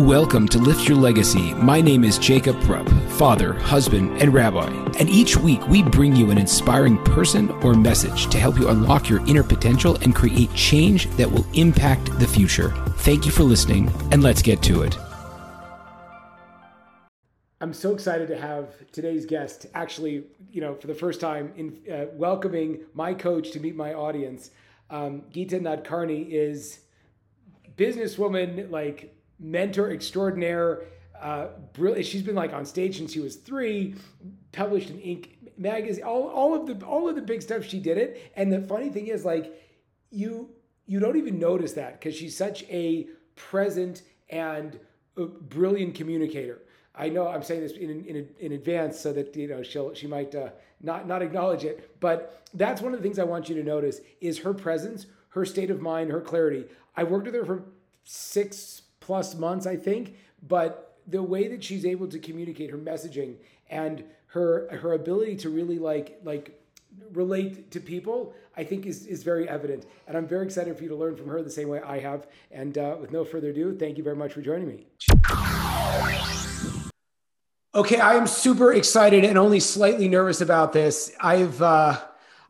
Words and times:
Welcome 0.00 0.48
to 0.48 0.58
Lift 0.58 0.88
Your 0.88 0.96
Legacy. 0.96 1.52
My 1.52 1.82
name 1.82 2.04
is 2.04 2.16
Jacob 2.16 2.56
Rupp, 2.66 2.88
father, 3.18 3.52
husband, 3.52 4.22
and 4.22 4.32
rabbi. 4.32 4.70
And 4.98 5.10
each 5.10 5.36
week 5.36 5.68
we 5.68 5.82
bring 5.82 6.16
you 6.16 6.30
an 6.30 6.38
inspiring 6.38 6.96
person 7.04 7.50
or 7.62 7.74
message 7.74 8.28
to 8.28 8.38
help 8.38 8.58
you 8.58 8.70
unlock 8.70 9.10
your 9.10 9.20
inner 9.26 9.42
potential 9.42 9.98
and 10.00 10.16
create 10.16 10.54
change 10.54 11.10
that 11.16 11.30
will 11.30 11.44
impact 11.52 12.18
the 12.18 12.26
future. 12.26 12.70
Thank 13.00 13.26
you 13.26 13.30
for 13.30 13.42
listening, 13.42 13.92
and 14.10 14.22
let's 14.22 14.40
get 14.40 14.62
to 14.62 14.80
it. 14.80 14.96
I'm 17.60 17.74
so 17.74 17.92
excited 17.92 18.26
to 18.28 18.38
have 18.38 18.90
today's 18.92 19.26
guest 19.26 19.66
actually, 19.74 20.24
you 20.50 20.62
know, 20.62 20.76
for 20.76 20.86
the 20.86 20.94
first 20.94 21.20
time 21.20 21.52
in 21.56 21.78
uh, 21.92 22.06
welcoming 22.14 22.86
my 22.94 23.12
coach 23.12 23.50
to 23.50 23.60
meet 23.60 23.76
my 23.76 23.92
audience. 23.92 24.50
Um, 24.88 25.24
Geeta 25.30 25.60
Nadkarni 25.60 26.30
is 26.30 26.80
businesswoman, 27.76 28.70
like 28.70 29.14
mentor 29.40 29.90
extraordinaire. 29.90 30.84
Uh, 31.20 31.48
brilliant. 31.72 32.06
She's 32.06 32.22
been 32.22 32.34
like 32.34 32.52
on 32.52 32.64
stage 32.64 32.98
since 32.98 33.12
she 33.12 33.20
was 33.20 33.36
three. 33.36 33.94
Published 34.52 34.90
in 34.90 34.96
Inc. 34.96 35.28
magazine. 35.56 36.04
All, 36.04 36.28
all 36.28 36.54
of 36.54 36.66
the 36.66 36.84
all 36.86 37.08
of 37.08 37.14
the 37.16 37.22
big 37.22 37.42
stuff. 37.42 37.64
She 37.64 37.80
did 37.80 37.98
it. 37.98 38.32
And 38.36 38.52
the 38.52 38.60
funny 38.60 38.90
thing 38.90 39.06
is, 39.08 39.24
like, 39.24 39.52
you 40.10 40.50
you 40.86 40.98
don't 41.00 41.16
even 41.16 41.38
notice 41.38 41.72
that 41.74 41.98
because 41.98 42.14
she's 42.14 42.36
such 42.36 42.64
a 42.64 43.06
present 43.36 44.02
and 44.28 44.78
a 45.16 45.26
brilliant 45.26 45.94
communicator. 45.94 46.62
I 46.94 47.08
know 47.08 47.28
I'm 47.28 47.42
saying 47.42 47.60
this 47.60 47.72
in, 47.72 48.04
in, 48.04 48.28
in 48.38 48.52
advance 48.52 48.98
so 48.98 49.12
that 49.12 49.34
you 49.36 49.48
know 49.48 49.62
she'll 49.62 49.94
she 49.94 50.06
might 50.06 50.34
uh, 50.34 50.50
not 50.80 51.06
not 51.06 51.22
acknowledge 51.22 51.64
it, 51.64 52.00
but 52.00 52.42
that's 52.54 52.82
one 52.82 52.92
of 52.92 52.98
the 52.98 53.02
things 53.02 53.18
I 53.18 53.24
want 53.24 53.48
you 53.48 53.54
to 53.54 53.62
notice 53.62 54.00
is 54.20 54.38
her 54.40 54.52
presence, 54.52 55.06
her 55.30 55.44
state 55.44 55.70
of 55.70 55.80
mind, 55.80 56.10
her 56.10 56.20
clarity. 56.20 56.64
I 56.96 57.04
worked 57.04 57.26
with 57.26 57.34
her 57.34 57.44
for 57.44 57.64
six 58.04 58.82
plus 59.10 59.34
months, 59.34 59.66
I 59.66 59.74
think. 59.74 60.14
But 60.46 60.96
the 61.08 61.20
way 61.20 61.48
that 61.48 61.64
she's 61.64 61.84
able 61.84 62.06
to 62.06 62.18
communicate 62.20 62.70
her 62.70 62.78
messaging 62.78 63.34
and 63.68 64.04
her 64.28 64.68
her 64.76 64.92
ability 64.92 65.34
to 65.38 65.50
really 65.50 65.80
like 65.80 66.20
like 66.22 66.62
relate 67.12 67.72
to 67.72 67.80
people, 67.80 68.32
I 68.56 68.62
think 68.62 68.86
is 68.86 69.08
is 69.08 69.24
very 69.24 69.48
evident. 69.48 69.86
And 70.06 70.16
I'm 70.16 70.28
very 70.28 70.46
excited 70.46 70.76
for 70.76 70.84
you 70.84 70.90
to 70.90 70.94
learn 70.94 71.16
from 71.16 71.26
her 71.26 71.42
the 71.42 71.50
same 71.50 71.68
way 71.68 71.80
I 71.80 71.98
have. 71.98 72.28
And 72.52 72.78
uh, 72.78 72.98
with 73.00 73.10
no 73.10 73.24
further 73.24 73.50
ado, 73.50 73.76
thank 73.76 73.98
you 73.98 74.04
very 74.04 74.14
much 74.14 74.32
for 74.32 74.42
joining 74.42 74.68
me. 74.68 74.86
Okay, 77.74 77.98
I 77.98 78.14
am 78.14 78.28
super 78.28 78.72
excited 78.72 79.24
and 79.24 79.36
only 79.36 79.58
slightly 79.58 80.06
nervous 80.06 80.40
about 80.40 80.72
this. 80.72 81.12
I've 81.20 81.60
uh, 81.60 82.00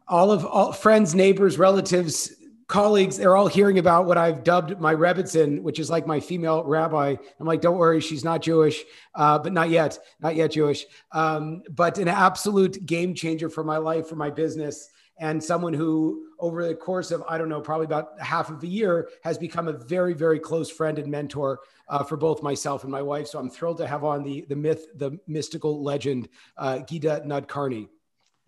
all 0.07 0.31
of 0.31 0.45
all 0.45 0.73
friends, 0.75 1.15
neighbors, 1.15 1.57
relatives 1.57 2.35
colleagues, 2.71 3.19
they're 3.19 3.37
all 3.37 3.49
hearing 3.49 3.79
about 3.79 4.07
what 4.07 4.17
I've 4.17 4.45
dubbed 4.45 4.81
my 4.81 4.95
Rebbitzin, 4.95 5.61
which 5.61 5.79
is 5.79 5.91
like 5.91 6.07
my 6.07 6.21
female 6.21 6.65
rabbi. 6.65 7.17
I'm 7.39 7.47
like, 7.47 7.61
don't 7.61 7.77
worry, 7.77 8.01
she's 8.01 8.25
not 8.25 8.41
Jewish, 8.41 8.83
uh, 9.15 9.39
but 9.39 9.53
not 9.53 9.69
yet, 9.69 9.99
not 10.21 10.37
yet 10.37 10.53
Jewish, 10.53 10.87
um, 11.13 11.63
but 11.71 11.99
an 11.99 12.09
absolute 12.09 12.87
game 12.87 13.13
changer 13.13 13.51
for 13.51 13.65
my 13.65 13.77
life, 13.77 14.09
for 14.09 14.17
my 14.17 14.31
business, 14.31 14.89
and 15.19 15.43
someone 15.43 15.75
who, 15.75 16.29
over 16.39 16.67
the 16.67 16.75
course 16.75 17.11
of 17.11 17.23
I 17.29 17.37
don't 17.37 17.51
know, 17.51 17.61
probably 17.61 17.85
about 17.85 18.19
half 18.21 18.49
of 18.49 18.63
a 18.63 18.67
year, 18.67 19.11
has 19.23 19.37
become 19.37 19.69
a 19.69 19.73
very, 19.73 20.15
very 20.15 20.39
close 20.39 20.71
friend 20.71 20.99
and 20.99 21.11
mentor 21.11 21.61
uh, 21.89 22.05
for 22.05 22.17
both 22.17 22.43
myself 22.43 22.85
and 22.85 22.93
my 22.93 23.03
wife. 23.03 23.27
So 23.27 23.39
I'm 23.39 23.51
thrilled 23.51 23.79
to 23.79 23.87
have 23.87 24.05
on 24.05 24.23
the 24.23 24.47
the 24.49 24.57
myth, 24.57 24.87
the 24.95 25.19
mystical 25.27 25.83
legend, 25.83 26.29
uh, 26.57 26.79
Geeta 26.89 27.27
Nadkarni. 27.27 27.89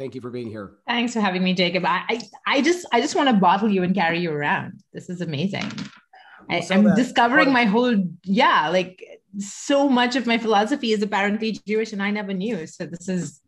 Thank 0.03 0.17
you 0.17 0.21
for 0.21 0.31
being 0.31 0.49
here. 0.49 0.73
Thanks 0.89 1.13
for 1.13 1.21
having 1.21 1.45
me, 1.45 1.55
Jacob. 1.55 1.85
I, 1.87 2.03
I, 2.09 2.23
I 2.45 2.61
just 2.61 2.85
I 2.93 3.01
just 3.01 3.15
want 3.15 3.29
to 3.29 3.37
bottle 3.37 3.71
you 3.71 3.85
and 3.85 3.95
carry 3.95 4.19
you 4.19 4.33
around. 4.33 4.83
This 4.93 5.09
is 5.09 5.21
amazing. 5.21 5.71
I, 6.51 6.61
am 6.73 6.93
discovering 6.97 7.53
my 7.53 7.67
whole 7.67 7.95
yeah, 8.25 8.69
like 8.69 9.01
so 9.39 9.89
much 9.89 10.17
of 10.17 10.27
my 10.27 10.39
philosophy 10.39 10.91
is 10.91 11.05
apparently 11.05 11.53
Jewish, 11.53 11.93
and 11.93 12.03
I 12.03 12.11
never 12.11 12.35
knew. 12.35 12.67
So 12.67 12.85
this 12.85 13.09
is 13.09 13.43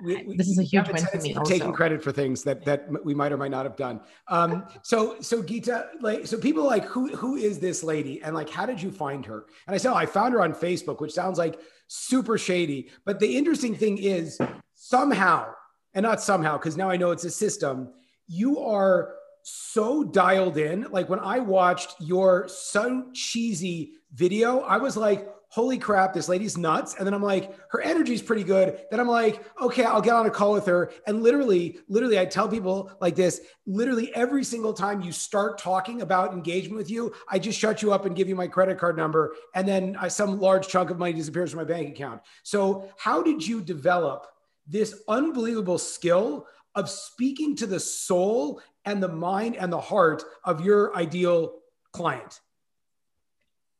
we, 0.00 0.22
we, 0.22 0.36
this 0.36 0.46
is 0.46 0.60
a 0.60 0.62
huge 0.62 0.86
win 0.86 1.04
for 1.04 1.18
me. 1.18 1.34
Also. 1.34 1.52
Taking 1.52 1.72
credit 1.72 2.00
for 2.00 2.12
things 2.12 2.44
that 2.44 2.64
that 2.64 2.86
we 3.04 3.12
might 3.12 3.32
or 3.32 3.36
might 3.36 3.50
not 3.50 3.66
have 3.66 3.74
done. 3.74 4.00
Um, 4.28 4.68
so 4.82 5.20
so 5.20 5.42
Geeta, 5.42 5.88
like 6.00 6.28
so 6.28 6.38
people 6.38 6.62
like 6.62 6.84
who 6.84 7.08
who 7.16 7.34
is 7.34 7.58
this 7.58 7.82
lady 7.82 8.22
and 8.22 8.36
like 8.36 8.48
how 8.48 8.66
did 8.66 8.80
you 8.80 8.92
find 8.92 9.26
her? 9.26 9.46
And 9.66 9.74
I 9.74 9.78
said 9.78 9.90
oh, 9.90 9.96
I 9.96 10.06
found 10.06 10.32
her 10.34 10.42
on 10.42 10.54
Facebook, 10.54 11.00
which 11.00 11.12
sounds 11.12 11.38
like 11.38 11.60
super 11.88 12.38
shady. 12.38 12.90
But 13.04 13.18
the 13.18 13.36
interesting 13.36 13.74
thing 13.74 13.98
is 13.98 14.38
somehow 14.76 15.54
and 15.94 16.02
not 16.02 16.20
somehow, 16.20 16.58
because 16.58 16.76
now 16.76 16.90
I 16.90 16.96
know 16.96 17.10
it's 17.10 17.24
a 17.24 17.30
system, 17.30 17.92
you 18.26 18.60
are 18.60 19.14
so 19.42 20.04
dialed 20.04 20.58
in. 20.58 20.86
Like 20.90 21.08
when 21.08 21.20
I 21.20 21.38
watched 21.38 21.94
your 22.00 22.48
so 22.48 23.10
cheesy 23.14 23.92
video, 24.12 24.60
I 24.60 24.76
was 24.76 24.96
like, 24.96 25.28
holy 25.50 25.78
crap, 25.78 26.12
this 26.12 26.28
lady's 26.28 26.58
nuts. 26.58 26.94
And 26.96 27.06
then 27.06 27.14
I'm 27.14 27.22
like, 27.22 27.56
her 27.70 27.80
energy's 27.80 28.20
pretty 28.20 28.44
good. 28.44 28.80
Then 28.90 29.00
I'm 29.00 29.08
like, 29.08 29.42
okay, 29.60 29.84
I'll 29.84 30.02
get 30.02 30.14
on 30.14 30.26
a 30.26 30.30
call 30.30 30.52
with 30.52 30.66
her. 30.66 30.92
And 31.06 31.22
literally, 31.22 31.78
literally, 31.88 32.18
I 32.18 32.26
tell 32.26 32.48
people 32.48 32.92
like 33.00 33.16
this 33.16 33.40
literally 33.66 34.14
every 34.14 34.44
single 34.44 34.74
time 34.74 35.00
you 35.00 35.10
start 35.10 35.56
talking 35.56 36.02
about 36.02 36.34
engagement 36.34 36.76
with 36.76 36.90
you, 36.90 37.14
I 37.30 37.38
just 37.38 37.58
shut 37.58 37.80
you 37.80 37.92
up 37.94 38.04
and 38.04 38.14
give 38.14 38.28
you 38.28 38.36
my 38.36 38.46
credit 38.46 38.78
card 38.78 38.96
number. 38.96 39.34
And 39.54 39.66
then 39.66 39.96
I, 39.98 40.08
some 40.08 40.38
large 40.38 40.68
chunk 40.68 40.90
of 40.90 40.98
money 40.98 41.14
disappears 41.14 41.50
from 41.50 41.58
my 41.58 41.64
bank 41.64 41.88
account. 41.88 42.20
So, 42.42 42.90
how 42.98 43.22
did 43.22 43.46
you 43.46 43.62
develop 43.62 44.26
this 44.68 45.02
unbelievable 45.08 45.78
skill 45.78 46.46
of 46.74 46.88
speaking 46.88 47.56
to 47.56 47.66
the 47.66 47.80
soul 47.80 48.60
and 48.84 49.02
the 49.02 49.08
mind 49.08 49.56
and 49.56 49.72
the 49.72 49.80
heart 49.80 50.22
of 50.44 50.64
your 50.64 50.96
ideal 50.96 51.54
client? 51.92 52.40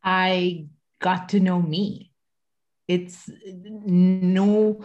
I 0.03 0.67
got 1.01 1.31
to 1.31 1.41
know 1.41 1.61
me. 1.61 2.13
It's 2.87 3.29
no, 3.45 4.85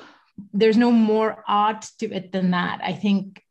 there's 0.53 0.77
no 0.77 0.91
more 0.91 1.43
art 1.47 1.89
to 1.99 2.11
it 2.11 2.31
than 2.31 2.51
that. 2.51 2.81
I 2.83 2.93
think 2.93 3.43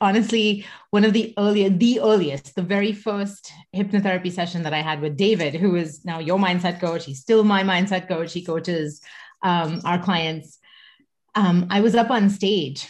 honestly, 0.00 0.66
one 0.90 1.04
of 1.04 1.12
the 1.12 1.34
earliest, 1.38 1.78
the 1.78 2.00
earliest, 2.00 2.54
the 2.56 2.62
very 2.62 2.92
first 2.92 3.52
hypnotherapy 3.74 4.32
session 4.32 4.62
that 4.62 4.72
I 4.72 4.80
had 4.80 5.00
with 5.00 5.16
David, 5.16 5.54
who 5.54 5.76
is 5.76 6.04
now 6.04 6.18
your 6.18 6.38
mindset 6.38 6.80
coach, 6.80 7.04
he's 7.04 7.20
still 7.20 7.44
my 7.44 7.62
mindset 7.62 8.08
coach. 8.08 8.32
He 8.32 8.44
coaches 8.44 9.00
um, 9.42 9.80
our 9.84 9.98
clients 10.02 10.58
um, 11.34 11.66
I 11.70 11.80
was 11.80 11.94
up 11.94 12.10
on 12.10 12.30
stage 12.30 12.88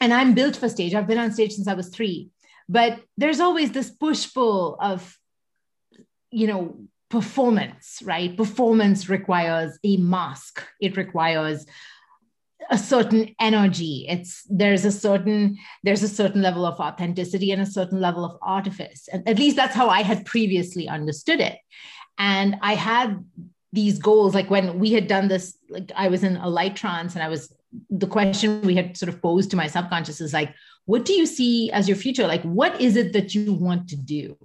and 0.00 0.12
I'm 0.12 0.34
built 0.34 0.56
for 0.56 0.68
stage. 0.68 0.94
I've 0.94 1.06
been 1.06 1.18
on 1.18 1.32
stage 1.32 1.52
since 1.52 1.68
I 1.68 1.74
was 1.74 1.88
three, 1.88 2.30
but 2.68 3.00
there's 3.16 3.40
always 3.40 3.72
this 3.72 3.90
push 3.90 4.32
pull 4.32 4.76
of, 4.80 5.16
you 6.30 6.46
know, 6.46 6.76
performance, 7.08 8.00
right? 8.04 8.36
Performance 8.36 9.08
requires 9.08 9.78
a 9.84 9.96
mask, 9.96 10.62
it 10.80 10.96
requires 10.96 11.66
a 12.70 12.76
certain 12.76 13.34
energy. 13.40 14.04
It's 14.08 14.42
there's 14.50 14.84
a 14.84 14.92
certain 14.92 15.56
there's 15.84 16.02
a 16.02 16.08
certain 16.08 16.42
level 16.42 16.66
of 16.66 16.78
authenticity 16.78 17.50
and 17.50 17.62
a 17.62 17.66
certain 17.66 18.00
level 18.00 18.24
of 18.24 18.36
artifice. 18.42 19.08
And 19.10 19.26
at 19.26 19.38
least 19.38 19.56
that's 19.56 19.74
how 19.74 19.88
i 19.88 20.02
had 20.02 20.26
previously 20.26 20.86
understood 20.86 21.40
it. 21.40 21.56
And 22.18 22.56
i 22.60 22.74
had 22.74 23.24
these 23.72 23.98
goals 23.98 24.34
like 24.34 24.50
when 24.50 24.78
we 24.78 24.92
had 24.92 25.06
done 25.06 25.28
this 25.28 25.56
like 25.68 25.92
i 25.94 26.08
was 26.08 26.24
in 26.24 26.36
a 26.38 26.48
light 26.48 26.74
trance 26.74 27.14
and 27.14 27.22
i 27.22 27.28
was 27.28 27.52
the 27.90 28.06
question 28.06 28.62
we 28.62 28.74
had 28.74 28.96
sort 28.96 29.08
of 29.08 29.20
posed 29.20 29.50
to 29.50 29.56
my 29.56 29.66
subconscious 29.66 30.20
is 30.20 30.32
like, 30.32 30.54
what 30.86 31.04
do 31.04 31.12
you 31.12 31.26
see 31.26 31.70
as 31.70 31.88
your 31.88 31.96
future? 31.96 32.26
Like, 32.26 32.42
what 32.42 32.80
is 32.80 32.96
it 32.96 33.12
that 33.12 33.34
you 33.34 33.52
want 33.52 33.88
to 33.90 33.96
do? 33.96 34.36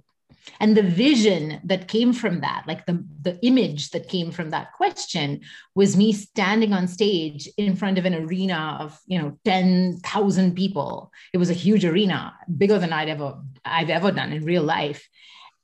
And 0.60 0.76
the 0.76 0.82
vision 0.82 1.60
that 1.64 1.88
came 1.88 2.12
from 2.12 2.40
that, 2.42 2.64
like 2.66 2.84
the, 2.84 3.02
the 3.22 3.38
image 3.44 3.90
that 3.90 4.08
came 4.08 4.30
from 4.30 4.50
that 4.50 4.72
question, 4.74 5.40
was 5.74 5.96
me 5.96 6.12
standing 6.12 6.72
on 6.72 6.86
stage 6.86 7.48
in 7.56 7.76
front 7.76 7.98
of 7.98 8.04
an 8.04 8.14
arena 8.14 8.76
of, 8.80 8.98
you 9.06 9.18
know, 9.18 9.38
10,000 9.44 10.54
people. 10.54 11.10
It 11.32 11.38
was 11.38 11.50
a 11.50 11.54
huge 11.54 11.84
arena, 11.84 12.34
bigger 12.58 12.78
than 12.78 12.92
I'd 12.92 13.08
ever, 13.08 13.40
I've 13.64 13.90
ever 13.90 14.12
done 14.12 14.32
in 14.32 14.44
real 14.44 14.62
life. 14.62 15.08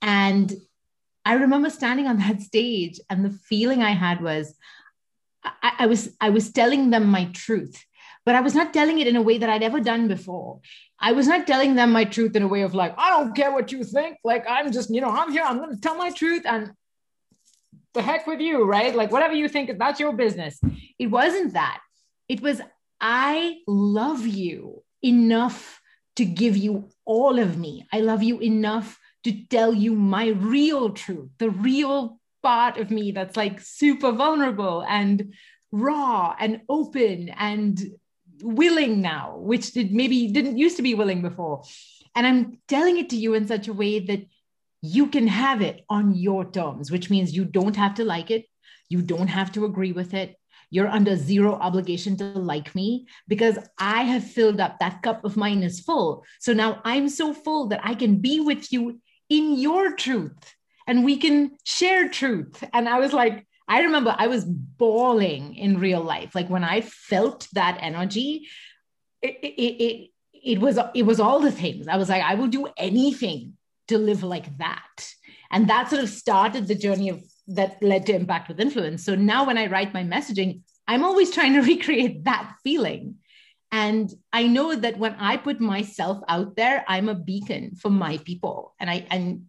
And 0.01 0.53
I 1.25 1.35
remember 1.35 1.71
standing 1.71 2.07
on 2.07 2.19
that 2.19 2.41
stage, 2.51 3.01
and 3.11 3.25
the 3.25 3.31
feeling 3.31 3.83
I 3.83 3.93
had 3.93 4.23
was, 4.23 4.55
I, 5.45 5.73
I 5.81 5.87
was 5.87 6.17
I 6.21 6.31
was 6.31 6.53
telling 6.53 6.91
them 6.91 7.07
my 7.07 7.27
truth, 7.27 7.85
but 8.25 8.35
I 8.35 8.41
was 8.41 8.55
not 8.55 8.75
telling 8.75 8.99
it 8.99 9.07
in 9.07 9.17
a 9.17 9.23
way 9.23 9.39
that 9.39 9.49
I'd 9.49 9.63
ever 9.63 9.81
done 9.81 10.09
before. 10.09 10.61
I 10.99 11.13
was 11.13 11.27
not 11.27 11.47
telling 11.47 11.75
them 11.75 11.93
my 11.93 12.05
truth 12.05 12.37
in 12.37 12.43
a 12.43 12.49
way 12.49 12.63
of 12.63 12.75
like, 12.75 12.95
I 12.99 13.11
don't 13.11 13.35
care 13.35 13.53
what 13.53 13.73
you 13.73 13.85
think. 13.85 14.19
Like 14.23 14.45
I'm 14.49 14.71
just, 14.71 14.91
you 14.91 15.01
know, 15.01 15.09
I'm 15.09 15.33
here, 15.33 15.45
I'm 15.45 15.59
gonna 15.59 15.79
tell 15.79 15.97
my 15.97 16.11
truth 16.11 16.43
and 16.45 16.73
the 17.95 18.03
heck 18.03 18.27
with 18.27 18.41
you, 18.41 18.65
right? 18.65 18.95
Like 18.95 19.11
whatever 19.11 19.35
you 19.35 19.49
think, 19.49 19.77
that's 19.79 19.99
your 19.99 20.13
business. 20.13 20.61
It 20.99 21.07
wasn't 21.07 21.55
that. 21.55 21.81
It 22.29 22.41
was, 22.41 22.61
I 23.01 23.57
love 23.67 24.27
you 24.27 24.83
enough 25.03 25.81
to 26.17 26.25
give 26.25 26.57
you 26.57 26.91
all 27.05 27.39
of 27.39 27.57
me. 27.57 27.87
I 27.93 28.01
love 28.01 28.23
you 28.23 28.39
enough 28.41 28.99
to 29.25 29.33
tell 29.47 29.73
you 29.73 29.95
my 29.95 30.29
real 30.29 30.91
truth, 30.91 31.31
the 31.39 31.51
real 31.51 32.20
part 32.43 32.79
of 32.79 32.91
me 32.91 33.13
that's 33.13 33.37
like 33.37 33.61
super 33.61 34.13
vulnerable 34.13 34.85
and 34.89 35.35
raw 35.73 36.35
and 36.39 36.61
open 36.69 37.29
and 37.31 37.81
willing 38.43 39.01
now, 39.01 39.37
which 39.39 39.73
did 39.73 39.93
maybe 39.93 40.29
didn't 40.29 40.59
used 40.59 40.77
to 40.77 40.83
be 40.83 40.95
willing 40.95 41.23
before. 41.23 41.63
And 42.15 42.27
I'm 42.27 42.59
telling 42.69 42.99
it 42.99 43.11
to 43.11 43.17
you 43.17 43.35
in 43.35 43.47
such 43.47 43.69
a 43.69 43.73
way 43.73 44.01
that 44.01 44.27
you 44.83 45.09
can 45.09 45.27
have 45.27 45.61
it 45.61 45.85
on 45.89 46.15
your 46.15 46.51
terms, 46.51 46.91
which 46.91 47.11
means 47.11 47.37
you 47.37 47.45
don't 47.45 47.77
have 47.77 47.95
to 47.95 48.05
like 48.05 48.31
it. 48.31 48.47
You 48.89 49.03
don't 49.03 49.29
have 49.29 49.53
to 49.53 49.65
agree 49.65 49.93
with 49.93 50.15
it. 50.15 50.37
You're 50.71 50.89
under 50.89 51.17
zero 51.17 51.55
obligation 51.55 52.17
to 52.19 52.25
like 52.25 52.75
me 52.75 53.07
because 53.27 53.59
I 53.79 54.03
have 54.03 54.25
filled 54.25 54.61
up 54.61 54.79
that 54.79 55.03
cup 55.03 55.25
of 55.25 55.37
mine 55.37 55.63
is 55.63 55.81
full. 55.81 56.25
So 56.39 56.53
now 56.53 56.81
I'm 56.85 57.09
so 57.09 57.35
full 57.35 57.69
that 57.69 57.81
I 57.83 57.95
can 57.95 58.17
be 58.17 58.41
with 58.41 58.73
you 58.73 59.01
in 59.29 59.59
your 59.59 59.95
truth 59.95 60.55
and 60.91 61.05
we 61.05 61.17
can 61.17 61.53
share 61.63 62.09
truth. 62.09 62.65
And 62.73 62.89
I 62.89 62.99
was 62.99 63.13
like, 63.13 63.47
I 63.69 63.83
remember 63.83 64.13
I 64.19 64.27
was 64.27 64.45
bawling 64.45 65.55
in 65.55 65.79
real 65.79 66.03
life. 66.03 66.35
Like 66.35 66.51
when 66.51 66.65
I 66.65 66.81
felt 66.81 67.47
that 67.53 67.79
energy, 67.81 68.49
it, 69.23 69.37
it, 69.41 69.85
it, 69.85 70.11
it 70.33 70.59
was 70.59 70.81
it 70.93 71.05
was 71.05 71.21
all 71.21 71.39
the 71.39 71.53
things. 71.53 71.87
I 71.87 71.97
was 71.97 72.09
like, 72.09 72.25
I 72.25 72.35
will 72.35 72.49
do 72.49 72.67
anything 72.77 73.57
to 73.87 73.99
live 73.99 74.25
like 74.25 74.59
that. 74.59 75.15
And 75.53 75.71
that 75.71 75.91
sort 75.91 76.03
of 76.03 76.09
started 76.09 76.67
the 76.67 76.75
journey 76.75 77.09
of 77.09 77.23
that 77.47 77.81
led 77.81 78.07
to 78.07 78.15
impact 78.15 78.49
with 78.49 78.59
influence. 78.59 79.05
So 79.05 79.15
now 79.15 79.47
when 79.47 79.59
I 79.59 79.69
write 79.69 79.95
my 79.95 80.03
messaging, 80.03 80.63
I'm 80.89 81.05
always 81.05 81.31
trying 81.31 81.53
to 81.53 81.63
recreate 81.75 82.25
that 82.25 82.57
feeling. 82.65 83.19
And 83.71 84.13
I 84.33 84.49
know 84.49 84.75
that 84.75 84.99
when 84.99 85.15
I 85.15 85.37
put 85.37 85.61
myself 85.61 86.19
out 86.27 86.57
there, 86.57 86.85
I'm 86.89 87.09
a 87.09 87.15
beacon 87.15 87.77
for 87.77 87.91
my 87.91 88.17
people. 88.17 88.75
And 88.81 88.91
I 88.91 89.07
and 89.09 89.47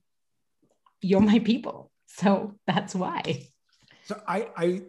you're 1.01 1.21
my 1.21 1.39
people. 1.39 1.91
So 2.07 2.55
that's 2.67 2.93
why. 2.95 3.47
So 4.05 4.21
I 4.27 4.49
I 4.55 4.81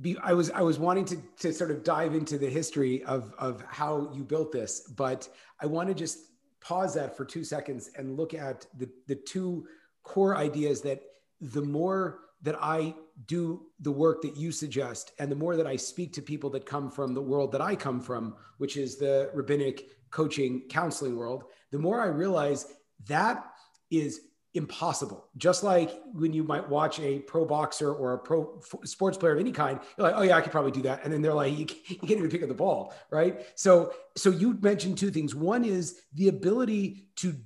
be, 0.00 0.16
I 0.22 0.32
was 0.32 0.50
I 0.50 0.62
was 0.62 0.78
wanting 0.78 1.04
to 1.06 1.16
to 1.40 1.52
sort 1.52 1.70
of 1.70 1.84
dive 1.84 2.14
into 2.14 2.38
the 2.38 2.48
history 2.48 3.04
of 3.04 3.32
of 3.38 3.62
how 3.68 4.10
you 4.14 4.24
built 4.24 4.52
this, 4.52 4.80
but 4.96 5.28
I 5.60 5.66
want 5.66 5.88
to 5.88 5.94
just 5.94 6.18
pause 6.60 6.94
that 6.94 7.16
for 7.16 7.24
two 7.24 7.44
seconds 7.44 7.90
and 7.96 8.16
look 8.16 8.34
at 8.34 8.66
the 8.76 8.88
the 9.06 9.14
two 9.14 9.66
core 10.02 10.36
ideas 10.36 10.80
that 10.82 11.02
the 11.40 11.62
more 11.62 12.20
that 12.42 12.56
I 12.60 12.94
do 13.26 13.66
the 13.80 13.90
work 13.90 14.22
that 14.22 14.36
you 14.36 14.52
suggest, 14.52 15.12
and 15.18 15.30
the 15.30 15.36
more 15.36 15.56
that 15.56 15.66
I 15.66 15.76
speak 15.76 16.12
to 16.14 16.22
people 16.22 16.50
that 16.50 16.66
come 16.66 16.90
from 16.90 17.14
the 17.14 17.22
world 17.22 17.50
that 17.52 17.62
I 17.62 17.74
come 17.74 18.00
from, 18.00 18.36
which 18.58 18.76
is 18.76 18.96
the 18.96 19.30
rabbinic 19.34 19.88
coaching 20.10 20.62
counseling 20.68 21.16
world, 21.16 21.44
the 21.70 21.78
more 21.78 22.00
I 22.00 22.06
realize 22.06 22.66
that 23.06 23.44
is 23.90 24.20
impossible. 24.56 25.28
Just 25.36 25.62
like 25.62 26.00
when 26.12 26.32
you 26.32 26.42
might 26.42 26.68
watch 26.68 26.98
a 27.00 27.20
pro 27.20 27.44
boxer 27.44 27.92
or 27.92 28.14
a 28.14 28.18
pro 28.18 28.60
sports 28.84 29.16
player 29.16 29.34
of 29.34 29.40
any 29.40 29.52
kind, 29.52 29.80
you're 29.96 30.06
like, 30.06 30.16
oh 30.16 30.22
yeah, 30.22 30.36
I 30.36 30.40
could 30.40 30.52
probably 30.52 30.72
do 30.72 30.82
that, 30.82 31.04
and 31.04 31.12
then 31.12 31.22
they're 31.22 31.34
like, 31.34 31.56
you 31.58 31.66
can't, 31.66 31.90
you 31.90 32.08
can't 32.08 32.18
even 32.18 32.30
pick 32.30 32.42
up 32.42 32.48
the 32.48 32.54
ball, 32.54 32.94
right? 33.10 33.46
So, 33.54 33.92
so 34.16 34.30
you 34.30 34.58
mentioned 34.60 34.98
two 34.98 35.10
things. 35.10 35.34
One 35.34 35.64
is 35.64 36.00
the 36.14 36.28
ability 36.28 37.08
to 37.16 37.36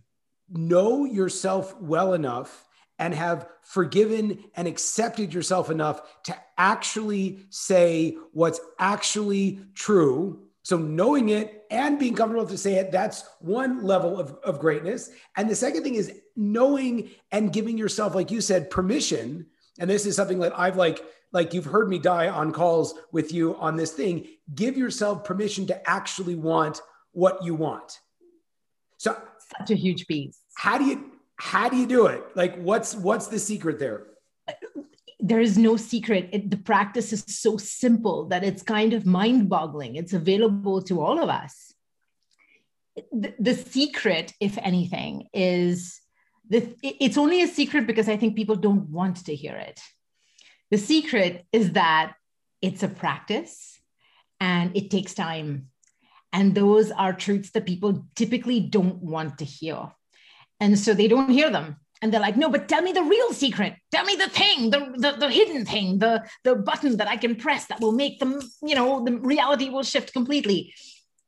know 0.48 1.04
yourself 1.04 1.78
well 1.80 2.14
enough 2.14 2.66
and 2.98 3.14
have 3.14 3.48
forgiven 3.62 4.44
and 4.54 4.68
accepted 4.68 5.32
yourself 5.32 5.70
enough 5.70 6.02
to 6.24 6.36
actually 6.58 7.38
say 7.48 8.16
what's 8.32 8.60
actually 8.78 9.60
true. 9.74 10.42
So, 10.62 10.76
knowing 10.76 11.30
it 11.30 11.64
and 11.70 11.98
being 11.98 12.14
comfortable 12.14 12.46
to 12.46 12.58
say 12.58 12.74
it, 12.74 12.92
that's 12.92 13.24
one 13.40 13.82
level 13.82 14.20
of, 14.20 14.32
of 14.44 14.58
greatness. 14.58 15.10
And 15.36 15.48
the 15.48 15.56
second 15.56 15.82
thing 15.82 15.94
is 15.94 16.20
knowing 16.36 17.10
and 17.32 17.52
giving 17.52 17.78
yourself, 17.78 18.14
like 18.14 18.30
you 18.30 18.40
said, 18.40 18.70
permission. 18.70 19.46
And 19.78 19.88
this 19.88 20.04
is 20.04 20.16
something 20.16 20.38
that 20.40 20.58
I've 20.58 20.76
like, 20.76 21.02
like 21.32 21.54
you've 21.54 21.64
heard 21.64 21.88
me 21.88 21.98
die 21.98 22.28
on 22.28 22.52
calls 22.52 22.94
with 23.10 23.32
you 23.32 23.56
on 23.56 23.76
this 23.76 23.92
thing. 23.92 24.26
Give 24.54 24.76
yourself 24.76 25.24
permission 25.24 25.66
to 25.68 25.90
actually 25.90 26.34
want 26.34 26.80
what 27.12 27.42
you 27.42 27.54
want. 27.54 28.00
So, 28.98 29.16
such 29.58 29.70
a 29.70 29.74
huge 29.74 30.06
piece. 30.06 30.38
How 30.54 30.76
do 30.76 30.84
you 30.84 31.10
how 31.40 31.70
do 31.70 31.76
you 31.76 31.86
do 31.86 32.06
it 32.06 32.22
like 32.36 32.54
what's 32.56 32.94
what's 32.94 33.28
the 33.28 33.38
secret 33.38 33.78
there 33.78 34.08
uh, 34.46 34.52
there 35.22 35.40
is 35.40 35.58
no 35.58 35.76
secret. 35.76 36.28
It, 36.32 36.50
the 36.50 36.56
practice 36.56 37.12
is 37.12 37.24
so 37.26 37.56
simple 37.56 38.26
that 38.28 38.44
it's 38.44 38.62
kind 38.62 38.92
of 38.92 39.06
mind 39.06 39.48
boggling 39.48 39.96
it's 39.96 40.12
available 40.12 40.82
to 40.82 41.00
all 41.00 41.22
of 41.22 41.28
us. 41.28 41.74
The, 43.12 43.34
the 43.38 43.54
secret 43.54 44.32
if 44.40 44.58
anything 44.58 45.28
is 45.32 46.00
the, 46.48 46.74
it's 46.82 47.16
only 47.16 47.42
a 47.42 47.46
secret 47.46 47.86
because 47.86 48.08
i 48.08 48.16
think 48.16 48.34
people 48.34 48.56
don't 48.56 48.88
want 48.90 49.24
to 49.26 49.34
hear 49.34 49.56
it. 49.56 49.80
The 50.70 50.78
secret 50.78 51.46
is 51.52 51.72
that 51.72 52.14
it's 52.62 52.82
a 52.82 52.88
practice 52.88 53.80
and 54.40 54.76
it 54.76 54.90
takes 54.90 55.14
time. 55.14 55.68
And 56.32 56.54
those 56.54 56.90
are 56.90 57.12
truths 57.12 57.50
that 57.50 57.66
people 57.66 58.06
typically 58.14 58.60
don't 58.60 59.02
want 59.02 59.38
to 59.38 59.44
hear. 59.44 59.90
And 60.60 60.78
so 60.78 60.94
they 60.94 61.08
don't 61.08 61.30
hear 61.30 61.50
them. 61.50 61.76
And 62.02 62.12
they're 62.12 62.20
like, 62.20 62.36
no, 62.36 62.48
but 62.48 62.68
tell 62.68 62.80
me 62.80 62.92
the 62.92 63.02
real 63.02 63.32
secret. 63.32 63.74
Tell 63.92 64.04
me 64.04 64.16
the 64.16 64.28
thing, 64.28 64.70
the, 64.70 64.92
the, 64.96 65.16
the 65.18 65.30
hidden 65.30 65.66
thing, 65.66 65.98
the, 65.98 66.24
the 66.44 66.56
button 66.56 66.96
that 66.96 67.08
I 67.08 67.16
can 67.16 67.36
press 67.36 67.66
that 67.66 67.80
will 67.80 67.92
make 67.92 68.20
them, 68.20 68.40
you 68.62 68.74
know, 68.74 69.04
the 69.04 69.18
reality 69.18 69.68
will 69.68 69.82
shift 69.82 70.12
completely. 70.12 70.72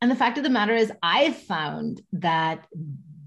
And 0.01 0.11
the 0.11 0.17
fact 0.17 0.39
of 0.39 0.45
the 0.45 0.51
matter 0.51 0.75
is, 0.75 0.91
I've 1.03 1.37
found 1.37 2.01
that 2.15 2.67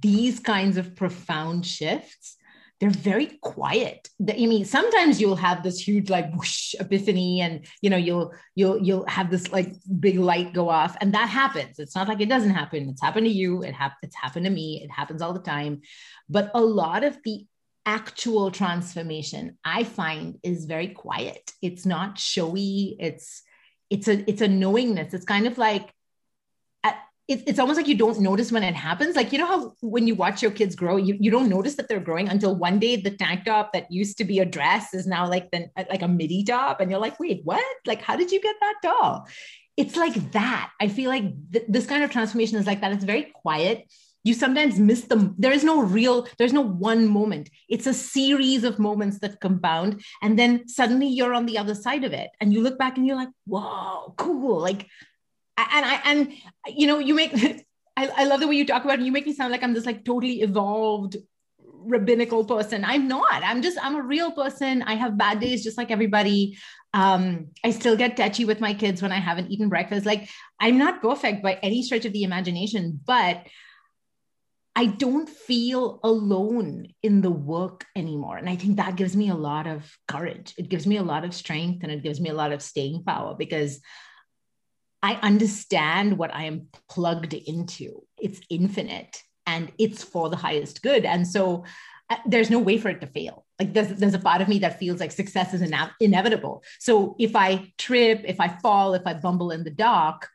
these 0.02 0.40
kinds 0.40 0.78
of 0.78 0.96
profound 0.96 1.66
shifts 1.66 2.36
they're 2.80 2.90
very 2.90 3.28
quiet. 3.42 4.10
I 4.22 4.46
mean, 4.46 4.66
sometimes 4.66 5.22
you'll 5.22 5.38
have 5.38 5.64
this 5.64 5.80
huge 5.88 6.10
like 6.10 6.34
whoosh 6.34 6.76
epiphany, 6.80 7.42
and 7.42 7.66
you 7.82 7.90
know 7.90 7.98
you'll 7.98 8.34
you'll 8.56 8.80
you'll 8.80 9.08
have 9.08 9.32
this 9.32 9.52
like 9.52 9.74
big 10.00 10.20
light 10.20 10.54
go 10.54 10.70
off, 10.70 10.96
and 11.00 11.14
that 11.14 11.30
happens. 11.30 11.80
It's 11.80 11.96
not 11.96 12.08
like 12.08 12.20
it 12.20 12.30
doesn't 12.30 12.50
happen. 12.50 12.90
It's 12.90 13.02
happened 13.02 13.28
to 13.28 13.32
you. 13.32 13.64
It 13.64 13.74
hap- 13.74 13.98
It's 14.04 14.16
happened 14.16 14.46
to 14.46 14.52
me. 14.52 14.82
It 14.84 14.92
happens 14.92 15.22
all 15.22 15.34
the 15.34 15.40
time. 15.40 15.82
But 16.30 16.52
a 16.54 16.62
lot 16.62 17.04
of 17.04 17.18
the 17.24 17.46
actual 17.86 18.52
transformation 18.52 19.58
I 19.64 19.84
find 19.84 20.38
is 20.44 20.66
very 20.66 20.90
quiet. 20.90 21.52
It's 21.62 21.86
not 21.86 22.20
showy. 22.20 22.98
It's 23.00 23.44
it's 23.90 24.08
a 24.08 24.30
it's 24.30 24.42
a 24.42 24.48
knowingness. 24.48 25.14
It's 25.14 25.26
kind 25.26 25.48
of 25.48 25.58
like 25.58 25.94
it, 27.28 27.44
it's 27.48 27.60
almost 27.60 27.78
like 27.78 27.88
you 27.88 27.96
don't 27.96 28.20
notice 28.20 28.52
when 28.52 28.64
it 28.64 28.76
happens. 28.76 29.16
Like, 29.16 29.32
you 29.32 29.40
know 29.40 29.48
how 29.48 29.74
when 29.82 30.06
you 30.06 30.14
watch 30.14 30.42
your 30.42 30.52
kids 30.52 30.76
grow, 30.76 30.98
you, 30.98 31.18
you 31.20 31.32
don't 31.32 31.50
notice 31.50 31.76
that 31.76 31.88
they're 31.88 32.00
growing 32.00 32.30
until 32.30 32.56
one 32.56 32.78
day 32.78 32.96
the 32.98 33.12
tank 33.12 33.46
top 33.46 33.74
that 33.74 33.92
used 33.92 34.18
to 34.20 34.26
be 34.26 34.40
a 34.40 34.46
dress 34.46 34.94
is 34.94 35.08
now 35.08 35.28
like 35.28 35.50
the, 35.52 35.68
like 35.76 36.04
a 36.04 36.08
midi 36.08 36.44
top. 36.44 36.82
And 36.82 36.92
you're 36.92 37.00
like, 37.00 37.20
wait, 37.20 37.42
what? 37.44 37.66
Like, 37.86 38.02
how 38.02 38.16
did 38.16 38.32
you 38.32 38.42
get 38.42 38.56
that 38.62 38.76
tall? 38.84 39.28
It's 39.76 39.96
like 39.96 40.32
that. 40.34 40.72
I 40.80 40.88
feel 40.88 41.10
like 41.10 41.24
th- 41.52 41.66
this 41.68 41.88
kind 41.88 42.04
of 42.04 42.12
transformation 42.12 42.58
is 42.60 42.68
like 42.68 42.82
that. 42.82 42.92
It's 42.92 43.04
very 43.04 43.34
quiet. 43.34 43.92
You 44.24 44.34
sometimes 44.34 44.80
miss 44.80 45.02
them. 45.02 45.36
There 45.38 45.52
is 45.52 45.64
no 45.64 45.82
real, 45.82 46.28
there's 46.38 46.54
no 46.54 46.62
one 46.62 47.08
moment. 47.08 47.50
It's 47.70 47.86
a 47.86 47.94
series 47.94 48.64
of 48.64 48.80
moments 48.80 49.20
that 49.20 49.40
compound. 49.40 50.04
And 50.22 50.38
then 50.38 50.68
suddenly 50.68 51.08
you're 51.08 51.34
on 51.34 51.46
the 51.46 51.58
other 51.58 51.76
side 51.76 52.04
of 52.04 52.14
it. 52.14 52.30
And 52.40 52.54
you 52.54 52.62
look 52.62 52.78
back 52.78 52.98
and 52.98 53.06
you're 53.06 53.16
like, 53.16 53.30
whoa, 53.46 54.14
cool. 54.18 54.60
Like, 54.60 54.88
and 55.58 55.86
I 55.86 56.02
and 56.06 56.34
you 56.68 56.88
know 56.88 57.00
you 57.00 57.16
make 57.16 57.34
I, 57.98 58.08
I 58.08 58.24
love 58.26 58.42
the 58.42 58.48
way 58.48 58.56
you 58.56 58.66
talk 58.66 58.84
about 58.84 59.00
it. 59.00 59.06
You 59.06 59.12
make 59.12 59.26
me 59.26 59.34
sound 59.34 59.52
like 59.52 59.64
I'm 59.64 59.74
this 59.74 59.86
like 59.86 60.04
totally 60.04 60.42
evolved 60.42 61.18
rabbinical 61.88 62.44
person. 62.44 62.84
I'm 62.84 63.08
not. 63.08 63.44
I'm 63.44 63.62
just 63.62 63.78
I'm 63.82 63.96
a 63.96 64.02
real 64.02 64.32
person. 64.32 64.82
I 64.82 64.96
have 64.96 65.18
bad 65.18 65.40
days 65.40 65.64
just 65.64 65.78
like 65.78 65.92
everybody. 65.92 66.58
Um, 66.94 67.48
I 67.64 67.72
still 67.72 67.96
get 67.96 68.18
touchy 68.18 68.46
with 68.46 68.60
my 68.60 68.74
kids 68.74 69.02
when 69.02 69.12
I 69.12 69.20
haven't 69.20 69.52
eaten 69.52 69.70
breakfast. 69.70 70.06
Like 70.06 70.30
I'm 70.60 70.78
not 70.78 71.02
perfect 71.02 71.44
by 71.44 71.54
any 71.62 71.84
stretch 71.84 72.06
of 72.06 72.14
the 72.14 72.24
imagination, 72.24 73.00
but 73.06 73.46
I 74.78 74.88
don't 74.88 75.30
feel 75.30 76.02
alone 76.04 76.88
in 77.02 77.22
the 77.22 77.32
work 77.32 77.86
anymore. 77.96 78.36
And 78.36 78.50
I 78.50 78.58
think 78.58 78.76
that 78.76 78.98
gives 78.98 79.16
me 79.16 79.30
a 79.30 79.36
lot 79.36 79.68
of 79.68 79.90
courage. 80.08 80.54
It 80.58 80.68
gives 80.68 80.86
me 80.86 80.98
a 80.98 81.04
lot 81.04 81.24
of 81.24 81.34
strength 81.34 81.84
and 81.84 81.92
it 81.92 82.04
gives 82.04 82.20
me 82.20 82.30
a 82.30 82.34
lot 82.34 82.52
of 82.52 82.62
staying 82.62 83.04
power 83.06 83.36
because 83.38 83.80
I 85.06 85.20
understand 85.22 86.18
what 86.18 86.34
I 86.34 86.46
am 86.46 86.68
plugged 86.90 87.36
into. 87.36 88.02
It's 88.18 88.42
infinite 88.50 89.22
and 89.46 89.72
it's 89.78 90.02
for 90.04 90.32
the 90.32 90.36
highest 90.36 90.82
good. 90.82 91.06
And 91.06 91.28
so 91.28 91.64
uh, 92.10 92.16
there's 92.26 92.50
no 92.50 92.58
way 92.58 92.80
for 92.80 92.90
it 92.90 93.02
to 93.02 93.08
fail. 93.08 93.46
Like 93.60 93.72
there's, 93.72 93.90
there's 93.90 94.16
a 94.16 94.20
part 94.20 94.42
of 94.42 94.48
me 94.48 94.58
that 94.60 94.80
feels 94.80 95.00
like 95.00 95.12
success 95.12 95.54
is 95.54 95.62
ine- 95.62 95.92
inevitable. 96.00 96.64
So 96.80 97.16
if 97.20 97.36
I 97.36 97.72
trip, 97.78 98.24
if 98.26 98.40
I 98.40 98.48
fall, 98.48 98.96
if 98.96 99.04
I 99.06 99.14
bumble 99.14 99.52
in 99.52 99.64
the 99.64 99.70
dark, 99.70 100.28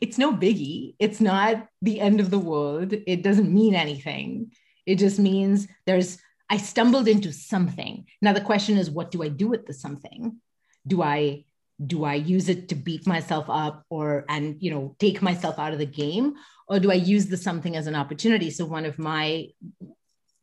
it's 0.00 0.18
no 0.18 0.32
biggie. 0.32 0.94
It's 1.00 1.20
not 1.20 1.66
the 1.80 1.98
end 1.98 2.20
of 2.20 2.30
the 2.30 2.38
world. 2.38 2.92
It 2.92 3.24
doesn't 3.24 3.52
mean 3.52 3.74
anything. 3.74 4.52
It 4.86 4.96
just 5.00 5.18
means 5.18 5.66
there's, 5.84 6.18
I 6.48 6.58
stumbled 6.58 7.08
into 7.08 7.32
something. 7.32 8.06
Now 8.20 8.34
the 8.34 8.40
question 8.40 8.78
is, 8.78 8.88
what 8.88 9.10
do 9.10 9.24
I 9.24 9.30
do 9.30 9.48
with 9.48 9.66
the 9.66 9.74
something? 9.74 10.40
Do 10.86 11.02
I 11.02 11.44
do 11.86 12.04
i 12.04 12.14
use 12.14 12.48
it 12.48 12.68
to 12.68 12.74
beat 12.74 13.06
myself 13.06 13.46
up 13.48 13.84
or 13.88 14.24
and 14.28 14.56
you 14.60 14.70
know 14.70 14.94
take 14.98 15.22
myself 15.22 15.58
out 15.58 15.72
of 15.72 15.78
the 15.78 15.86
game? 15.86 16.34
Or 16.68 16.78
do 16.78 16.90
i 16.90 16.94
use 16.94 17.26
the 17.26 17.36
something 17.36 17.76
as 17.76 17.86
an 17.86 17.94
opportunity? 17.94 18.50
So 18.50 18.64
one 18.64 18.84
of 18.84 18.98
my, 18.98 19.48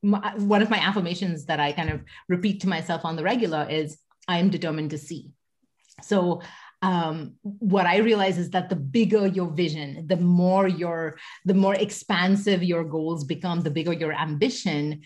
my 0.03 0.35
one 0.37 0.61
of 0.61 0.69
my 0.69 0.77
affirmations 0.77 1.45
that 1.45 1.59
i 1.59 1.71
kind 1.71 1.89
of 1.89 2.01
repeat 2.27 2.61
to 2.61 2.69
myself 2.69 3.05
on 3.05 3.15
the 3.15 3.23
regular 3.23 3.67
is 3.69 3.97
i 4.27 4.37
am 4.37 4.49
determined 4.49 4.91
to 4.91 4.97
see. 4.97 5.31
So 6.01 6.41
um, 6.81 7.35
what 7.41 7.85
I 7.85 7.97
realize 7.97 8.37
is 8.37 8.51
that 8.51 8.69
the 8.69 8.75
bigger 8.75 9.27
your 9.27 9.49
vision, 9.49 10.07
the 10.07 10.15
more 10.15 10.67
your, 10.67 11.17
the 11.45 11.53
more 11.53 11.75
expansive 11.75 12.63
your 12.63 12.85
goals 12.85 13.25
become, 13.25 13.61
the 13.61 13.71
bigger 13.71 13.91
your 13.91 14.13
ambition, 14.13 15.01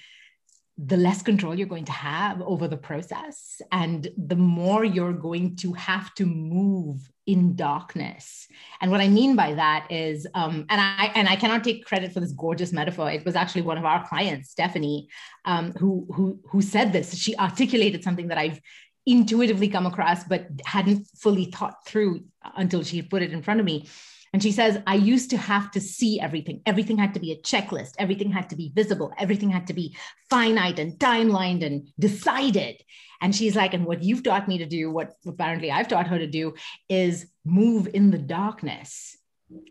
the 0.77 0.97
less 0.97 1.21
control 1.21 1.53
you're 1.53 1.67
going 1.67 1.85
to 1.85 1.91
have 1.91 2.41
over 2.41 2.67
the 2.67 2.77
process 2.77 3.61
and 3.71 4.07
the 4.17 4.35
more 4.35 4.83
you're 4.83 5.13
going 5.13 5.55
to 5.55 5.71
have 5.73 6.13
to 6.15 6.25
move 6.25 7.09
in 7.27 7.55
darkness. 7.55 8.47
And 8.81 8.89
what 8.91 8.99
i 8.99 9.07
mean 9.07 9.35
by 9.35 9.53
that 9.53 9.87
is 9.89 10.27
um, 10.33 10.65
and 10.69 10.81
i 10.81 11.11
and 11.15 11.29
i 11.29 11.35
cannot 11.35 11.63
take 11.63 11.85
credit 11.85 12.11
for 12.11 12.19
this 12.19 12.33
gorgeous 12.33 12.73
metaphor. 12.73 13.09
It 13.11 13.25
was 13.25 13.35
actually 13.35 13.61
one 13.61 13.77
of 13.77 13.85
our 13.85 14.05
clients 14.07 14.49
stephanie 14.49 15.09
um, 15.45 15.73
who 15.73 16.07
who 16.13 16.39
who 16.49 16.61
said 16.61 16.91
this. 16.91 17.15
She 17.15 17.37
articulated 17.37 18.03
something 18.03 18.27
that 18.29 18.37
i've 18.37 18.59
intuitively 19.05 19.67
come 19.67 19.85
across 19.85 20.23
but 20.23 20.47
hadn't 20.65 21.07
fully 21.17 21.45
thought 21.45 21.85
through 21.85 22.23
until 22.55 22.83
she 22.83 23.01
put 23.01 23.21
it 23.21 23.33
in 23.33 23.41
front 23.41 23.59
of 23.59 23.65
me 23.65 23.87
and 24.33 24.41
she 24.41 24.51
says, 24.51 24.79
I 24.87 24.95
used 24.95 25.29
to 25.29 25.37
have 25.37 25.69
to 25.71 25.79
see 25.79 26.19
everything. 26.19 26.63
Everything 26.65 26.97
had 26.97 27.13
to 27.13 27.19
be 27.19 27.31
a 27.31 27.41
checklist. 27.41 27.93
Everything 27.99 28.31
had 28.31 28.49
to 28.49 28.55
be 28.55 28.71
visible. 28.73 29.13
Everything 29.19 29.51
had 29.51 29.67
to 29.67 29.73
be 29.73 29.95
finite 30.27 30.79
and 30.79 30.97
timelined 30.97 31.63
and 31.63 31.87
decided. 31.99 32.81
And 33.21 33.35
she's 33.35 33.55
like, 33.55 33.75
and 33.75 33.85
what 33.85 34.01
you've 34.01 34.23
taught 34.23 34.47
me 34.47 34.57
to 34.57 34.65
do, 34.65 34.89
what 34.89 35.13
apparently 35.27 35.71
I've 35.71 35.87
taught 35.87 36.07
her 36.07 36.17
to 36.17 36.25
do, 36.25 36.55
is 36.89 37.27
move 37.45 37.87
in 37.93 38.09
the 38.09 38.17
darkness. 38.17 39.15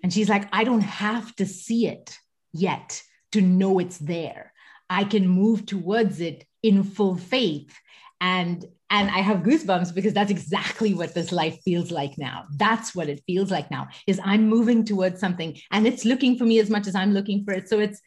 And 0.04 0.12
she's 0.12 0.28
like, 0.28 0.48
I 0.52 0.62
don't 0.62 0.80
have 0.80 1.34
to 1.36 1.46
see 1.46 1.88
it 1.88 2.16
yet 2.52 3.02
to 3.32 3.40
know 3.40 3.80
it's 3.80 3.98
there. 3.98 4.52
I 4.88 5.02
can 5.02 5.26
move 5.26 5.66
towards 5.66 6.20
it 6.20 6.46
in 6.62 6.84
full 6.84 7.16
faith 7.16 7.76
and 8.20 8.64
and 8.92 9.10
i 9.10 9.18
have 9.18 9.38
goosebumps 9.38 9.92
because 9.92 10.12
that's 10.12 10.30
exactly 10.30 10.94
what 10.94 11.14
this 11.14 11.32
life 11.32 11.58
feels 11.64 11.90
like 11.90 12.16
now. 12.18 12.44
That's 12.56 12.94
what 12.94 13.08
it 13.08 13.22
feels 13.26 13.50
like 13.50 13.70
now 13.70 13.88
is 14.06 14.20
i'm 14.22 14.48
moving 14.48 14.84
towards 14.84 15.18
something 15.18 15.58
and 15.72 15.86
it's 15.86 16.04
looking 16.04 16.36
for 16.38 16.44
me 16.44 16.60
as 16.60 16.70
much 16.70 16.86
as 16.86 16.94
i'm 16.94 17.12
looking 17.12 17.44
for 17.44 17.52
it. 17.54 17.68
So 17.68 17.80
it's 17.80 18.00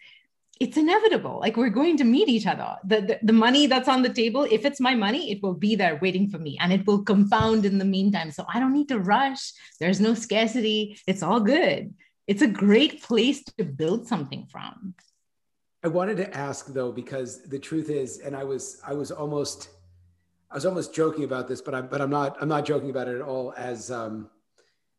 it's 0.62 0.78
inevitable. 0.78 1.40
Like 1.42 1.58
we're 1.58 1.78
going 1.82 1.98
to 1.98 2.06
meet 2.06 2.30
each 2.30 2.48
other. 2.48 2.78
The, 2.86 3.02
the, 3.02 3.20
the 3.24 3.34
money 3.34 3.68
that's 3.68 3.90
on 3.90 4.04
the 4.04 4.14
table 4.22 4.48
if 4.50 4.64
it's 4.64 4.80
my 4.80 4.96
money 4.96 5.32
it 5.34 5.44
will 5.44 5.54
be 5.54 5.76
there 5.76 6.00
waiting 6.02 6.30
for 6.30 6.38
me 6.38 6.58
and 6.62 6.72
it 6.72 6.88
will 6.88 7.04
compound 7.04 7.66
in 7.66 7.78
the 7.78 7.92
meantime. 7.98 8.32
So 8.32 8.46
i 8.54 8.60
don't 8.60 8.74
need 8.74 8.90
to 8.90 9.00
rush. 9.00 9.52
There's 9.80 10.00
no 10.00 10.14
scarcity. 10.14 10.98
It's 11.08 11.24
all 11.24 11.42
good. 11.42 11.94
It's 12.28 12.42
a 12.42 12.48
great 12.48 13.04
place 13.04 13.44
to 13.58 13.64
build 13.64 14.08
something 14.08 14.48
from. 14.52 14.96
I 15.84 15.88
wanted 15.88 16.18
to 16.18 16.36
ask 16.36 16.74
though 16.74 16.92
because 16.92 17.44
the 17.44 17.60
truth 17.60 17.90
is 17.92 18.18
and 18.26 18.36
i 18.36 18.44
was 18.44 18.82
i 18.88 18.94
was 19.02 19.12
almost 19.12 19.70
I 20.52 20.56
was 20.56 20.66
almost 20.66 20.94
joking 20.94 21.24
about 21.24 21.48
this, 21.48 21.62
but 21.62 21.74
I'm 21.76 21.88
but 21.88 22.02
I'm 22.02 22.10
not 22.10 22.38
I'm 22.42 22.50
not 22.50 22.66
joking 22.66 22.90
about 22.90 23.08
it 23.08 23.16
at 23.16 23.22
all. 23.22 23.54
As 23.58 23.92
um, 23.92 24.30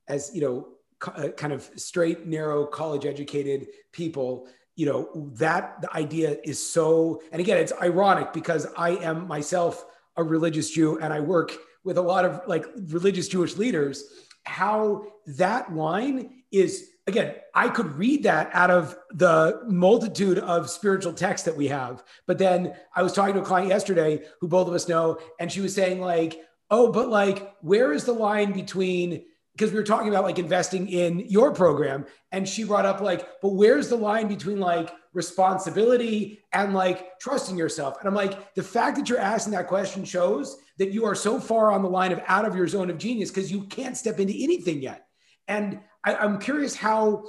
as 0.09 0.31
you 0.35 0.41
know, 0.41 0.69
co- 0.99 1.13
uh, 1.13 1.29
kind 1.31 1.53
of 1.53 1.69
straight, 1.77 2.27
narrow, 2.27 2.67
college 2.67 3.07
educated 3.07 3.69
people, 3.93 4.49
you 4.75 4.87
know, 4.87 5.31
that 5.35 5.81
the 5.81 5.95
idea 5.95 6.37
is 6.45 6.65
so. 6.65 7.23
And 7.33 7.41
again, 7.41 7.59
it's 7.59 7.73
ironic 7.81 8.33
because 8.33 8.67
I 8.77 8.91
am 8.91 9.27
myself 9.27 9.85
a 10.17 10.25
religious 10.25 10.71
Jew, 10.71 10.99
and 10.99 11.13
I 11.13 11.21
work 11.21 11.53
with 11.85 11.99
a 11.99 12.03
lot 12.03 12.25
of 12.25 12.43
like 12.47 12.67
religious 12.89 13.29
Jewish 13.29 13.57
leaders. 13.57 14.05
How 14.45 15.07
that 15.27 15.75
line 15.75 16.43
is 16.53 16.91
again, 17.07 17.35
I 17.55 17.69
could 17.69 17.97
read 17.97 18.25
that 18.25 18.51
out 18.53 18.71
of 18.71 18.97
the 19.11 19.63
multitude 19.67 20.39
of 20.39 20.69
spiritual 20.69 21.13
texts 21.13 21.45
that 21.45 21.57
we 21.57 21.69
have. 21.69 22.03
But 22.27 22.39
then 22.39 22.75
I 22.95 23.03
was 23.03 23.13
talking 23.13 23.35
to 23.35 23.43
a 23.43 23.45
client 23.45 23.69
yesterday 23.69 24.25
who 24.41 24.49
both 24.49 24.69
of 24.69 24.75
us 24.75 24.89
know, 24.89 25.19
and 25.39 25.51
she 25.51 25.61
was 25.61 25.75
saying, 25.75 26.01
like, 26.01 26.41
oh, 26.71 26.91
but 26.91 27.09
like, 27.09 27.55
where 27.61 27.93
is 27.93 28.05
the 28.05 28.13
line 28.13 28.53
between, 28.53 29.25
because 29.55 29.71
we 29.71 29.79
were 29.79 29.85
talking 29.85 30.09
about 30.09 30.25
like 30.25 30.39
investing 30.39 30.89
in 30.89 31.21
your 31.21 31.53
program, 31.53 32.07
and 32.33 32.49
she 32.49 32.65
brought 32.65 32.85
up, 32.85 33.01
like, 33.01 33.41
but 33.41 33.51
where's 33.51 33.89
the 33.89 33.97
line 33.97 34.27
between 34.27 34.59
like 34.59 34.93
responsibility 35.15 36.41
and 36.53 36.75
like 36.75 37.19
trusting 37.21 37.57
yourself? 37.57 37.99
And 38.01 38.09
I'm 38.09 38.15
like, 38.15 38.55
the 38.55 38.63
fact 38.63 38.97
that 38.97 39.09
you're 39.09 39.19
asking 39.19 39.53
that 39.53 39.69
question 39.69 40.05
shows 40.05 40.59
that 40.79 40.91
you 40.91 41.05
are 41.07 41.15
so 41.15 41.39
far 41.39 41.71
on 41.71 41.83
the 41.83 41.89
line 41.89 42.13
of 42.13 42.21
out 42.27 42.45
of 42.45 42.57
your 42.57 42.69
zone 42.69 42.91
of 42.91 42.99
genius 42.99 43.31
because 43.31 43.51
you 43.51 43.63
can't 43.63 43.97
step 43.97 44.19
into 44.19 44.35
anything 44.37 44.83
yet. 44.83 45.07
And 45.49 45.81
I, 46.07 46.25
am 46.25 46.39
curious 46.39 46.75
how 46.75 47.25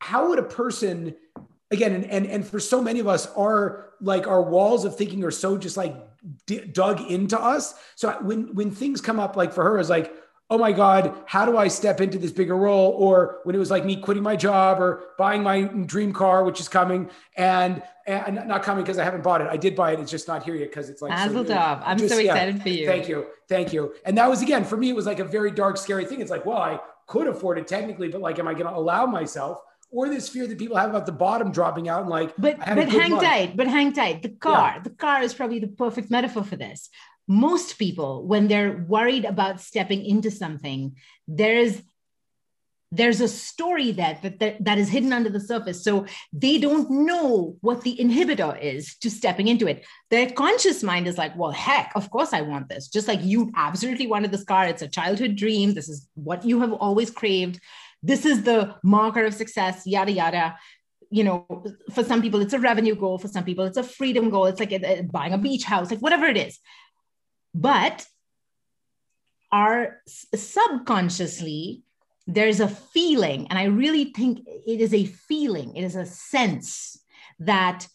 how 0.00 0.28
would 0.30 0.38
a 0.38 0.44
person 0.44 1.14
again 1.70 1.92
and, 1.92 2.04
and 2.06 2.26
and 2.26 2.46
for 2.46 2.58
so 2.58 2.82
many 2.82 2.98
of 3.00 3.06
us 3.06 3.26
our 3.36 3.92
like 4.00 4.26
our 4.26 4.42
walls 4.42 4.84
of 4.84 4.96
thinking 4.96 5.22
are 5.24 5.30
so 5.30 5.56
just 5.56 5.76
like 5.76 5.94
d- 6.46 6.64
dug 6.64 7.00
into 7.10 7.38
us. 7.38 7.74
So 7.94 8.10
when 8.22 8.54
when 8.54 8.70
things 8.70 9.00
come 9.00 9.20
up 9.20 9.36
like 9.36 9.52
for 9.52 9.62
her 9.62 9.78
is 9.78 9.88
like 9.90 10.12
oh 10.50 10.58
my 10.58 10.72
God, 10.72 11.16
how 11.26 11.46
do 11.46 11.56
I 11.56 11.68
step 11.68 12.00
into 12.00 12.18
this 12.18 12.30
bigger 12.30 12.56
role? 12.56 12.92
Or 12.92 13.40
when 13.44 13.56
it 13.56 13.58
was 13.58 13.70
like 13.70 13.84
me 13.84 13.96
quitting 13.96 14.22
my 14.22 14.36
job 14.36 14.80
or 14.80 15.02
buying 15.18 15.42
my 15.42 15.62
dream 15.62 16.12
car, 16.12 16.44
which 16.44 16.60
is 16.60 16.68
coming 16.68 17.10
and, 17.36 17.82
and 18.06 18.46
not 18.46 18.62
coming 18.62 18.84
because 18.84 18.98
I 18.98 19.04
haven't 19.04 19.22
bought 19.22 19.40
it. 19.40 19.48
I 19.48 19.56
did 19.56 19.74
buy 19.74 19.92
it. 19.92 20.00
It's 20.00 20.10
just 20.10 20.28
not 20.28 20.42
here 20.42 20.54
yet 20.54 20.70
because 20.70 20.90
it's 20.90 21.00
like, 21.00 21.10
Mazel 21.10 21.46
so. 21.46 21.54
I'm 21.54 21.98
just, 21.98 22.12
so 22.12 22.20
excited 22.20 22.56
yeah, 22.56 22.62
for 22.62 22.68
you. 22.68 22.86
Thank 22.86 23.08
you. 23.08 23.26
Thank 23.48 23.72
you. 23.72 23.94
And 24.04 24.18
that 24.18 24.28
was, 24.28 24.42
again, 24.42 24.64
for 24.64 24.76
me, 24.76 24.90
it 24.90 24.96
was 24.96 25.06
like 25.06 25.18
a 25.18 25.24
very 25.24 25.50
dark, 25.50 25.78
scary 25.78 26.04
thing. 26.04 26.20
It's 26.20 26.30
like, 26.30 26.44
well, 26.44 26.58
I 26.58 26.78
could 27.06 27.26
afford 27.26 27.58
it 27.58 27.66
technically, 27.66 28.08
but 28.08 28.20
like, 28.20 28.38
am 28.38 28.48
I 28.48 28.54
going 28.54 28.66
to 28.66 28.76
allow 28.76 29.06
myself? 29.06 29.58
Or 29.90 30.08
this 30.08 30.28
fear 30.28 30.46
that 30.46 30.58
people 30.58 30.76
have 30.76 30.90
about 30.90 31.06
the 31.06 31.12
bottom 31.12 31.52
dropping 31.52 31.88
out 31.88 32.00
and 32.00 32.10
like, 32.10 32.34
but 32.36 32.58
but 32.58 32.88
hang 32.88 33.12
month. 33.12 33.22
tight, 33.22 33.56
but 33.56 33.68
hang 33.68 33.92
tight. 33.92 34.22
The 34.22 34.30
car, 34.30 34.74
yeah. 34.76 34.82
the 34.82 34.90
car 34.90 35.22
is 35.22 35.32
probably 35.32 35.60
the 35.60 35.68
perfect 35.68 36.10
metaphor 36.10 36.42
for 36.42 36.56
this. 36.56 36.88
Most 37.28 37.78
people, 37.78 38.26
when 38.26 38.48
they're 38.48 38.84
worried 38.88 39.24
about 39.24 39.60
stepping 39.60 40.04
into 40.04 40.30
something, 40.30 40.96
there's 41.28 41.80
there's 42.94 43.20
a 43.20 43.28
story 43.28 43.90
that, 43.92 44.22
that, 44.22 44.38
that 44.38 44.64
that 44.64 44.78
is 44.78 44.88
hidden 44.88 45.12
under 45.12 45.28
the 45.28 45.40
surface. 45.40 45.82
So 45.82 46.06
they 46.32 46.58
don't 46.58 46.88
know 46.90 47.56
what 47.60 47.82
the 47.82 47.96
inhibitor 47.96 48.60
is 48.60 48.96
to 48.98 49.10
stepping 49.10 49.48
into 49.48 49.66
it. 49.66 49.84
Their 50.10 50.30
conscious 50.30 50.82
mind 50.82 51.08
is 51.08 51.18
like 51.18 51.36
well 51.36 51.50
heck 51.50 51.92
of 51.96 52.10
course 52.10 52.32
i 52.32 52.40
want 52.40 52.68
this. 52.68 52.88
Just 52.88 53.08
like 53.08 53.22
you 53.22 53.52
absolutely 53.56 54.06
wanted 54.06 54.30
this 54.30 54.44
car. 54.44 54.66
It's 54.66 54.82
a 54.82 54.88
childhood 54.88 55.36
dream. 55.36 55.74
This 55.74 55.88
is 55.88 56.08
what 56.14 56.44
you 56.44 56.60
have 56.60 56.72
always 56.72 57.10
craved. 57.10 57.60
This 58.02 58.24
is 58.24 58.44
the 58.44 58.76
marker 58.82 59.24
of 59.24 59.34
success 59.34 59.86
yada 59.86 60.12
yada. 60.12 60.56
You 61.10 61.24
know 61.24 61.64
for 61.92 62.04
some 62.04 62.22
people 62.22 62.40
it's 62.40 62.54
a 62.54 62.60
revenue 62.60 62.94
goal. 62.94 63.18
For 63.18 63.28
some 63.28 63.44
people 63.44 63.64
it's 63.64 63.76
a 63.76 63.82
freedom 63.82 64.30
goal. 64.30 64.46
It's 64.46 64.60
like 64.60 64.72
a, 64.72 65.00
a, 65.00 65.02
buying 65.02 65.32
a 65.32 65.38
beach 65.38 65.64
house 65.64 65.90
like 65.90 66.00
whatever 66.00 66.26
it 66.26 66.36
is. 66.36 66.60
But 67.54 68.06
our 69.50 70.00
subconsciously 70.34 71.83
there's 72.26 72.60
a 72.60 72.68
feeling, 72.68 73.46
and 73.48 73.58
I 73.58 73.64
really 73.64 74.12
think 74.12 74.46
it 74.46 74.80
is 74.80 74.94
a 74.94 75.04
feeling, 75.04 75.76
it 75.76 75.84
is 75.84 75.96
a 75.96 76.06
sense 76.06 76.98
that 77.40 77.86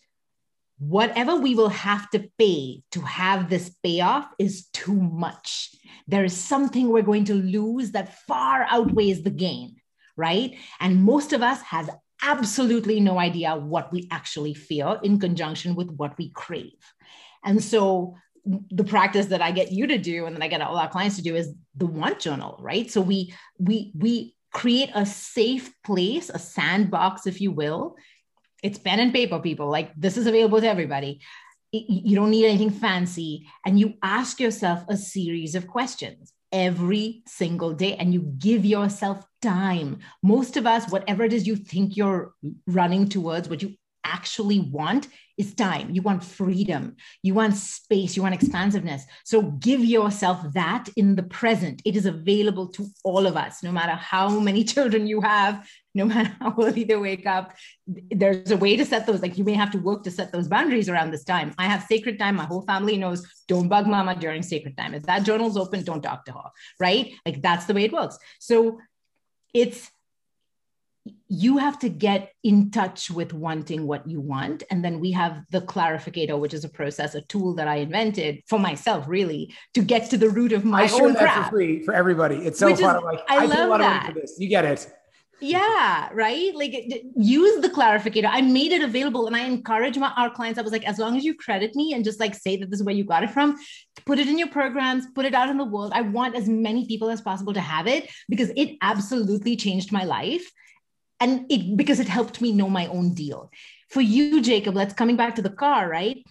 whatever 0.78 1.36
we 1.36 1.56
will 1.56 1.70
have 1.70 2.10
to 2.12 2.30
pay 2.38 2.82
to 2.92 3.02
have 3.02 3.50
this 3.50 3.70
payoff 3.84 4.28
is 4.40 4.68
too 4.68 4.94
much. 4.94 5.76
There 6.08 6.24
is 6.24 6.36
something 6.36 6.88
we're 6.88 7.02
going 7.02 7.26
to 7.26 7.34
lose 7.34 7.92
that 7.92 8.18
far 8.28 8.66
outweighs 8.70 9.24
the 9.24 9.30
gain, 9.30 9.76
right? 10.16 10.56
And 10.80 11.04
most 11.04 11.34
of 11.34 11.42
us 11.42 11.62
has 11.64 11.90
absolutely 12.22 13.00
no 13.00 13.20
idea 13.20 13.56
what 13.56 13.92
we 13.92 14.08
actually 14.12 14.54
feel 14.54 15.00
in 15.04 15.20
conjunction 15.20 15.76
with 15.76 15.90
what 15.92 16.18
we 16.18 16.30
crave. 16.30 16.94
And 17.44 17.64
so 17.64 18.16
the 18.46 18.84
practice 18.84 19.28
that 19.28 19.42
I 19.42 19.52
get 19.52 19.72
you 19.72 19.88
to 19.88 19.98
do 19.98 20.26
and 20.26 20.36
then 20.36 20.42
I 20.42 20.48
get 20.48 20.62
all 20.62 20.78
our 20.78 20.90
clients 20.90 21.16
to 21.18 21.22
do 21.22 21.36
is 21.36 21.54
the 21.76 21.86
want 21.86 22.20
journal, 22.20 22.58
right? 22.62 22.90
So 22.90 23.02
we 23.02 23.34
we 23.58 23.92
we 23.96 24.36
create 24.52 24.90
a 24.96 25.06
safe 25.06 25.72
place, 25.84 26.30
a 26.30 26.40
sandbox, 26.40 27.28
if 27.28 27.42
you 27.42 27.52
will. 27.52 27.96
It's 28.64 28.78
pen 28.78 29.00
and 29.00 29.14
paper, 29.14 29.40
people. 29.40 29.70
Like 29.70 29.94
this 29.96 30.18
is 30.18 30.28
available 30.28 30.60
to 30.60 30.68
everybody. 30.68 31.22
You 31.72 32.16
don't 32.16 32.32
need 32.32 32.46
anything 32.46 32.72
fancy. 32.72 33.48
And 33.66 33.80
you 33.80 33.94
ask 34.02 34.40
yourself 34.40 34.84
a 34.90 34.98
series 34.98 35.56
of 35.56 35.68
questions 35.68 36.34
every 36.52 37.22
single 37.28 37.74
day 37.74 37.96
and 37.96 38.14
you 38.14 38.22
give 38.22 38.66
yourself 38.66 39.24
time. 39.42 40.00
Most 40.24 40.58
of 40.58 40.66
us, 40.66 40.90
whatever 40.90 41.24
it 41.24 41.32
is 41.32 41.46
you 41.46 41.56
think 41.56 41.96
you're 41.96 42.34
running 42.68 43.08
towards, 43.08 43.50
what 43.50 43.62
you 43.62 43.76
actually 44.04 44.60
want 44.60 45.08
is 45.38 45.56
time. 45.56 45.90
You 45.92 46.02
want 46.02 46.22
freedom. 46.22 46.98
You 47.24 47.34
want 47.34 47.56
space. 47.56 48.18
You 48.18 48.22
want 48.22 48.36
expansiveness. 48.36 49.06
So 49.24 49.42
give 49.42 49.84
yourself 49.84 50.42
that 50.54 50.90
in 50.98 51.16
the 51.16 51.24
present. 51.24 51.82
It 51.86 51.96
is 51.96 52.06
available 52.06 52.68
to 52.70 52.86
all 53.06 53.26
of 53.26 53.38
us, 53.38 53.64
no 53.64 53.72
matter 53.72 53.94
how 53.94 54.40
many 54.40 54.64
children 54.74 55.08
you 55.08 55.22
have, 55.22 55.66
no 55.96 56.04
matter 56.06 56.36
how 56.42 56.54
early 56.62 56.84
they 56.84 56.98
wake 56.98 57.26
up. 57.26 57.56
There's 57.88 58.52
a 58.52 58.58
way 58.58 58.76
to 58.76 58.86
set 58.86 59.08
those. 59.08 59.22
Like 59.22 59.38
you 59.38 59.46
may 59.46 59.54
have 59.54 59.72
to 59.72 59.78
work 59.78 60.04
to 60.04 60.12
set 60.12 60.34
those 60.34 60.50
boundaries 60.50 60.90
around 60.90 61.12
this 61.12 61.24
time. 61.24 61.54
I 61.58 61.68
have 61.68 61.84
sacred 61.84 62.20
time. 62.20 62.36
My 62.36 62.46
whole 62.46 62.64
family 62.64 62.98
knows 62.98 63.26
don't 63.48 63.70
bug 63.70 63.88
mama 63.88 64.16
during 64.16 64.44
sacred 64.44 64.76
time. 64.76 64.94
If 64.94 65.04
that 65.04 65.24
journal's 65.24 65.56
open, 65.56 65.84
don't 65.84 66.02
talk 66.02 66.26
to 66.26 66.34
her. 66.34 66.50
Right? 66.82 67.14
Like 67.26 67.42
that's 67.42 67.66
the 67.66 67.74
way 67.74 67.86
it 67.86 67.94
works. 67.94 68.18
So 68.40 68.80
it's 69.54 69.90
you 71.32 71.58
have 71.58 71.78
to 71.78 71.90
get 71.90 72.34
in 72.44 72.72
touch 72.72 73.12
with 73.12 73.34
wanting 73.34 73.86
what 73.86 74.08
you 74.08 74.20
want 74.20 74.64
and 74.72 74.84
then 74.84 75.00
we 75.00 75.12
have 75.12 75.44
the 75.52 75.62
clarificator 75.62 76.38
which 76.38 76.54
is 76.54 76.64
a 76.64 76.70
process 76.70 77.14
a 77.16 77.22
tool 77.22 77.54
that 77.54 77.68
i 77.68 77.76
invented 77.76 78.42
for 78.48 78.60
myself 78.60 79.06
really 79.08 79.54
to 79.74 79.82
get 79.82 80.10
to 80.10 80.18
the 80.18 80.30
root 80.30 80.52
of 80.52 80.66
my 80.66 80.84
I 80.84 80.90
own 80.92 81.16
crap. 81.16 81.46
for 81.46 81.52
free 81.52 81.84
for 81.84 81.94
everybody 81.94 82.38
it's 82.38 82.60
so 82.60 82.66
which 82.66 82.80
fun 82.80 82.98
is, 82.98 83.04
like 83.04 83.20
i, 83.30 83.44
I 83.44 83.46
love 83.46 83.80
that 83.80 84.08
for 84.08 84.14
this 84.14 84.36
you 84.40 84.50
get 84.50 84.66
it 84.66 84.92
yeah, 85.42 86.10
right. 86.12 86.54
Like 86.54 86.74
use 87.16 87.62
the 87.62 87.70
clarificator. 87.70 88.28
I 88.30 88.42
made 88.42 88.74
it 88.74 88.82
available 88.82 89.26
and 89.26 89.36
I 89.36 89.46
encourage 89.46 89.98
my 89.98 90.12
our 90.18 90.30
clients. 90.30 90.60
I 90.60 90.62
was 90.62 90.72
like, 90.72 90.86
as 90.86 91.00
long 91.00 91.16
as 91.16 91.24
you 91.24 91.34
credit 91.34 91.76
me 91.76 91.94
and 91.94 92.04
just 92.04 92.20
like 92.20 92.36
say 92.36 92.58
that 92.58 92.70
this 92.70 92.82
is 92.82 92.86
where 92.86 92.96
you 92.96 93.06
got 93.06 93.24
it 93.24 93.30
from, 93.30 93.56
put 94.06 94.20
it 94.20 94.28
in 94.28 94.38
your 94.38 94.50
programs, 94.50 95.06
put 95.16 95.26
it 95.26 95.34
out 95.34 95.48
in 95.50 95.58
the 95.58 95.64
world. 95.64 95.94
I 95.96 96.02
want 96.02 96.36
as 96.36 96.50
many 96.50 96.86
people 96.88 97.10
as 97.10 97.22
possible 97.22 97.54
to 97.54 97.62
have 97.62 97.88
it 97.88 98.10
because 98.28 98.52
it 98.58 98.78
absolutely 98.82 99.56
changed 99.56 99.94
my 99.94 100.04
life. 100.04 100.52
And 101.20 101.46
it 101.50 101.76
because 101.76 102.00
it 102.00 102.08
helped 102.08 102.42
me 102.42 102.52
know 102.52 102.70
my 102.70 102.88
own 102.88 103.14
deal. 103.14 103.52
For 103.90 104.02
you, 104.02 104.42
Jacob, 104.42 104.76
let's 104.76 104.94
coming 104.94 105.16
back 105.16 105.36
to 105.36 105.42
the 105.42 105.50
car, 105.50 105.90
right? 105.90 106.26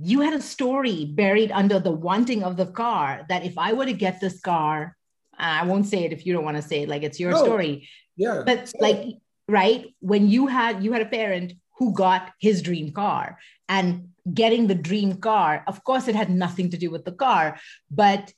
You 0.00 0.20
had 0.20 0.34
a 0.34 0.40
story 0.40 1.04
buried 1.04 1.52
under 1.52 1.78
the 1.78 1.90
wanting 1.90 2.42
of 2.42 2.56
the 2.56 2.66
car 2.66 3.24
that 3.28 3.44
if 3.44 3.58
I 3.58 3.72
were 3.74 3.84
to 3.84 3.92
get 3.92 4.20
this 4.20 4.40
car, 4.40 4.96
I 5.38 5.64
won't 5.64 5.86
say 5.86 6.04
it 6.04 6.12
if 6.12 6.24
you 6.24 6.32
don't 6.32 6.44
want 6.44 6.56
to 6.56 6.62
say 6.62 6.82
it, 6.82 6.88
like 6.88 7.02
it's 7.02 7.20
your 7.20 7.32
no. 7.32 7.44
story 7.44 7.88
yeah. 8.16 8.42
But 8.44 8.72
like, 8.78 9.16
right, 9.48 9.94
when 10.00 10.28
you 10.28 10.46
had 10.46 10.82
you 10.84 10.92
had 10.92 11.02
a 11.02 11.06
parent 11.06 11.54
who 11.78 11.92
got 11.92 12.30
his 12.38 12.62
dream 12.62 12.92
car 12.92 13.38
and 13.68 14.10
getting 14.32 14.66
the 14.66 14.74
dream 14.74 15.16
car, 15.16 15.64
of 15.66 15.82
course, 15.84 16.08
it 16.08 16.14
had 16.14 16.30
nothing 16.30 16.70
to 16.70 16.76
do 16.76 16.90
with 16.90 17.04
the 17.04 17.12
car, 17.12 17.58
but 17.90 18.32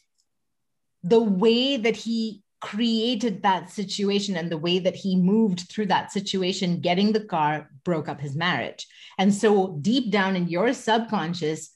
the 1.03 1.21
way 1.21 1.77
that 1.77 1.97
he 1.97 2.43
created 2.65 3.43
that 3.43 3.71
situation 3.71 4.37
and 4.37 4.51
the 4.51 4.57
way 4.57 4.79
that 4.79 4.97
he 4.97 5.17
moved 5.17 5.69
through 5.69 5.85
that 5.85 6.11
situation, 6.11 6.81
getting 6.81 7.13
the 7.13 7.25
car 7.25 7.69
broke 7.85 8.09
up 8.09 8.21
his 8.21 8.35
marriage. 8.35 8.87
And 9.19 9.35
so, 9.35 9.77
deep 9.83 10.11
down 10.11 10.35
in 10.35 10.49
your 10.49 10.73
subconscious, 10.73 11.71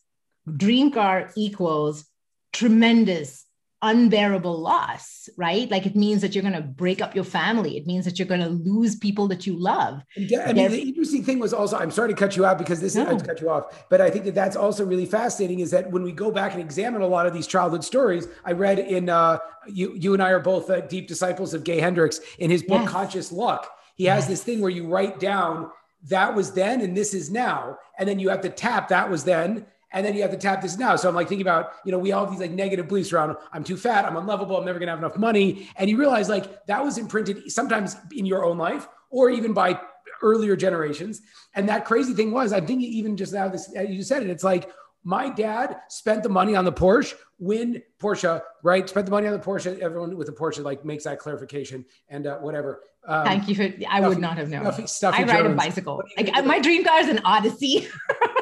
dream 0.57 0.91
car 0.91 1.31
equals 1.37 2.07
tremendous 2.55 3.45
unbearable 3.83 4.59
loss, 4.61 5.29
right? 5.37 5.71
Like 5.71 5.87
it 5.87 5.95
means 5.95 6.23
that 6.23 6.35
you're 6.35 6.43
going 6.43 6.55
to 6.55 6.63
break 6.63 7.01
up 7.01 7.15
your 7.15 7.25
family. 7.25 7.77
It 7.77 7.87
means 7.87 8.05
that 8.05 8.19
you're 8.19 8.27
going 8.27 8.41
to 8.41 8.49
lose 8.49 8.97
people 8.97 9.29
that 9.29 9.47
you 9.47 9.57
love. 9.57 10.03
Yeah, 10.17 10.47
I 10.47 10.53
mean, 10.53 10.71
the 10.71 10.81
interesting 10.81 11.23
thing 11.23 11.39
was 11.39 11.53
also, 11.53 11.79
I'm 11.79 11.91
sorry 11.91 12.09
to 12.09 12.15
cut 12.15 12.37
you 12.37 12.45
out 12.45 12.59
because 12.59 12.81
this 12.81 12.95
no. 12.95 13.09
is, 13.09 13.23
I 13.23 13.27
cut 13.27 13.41
you 13.41 13.51
off, 13.51 13.89
but 13.89 14.01
I 14.01 14.11
think 14.11 14.25
that 14.25 14.35
that's 14.35 14.57
also 14.57 14.85
really 14.85 15.07
fascinating 15.07 15.61
is 15.61 15.71
that 15.71 15.91
when 15.91 16.03
we 16.03 16.13
go 16.13 16.31
back 16.31 16.53
and 16.53 16.61
examine 16.61 17.03
a 17.03 17.07
lot 17.07 17.27
of 17.27 17.33
these 17.33 17.47
childhood 17.47 17.85
stories, 17.85 18.27
I 18.45 18.53
read 18.53 18.79
in, 18.79 19.09
uh, 19.09 19.39
you, 19.67 19.95
you 19.95 20.13
and 20.13 20.23
I 20.23 20.31
are 20.31 20.41
both 20.41 20.71
uh, 20.71 20.81
deep 20.81 21.07
disciples 21.07 21.55
of 21.55 21.63
Gay 21.63 21.79
Hendricks 21.79 22.21
in 22.39 22.51
his 22.51 22.63
book, 22.63 22.83
yes. 22.83 22.91
Conscious 22.91 23.33
Luck. 23.33 23.71
He 23.95 24.05
has 24.07 24.23
yes. 24.23 24.29
this 24.29 24.43
thing 24.43 24.61
where 24.61 24.71
you 24.71 24.87
write 24.87 25.21
down 25.21 25.71
that 26.05 26.35
was 26.35 26.53
then 26.53 26.81
and 26.81 26.97
this 26.97 27.15
is 27.15 27.31
now. 27.31 27.77
And 27.99 28.09
then 28.09 28.19
you 28.19 28.29
have 28.29 28.41
to 28.43 28.49
tap 28.49 28.89
that 28.89 29.11
was 29.11 29.25
then 29.25 29.67
and 29.93 30.05
then 30.05 30.15
you 30.15 30.23
have 30.23 30.31
to 30.31 30.37
tap 30.37 30.61
this 30.61 30.79
now. 30.79 30.97
So 30.97 31.09
I'm 31.09 31.15
like 31.15 31.29
thinking 31.29 31.47
about, 31.47 31.73
you 31.85 31.93
know, 31.93 31.99
we 31.99 32.13
all 32.13 32.25
have 32.25 32.31
these 32.33 32.41
like 32.41 32.51
negative 32.51 32.89
beliefs 32.89 33.13
around 33.13 33.37
I'm 33.53 33.65
too 33.65 33.77
fat, 33.77 34.05
I'm 34.05 34.17
unlovable, 34.17 34.57
I'm 34.57 34.65
never 34.65 34.79
gonna 34.79 34.93
have 34.93 34.99
enough 34.99 35.17
money. 35.17 35.69
And 35.77 35.89
you 35.89 35.97
realize 35.97 36.29
like 36.29 36.67
that 36.67 36.85
was 36.85 36.99
imprinted 36.99 37.51
sometimes 37.51 37.97
in 38.13 38.27
your 38.27 38.45
own 38.45 38.59
life 38.59 38.89
or 39.11 39.31
even 39.31 39.53
by 39.53 39.81
earlier 40.23 40.57
generations. 40.57 41.23
And 41.55 41.69
that 41.69 41.85
crazy 41.85 42.13
thing 42.13 42.33
was, 42.33 42.53
I'm 42.53 42.67
thinking 42.67 42.89
even 42.89 43.17
just 43.17 43.33
now, 43.33 43.49
this 43.49 43.71
you 43.75 44.03
said 44.03 44.23
it, 44.23 44.31
it's 44.31 44.45
like 44.45 44.71
my 45.05 45.31
dad 45.31 45.77
spent 45.89 46.23
the 46.23 46.29
money 46.29 46.55
on 46.55 46.65
the 46.65 46.73
Porsche 46.73 47.15
when 47.39 47.83
Porsche, 48.01 48.43
right? 48.63 48.89
Spent 48.89 49.07
the 49.07 49.13
money 49.13 49.27
on 49.27 49.33
the 49.33 49.39
Porsche. 49.39 49.79
Everyone 49.79 50.17
with 50.17 50.29
a 50.29 50.33
Porsche 50.33 50.63
like 50.63 50.85
makes 50.85 51.05
that 51.05 51.19
clarification 51.19 51.85
and 52.09 52.27
uh, 52.27 52.39
whatever. 52.39 52.83
Um, 53.07 53.25
Thank 53.25 53.49
you 53.49 53.55
for. 53.55 53.73
I 53.89 54.07
would 54.07 54.19
not 54.19 54.37
have 54.37 54.51
known. 54.51 54.65
Stuffy, 54.65 54.87
stuffy 54.87 55.23
I 55.23 55.27
ride 55.27 55.43
Jones. 55.45 55.53
a 55.53 55.57
bicycle. 55.57 56.03
Like 56.17 56.45
my 56.45 56.59
dream 56.59 56.85
car 56.85 57.01
is 57.01 57.09
an 57.09 57.21
Odyssey. 57.25 57.89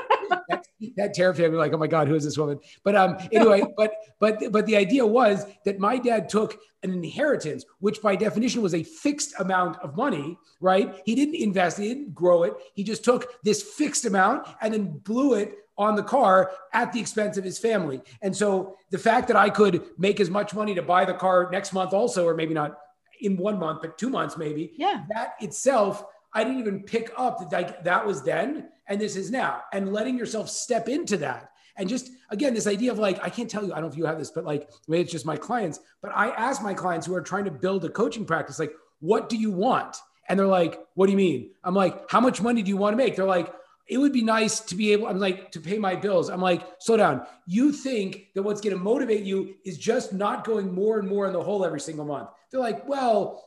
that 0.97 1.15
terrified 1.15 1.51
me 1.51 1.57
like 1.57 1.73
oh 1.73 1.79
my 1.79 1.87
god 1.87 2.09
who 2.09 2.15
is 2.15 2.25
this 2.25 2.39
woman? 2.39 2.59
But 2.85 2.97
um 2.97 3.17
anyway 3.33 3.63
but 3.77 3.93
but 4.21 4.41
but 4.51 4.67
the 4.67 4.77
idea 4.77 5.07
was 5.07 5.47
that 5.65 5.79
my 5.79 5.99
dad 5.99 6.29
took 6.29 6.59
an 6.83 6.93
inheritance 6.93 7.65
which 7.81 8.03
by 8.03 8.17
definition 8.17 8.63
was 8.63 8.75
a 8.75 8.83
fixed 8.83 9.35
amount 9.39 9.79
of 9.79 9.97
money 9.97 10.39
right? 10.61 11.01
He 11.05 11.15
didn't 11.15 11.37
invest 11.37 11.79
he 11.79 11.89
didn't 11.89 12.15
grow 12.15 12.43
it. 12.43 12.55
He 12.75 12.85
just 12.85 13.05
took 13.05 13.43
this 13.43 13.63
fixed 13.63 14.05
amount 14.05 14.47
and 14.61 14.73
then 14.73 14.99
blew 14.99 15.35
it 15.35 15.55
on 15.79 15.95
the 15.95 16.03
car 16.03 16.53
at 16.73 16.93
the 16.93 17.01
expense 17.01 17.37
of 17.37 17.45
his 17.45 17.59
family. 17.59 18.01
And 18.23 18.35
so 18.35 18.77
the 18.91 18.99
fact 18.99 19.29
that 19.29 19.37
i 19.37 19.51
could 19.51 19.83
make 19.99 20.21
as 20.21 20.31
much 20.31 20.55
money 20.55 20.75
to 20.75 20.83
buy 20.83 21.05
the 21.05 21.15
car 21.15 21.49
next 21.51 21.73
month 21.73 21.93
also 21.93 22.27
or 22.27 22.35
maybe 22.35 22.55
not 22.55 22.79
in 23.21 23.37
one 23.37 23.59
month 23.59 23.81
but 23.81 23.97
two 23.97 24.11
months 24.11 24.37
maybe 24.37 24.73
yeah. 24.77 25.05
that 25.09 25.35
itself 25.41 26.05
I 26.37 26.45
didn't 26.45 26.59
even 26.59 26.83
pick 26.83 27.11
up 27.17 27.39
that 27.39 27.53
like, 27.53 27.85
that 27.85 28.07
was 28.07 28.23
then 28.23 28.69
and 28.87 29.01
this 29.01 29.17
is 29.17 29.31
now. 29.31 29.63
And 29.73 29.93
letting 29.93 30.19
yourself 30.19 30.49
step 30.49 30.89
into 30.89 31.17
that. 31.19 31.51
And 31.77 31.89
just 31.89 32.11
again, 32.31 32.55
this 32.55 32.67
idea 32.67 32.91
of 32.91 32.99
like, 32.99 33.23
I 33.23 33.29
can't 33.29 33.51
tell 33.51 33.65
you, 33.65 33.73
I 33.73 33.77
don't 33.77 33.85
know 33.85 33.93
if 33.93 33.97
you 33.97 34.07
have 34.07 34.19
this, 34.19 34.31
but 34.31 34.45
like 34.45 34.69
maybe 34.89 35.03
it's 35.03 35.13
just 35.13 35.27
my 35.27 35.37
clients, 35.37 35.81
but 36.01 36.11
I 36.15 36.31
ask 36.31 36.63
my 36.63 36.75
clients 36.75 37.07
who 37.07 37.15
are 37.15 37.21
trying 37.21 37.45
to 37.45 37.51
build 37.51 37.85
a 37.85 37.89
coaching 37.89 38.25
practice, 38.25 38.59
like, 38.59 38.73
what 39.01 39.29
do 39.29 39.37
you 39.37 39.51
want? 39.51 39.97
And 40.29 40.39
they're 40.39 40.47
like, 40.47 40.81
what 40.95 41.07
do 41.07 41.13
you 41.13 41.19
mean? 41.19 41.51
I'm 41.63 41.75
like, 41.75 42.11
how 42.11 42.21
much 42.21 42.41
money 42.41 42.63
do 42.63 42.69
you 42.69 42.77
want 42.77 42.95
to 42.95 42.97
make? 42.97 43.15
They're 43.15 43.25
like, 43.25 43.53
it 43.89 43.99
would 43.99 44.13
be 44.13 44.23
nice 44.23 44.61
to 44.61 44.75
be 44.75 44.93
able, 44.93 45.07
I'm 45.07 45.21
like, 45.21 45.53
to 45.53 45.61
pay 45.61 45.79
my 45.79 45.95
bills. 45.95 46.29
I'm 46.29 46.41
like, 46.41 46.67
slow 46.81 46.97
down. 46.97 47.25
You 47.47 47.71
think 47.71 48.29
that 48.35 48.43
what's 48.43 48.61
going 48.61 48.77
to 48.77 48.83
motivate 48.83 49.23
you 49.23 49.55
is 49.65 49.79
just 49.79 50.13
not 50.13 50.45
going 50.45 50.75
more 50.75 50.99
and 50.99 51.09
more 51.09 51.27
in 51.27 51.33
the 51.33 51.43
hole 51.43 51.65
every 51.65 51.81
single 51.81 52.05
month. 52.05 52.29
They're 52.51 52.61
like, 52.61 52.89
well, 52.89 53.45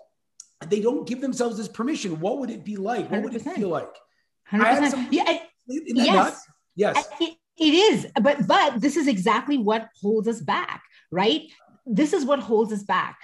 they 0.67 0.79
don't 0.79 1.07
give 1.07 1.19
themselves 1.19 1.57
this 1.57 1.67
permission. 1.67 2.21
What 2.21 2.39
would 2.39 2.49
it 2.49 2.63
be 2.63 2.77
like? 2.77 3.11
What 3.11 3.19
100%. 3.19 3.23
would 3.23 3.35
it 3.35 3.41
feel 3.41 3.69
like? 3.69 3.93
100%. 4.51 4.91
Some, 4.91 5.07
yeah, 5.11 5.39
yes. 5.67 6.45
Yes. 6.75 7.07
It, 7.19 7.35
it 7.57 7.73
is. 7.73 8.07
But 8.21 8.47
but 8.47 8.79
this 8.79 8.95
is 8.95 9.07
exactly 9.07 9.57
what 9.57 9.89
holds 10.01 10.27
us 10.27 10.39
back, 10.41 10.81
right? 11.11 11.43
This 11.85 12.13
is 12.13 12.25
what 12.25 12.39
holds 12.39 12.71
us 12.71 12.83
back 12.83 13.17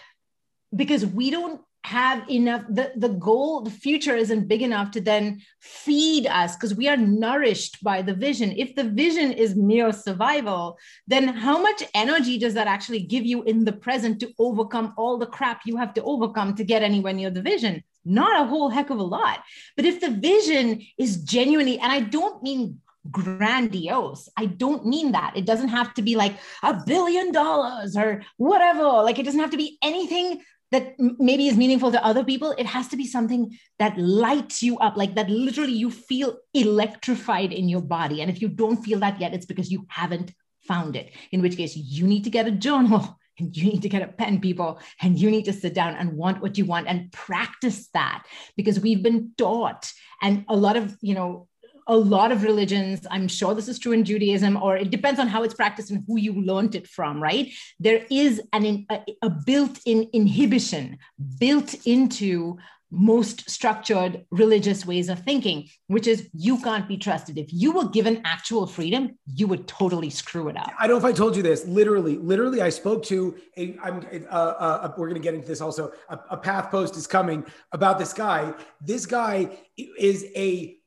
because 0.75 1.05
we 1.05 1.29
don't 1.29 1.61
have 1.85 2.27
enough 2.31 2.63
the, 2.67 2.91
the 2.95 3.09
goal 3.09 3.61
the 3.61 3.69
future 3.69 4.15
isn't 4.15 4.47
big 4.47 4.63
enough 4.63 4.89
to 4.89 4.99
then 4.99 5.39
feed 5.61 6.25
us 6.25 6.55
because 6.55 6.73
we 6.73 6.89
are 6.89 6.97
nourished 6.97 7.83
by 7.83 8.01
the 8.01 8.13
vision 8.13 8.51
if 8.57 8.73
the 8.73 8.83
vision 8.83 9.31
is 9.31 9.55
mere 9.55 9.91
survival 9.91 10.79
then 11.05 11.27
how 11.27 11.61
much 11.61 11.83
energy 11.93 12.39
does 12.39 12.55
that 12.55 12.65
actually 12.65 13.01
give 13.01 13.23
you 13.23 13.43
in 13.43 13.63
the 13.63 13.71
present 13.71 14.19
to 14.19 14.33
overcome 14.39 14.95
all 14.97 15.19
the 15.19 15.27
crap 15.27 15.61
you 15.67 15.77
have 15.77 15.93
to 15.93 16.01
overcome 16.03 16.55
to 16.55 16.63
get 16.63 16.81
anywhere 16.81 17.13
near 17.13 17.29
the 17.29 17.41
vision 17.41 17.83
not 18.05 18.41
a 18.41 18.47
whole 18.47 18.69
heck 18.69 18.89
of 18.89 18.97
a 18.97 19.03
lot 19.03 19.39
but 19.75 19.85
if 19.85 19.99
the 19.99 20.11
vision 20.11 20.81
is 20.97 21.17
genuinely 21.23 21.77
and 21.79 21.91
i 21.91 21.99
don't 21.99 22.41
mean 22.43 22.79
grandiose. 23.11 24.29
I 24.35 24.47
don't 24.47 24.85
mean 24.85 25.11
that. 25.11 25.33
It 25.35 25.45
doesn't 25.45 25.69
have 25.69 25.93
to 25.95 26.01
be 26.01 26.15
like 26.15 26.37
a 26.63 26.81
billion 26.85 27.31
dollars 27.31 27.95
or 27.95 28.23
whatever. 28.37 28.83
Like 28.83 29.19
it 29.19 29.25
doesn't 29.25 29.39
have 29.39 29.51
to 29.51 29.57
be 29.57 29.77
anything 29.81 30.41
that 30.71 30.95
maybe 30.99 31.47
is 31.47 31.55
meaningful 31.55 31.91
to 31.91 32.03
other 32.03 32.23
people 32.23 32.51
it 32.57 32.65
has 32.65 32.87
to 32.87 32.97
be 32.97 33.05
something 33.05 33.57
that 33.77 33.97
lights 33.97 34.63
you 34.63 34.77
up 34.79 34.97
like 34.97 35.15
that 35.15 35.29
literally 35.29 35.73
you 35.73 35.91
feel 35.91 36.37
electrified 36.53 37.53
in 37.53 37.69
your 37.69 37.81
body 37.81 38.21
and 38.21 38.31
if 38.31 38.41
you 38.41 38.49
don't 38.49 38.83
feel 38.83 38.99
that 38.99 39.21
yet 39.21 39.33
it's 39.33 39.45
because 39.45 39.71
you 39.71 39.85
haven't 39.89 40.33
found 40.67 40.95
it 40.95 41.11
in 41.31 41.41
which 41.41 41.55
case 41.55 41.75
you 41.75 42.07
need 42.07 42.23
to 42.23 42.31
get 42.31 42.47
a 42.47 42.51
journal 42.51 43.17
and 43.39 43.55
you 43.55 43.65
need 43.65 43.81
to 43.81 43.89
get 43.89 44.01
a 44.01 44.07
pen 44.07 44.39
people 44.39 44.79
and 45.01 45.19
you 45.19 45.29
need 45.29 45.45
to 45.45 45.53
sit 45.53 45.73
down 45.73 45.95
and 45.95 46.13
want 46.13 46.41
what 46.41 46.57
you 46.57 46.65
want 46.65 46.87
and 46.87 47.11
practice 47.11 47.87
that 47.93 48.23
because 48.55 48.79
we've 48.79 49.03
been 49.03 49.31
taught 49.37 49.91
and 50.21 50.45
a 50.49 50.55
lot 50.55 50.77
of 50.77 50.97
you 51.01 51.13
know 51.13 51.47
a 51.87 51.95
lot 51.95 52.31
of 52.31 52.43
religions, 52.43 53.05
I'm 53.11 53.27
sure 53.27 53.53
this 53.53 53.67
is 53.67 53.77
true 53.77 53.91
in 53.91 54.03
Judaism, 54.03 54.57
or 54.57 54.75
it 54.75 54.89
depends 54.89 55.19
on 55.19 55.27
how 55.27 55.43
it's 55.43 55.53
practiced 55.53 55.91
and 55.91 56.03
who 56.07 56.17
you 56.17 56.33
learned 56.33 56.73
it 56.73 56.87
from, 56.87 57.21
right? 57.21 57.53
There 57.79 58.05
is 58.09 58.41
an, 58.53 58.85
a, 58.89 59.01
a 59.21 59.29
built 59.29 59.79
in 59.85 60.09
inhibition 60.11 60.97
built 61.39 61.75
into 61.85 62.57
most 62.91 63.49
structured 63.49 64.25
religious 64.31 64.85
ways 64.85 65.09
of 65.09 65.19
thinking, 65.19 65.67
which 65.87 66.07
is 66.07 66.29
you 66.33 66.57
can't 66.61 66.87
be 66.87 66.97
trusted. 66.97 67.37
If 67.37 67.51
you 67.51 67.71
were 67.71 67.89
given 67.89 68.21
actual 68.25 68.67
freedom, 68.67 69.17
you 69.33 69.47
would 69.47 69.67
totally 69.67 70.09
screw 70.09 70.47
it 70.47 70.57
up. 70.57 70.69
I 70.79 70.87
don't 70.87 71.01
know 71.01 71.07
if 71.07 71.13
I 71.13 71.15
told 71.15 71.35
you 71.35 71.43
this. 71.43 71.65
Literally, 71.65 72.17
literally, 72.17 72.61
I 72.61 72.69
spoke 72.69 73.03
to 73.05 73.37
a. 73.57 73.77
I'm. 73.83 74.05
Uh, 74.29 74.89
we're 74.97 75.07
going 75.07 75.21
to 75.21 75.23
get 75.23 75.33
into 75.33 75.47
this 75.47 75.61
also. 75.61 75.91
A, 76.09 76.19
a 76.31 76.37
path 76.37 76.71
post 76.71 76.95
is 76.95 77.07
coming 77.07 77.45
about 77.71 77.99
this 77.99 78.13
guy. 78.13 78.53
This 78.81 79.05
guy 79.05 79.57
is 79.97 80.25
a 80.35 80.77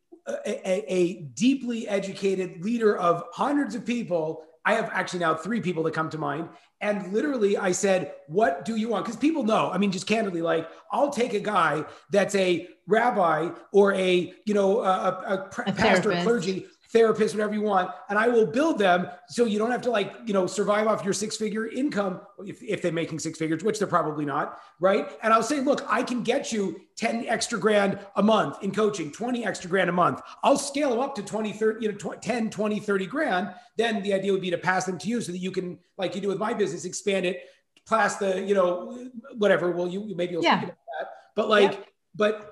a, 0.46 0.92
a, 0.92 1.22
deeply 1.34 1.88
educated 1.88 2.62
leader 2.62 2.96
of 2.98 3.24
hundreds 3.32 3.74
of 3.74 3.86
people. 3.86 4.44
I 4.68 4.74
have 4.74 4.90
actually 4.92 5.20
now 5.20 5.34
three 5.34 5.62
people 5.62 5.82
that 5.84 5.94
come 5.94 6.10
to 6.10 6.18
mind. 6.18 6.50
And 6.82 7.10
literally, 7.10 7.56
I 7.56 7.72
said, 7.72 8.12
What 8.26 8.66
do 8.66 8.76
you 8.76 8.90
want? 8.90 9.06
Because 9.06 9.16
people 9.16 9.42
know, 9.42 9.70
I 9.70 9.78
mean, 9.78 9.90
just 9.90 10.06
candidly, 10.06 10.42
like, 10.42 10.68
I'll 10.92 11.08
take 11.08 11.32
a 11.32 11.40
guy 11.40 11.86
that's 12.10 12.34
a 12.34 12.68
rabbi 12.86 13.48
or 13.72 13.94
a, 13.94 14.34
you 14.44 14.52
know, 14.52 14.80
a, 14.80 14.84
a, 14.84 15.50
a 15.66 15.72
pastor, 15.72 16.10
clergy 16.22 16.66
therapist, 16.90 17.34
whatever 17.34 17.52
you 17.54 17.60
want, 17.60 17.90
and 18.08 18.18
I 18.18 18.28
will 18.28 18.46
build 18.46 18.78
them 18.78 19.08
so 19.28 19.44
you 19.44 19.58
don't 19.58 19.70
have 19.70 19.82
to 19.82 19.90
like, 19.90 20.14
you 20.24 20.32
know, 20.32 20.46
survive 20.46 20.86
off 20.86 21.04
your 21.04 21.12
six 21.12 21.36
figure 21.36 21.68
income 21.68 22.20
if, 22.46 22.62
if 22.62 22.80
they're 22.80 22.92
making 22.92 23.18
six 23.18 23.38
figures, 23.38 23.62
which 23.62 23.78
they're 23.78 23.86
probably 23.86 24.24
not, 24.24 24.60
right? 24.80 25.10
And 25.22 25.32
I'll 25.32 25.42
say, 25.42 25.60
look, 25.60 25.84
I 25.86 26.02
can 26.02 26.22
get 26.22 26.50
you 26.50 26.80
10 26.96 27.26
extra 27.26 27.58
grand 27.58 27.98
a 28.16 28.22
month 28.22 28.62
in 28.62 28.72
coaching, 28.72 29.12
20 29.12 29.44
extra 29.44 29.68
grand 29.68 29.90
a 29.90 29.92
month. 29.92 30.22
I'll 30.42 30.56
scale 30.56 30.90
them 30.90 31.00
up 31.00 31.14
to 31.16 31.22
20, 31.22 31.52
30, 31.52 31.84
you 31.84 31.92
know, 31.92 32.14
10, 32.14 32.50
20, 32.50 32.80
30 32.80 33.06
grand. 33.06 33.54
Then 33.76 34.02
the 34.02 34.14
idea 34.14 34.32
would 34.32 34.40
be 34.40 34.50
to 34.50 34.58
pass 34.58 34.86
them 34.86 34.96
to 34.98 35.08
you 35.08 35.20
so 35.20 35.32
that 35.32 35.38
you 35.38 35.50
can, 35.50 35.78
like 35.98 36.14
you 36.14 36.22
do 36.22 36.28
with 36.28 36.38
my 36.38 36.54
business, 36.54 36.86
expand 36.86 37.26
it, 37.26 37.42
pass 37.86 38.16
the, 38.16 38.40
you 38.40 38.54
know, 38.54 39.10
whatever. 39.36 39.70
Well, 39.72 39.88
you 39.88 40.14
maybe 40.16 40.32
you'll 40.32 40.42
yeah. 40.42 40.58
speak 40.58 40.70
about 40.70 40.78
that. 41.00 41.08
But 41.34 41.48
like, 41.48 41.92
but 42.14 42.47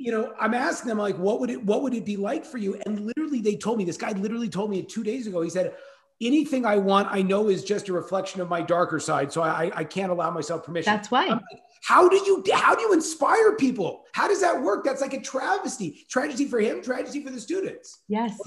you 0.00 0.10
know, 0.10 0.32
I'm 0.40 0.54
asking 0.54 0.88
them 0.88 0.96
like, 0.96 1.18
what 1.18 1.40
would 1.40 1.50
it 1.50 1.62
what 1.62 1.82
would 1.82 1.92
it 1.92 2.06
be 2.06 2.16
like 2.16 2.46
for 2.46 2.56
you? 2.56 2.80
And 2.86 3.00
literally, 3.00 3.42
they 3.42 3.54
told 3.56 3.76
me 3.76 3.84
this 3.84 3.98
guy 3.98 4.12
literally 4.12 4.48
told 4.48 4.70
me 4.70 4.82
two 4.82 5.04
days 5.04 5.26
ago. 5.26 5.42
He 5.42 5.50
said, 5.50 5.74
anything 6.22 6.64
I 6.64 6.78
want, 6.78 7.08
I 7.10 7.20
know 7.20 7.48
is 7.48 7.62
just 7.62 7.90
a 7.90 7.92
reflection 7.92 8.40
of 8.40 8.48
my 8.48 8.62
darker 8.62 8.98
side. 8.98 9.30
So 9.30 9.42
I, 9.42 9.70
I 9.74 9.84
can't 9.84 10.10
allow 10.10 10.30
myself 10.30 10.64
permission. 10.64 10.90
That's 10.90 11.10
why. 11.10 11.26
Like, 11.26 11.42
how 11.82 12.08
do 12.08 12.16
you 12.16 12.42
how 12.54 12.74
do 12.74 12.80
you 12.80 12.94
inspire 12.94 13.56
people? 13.56 14.04
How 14.12 14.26
does 14.26 14.40
that 14.40 14.62
work? 14.62 14.84
That's 14.84 15.02
like 15.02 15.12
a 15.12 15.20
travesty. 15.20 16.06
Tragedy 16.08 16.46
for 16.46 16.60
him, 16.60 16.82
tragedy 16.82 17.22
for 17.22 17.30
the 17.30 17.40
students. 17.40 18.00
Yes. 18.08 18.38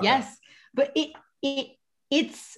Yes. 0.00 0.24
That? 0.24 0.36
But 0.74 0.92
it 0.96 1.10
it 1.42 1.66
it's 2.10 2.56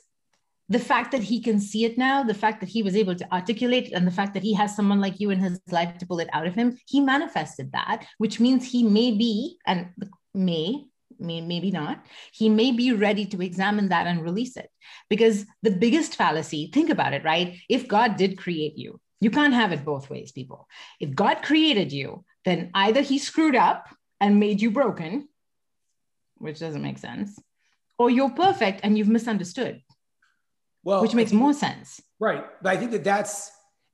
the 0.69 0.79
fact 0.79 1.13
that 1.13 1.23
he 1.23 1.41
can 1.41 1.61
see 1.61 1.85
it 1.85 1.99
now, 1.99 2.23
the 2.23 2.35
fact 2.35 2.61
that 2.61 2.69
he 2.69 2.83
was 2.83 2.97
able 2.97 3.15
to 3.15 3.33
articulate 3.33 3.89
it, 3.89 3.93
and 3.93 4.07
the 4.07 4.11
fact 4.11 4.35
that 4.35 4.43
he 4.43 4.55
has 4.55 4.75
someone 4.75 5.01
like 5.01 5.21
you 5.21 5.31
in 5.31 5.39
his 5.39 5.61
life 5.71 5.99
to 5.99 6.07
pull 6.07 6.21
it 6.21 6.31
out 6.33 6.47
of 6.47 6.55
him, 6.55 6.79
he 6.87 7.01
manifested 7.01 7.73
that, 7.73 8.07
which 8.19 8.41
means 8.41 8.65
he 8.65 8.83
may 8.83 9.11
be, 9.11 9.59
and 9.67 9.91
may, 10.33 10.85
may 11.19 11.41
maybe 11.43 11.71
not, 11.71 12.03
he 12.33 12.49
may 12.49 12.73
be 12.73 12.93
ready 12.93 13.27
to 13.27 13.43
examine 13.43 13.91
that 13.91 14.07
and 14.07 14.23
release 14.23 14.57
it. 14.57 14.71
Because 15.11 15.45
the 15.63 15.71
biggest 15.71 16.17
fallacy, 16.17 16.71
think 16.73 16.89
about 16.89 17.13
it, 17.13 17.25
right? 17.25 17.59
If 17.69 17.87
God 17.87 18.17
did 18.17 18.39
create 18.39 18.79
you, 18.79 19.01
you 19.21 19.31
can't 19.31 19.55
have 19.55 19.73
it 19.73 19.85
both 19.85 20.09
ways, 20.09 20.33
people. 20.33 20.67
If 20.99 21.15
God 21.15 21.43
created 21.43 21.93
you, 21.93 22.25
then 22.45 22.71
either 22.75 23.03
he 23.03 23.19
screwed 23.19 23.55
up 23.55 23.87
and 24.21 24.41
made 24.41 24.63
you 24.63 24.71
broken, 24.71 25.29
which 26.39 26.59
doesn't 26.59 26.83
make 26.83 26.99
sense, 26.99 27.39
or 27.99 28.11
you're 28.11 28.31
perfect 28.31 28.81
and 28.83 28.97
you've 28.97 29.09
misunderstood 29.09 29.83
well, 30.85 31.03
which 31.03 31.15
makes 31.15 31.31
think, 31.31 31.41
more 31.41 31.55
sense. 31.55 32.01
Right. 32.21 32.45
But 32.63 32.73
I 32.73 32.77
think 32.77 32.93
that 32.93 33.05
that's 33.05 33.51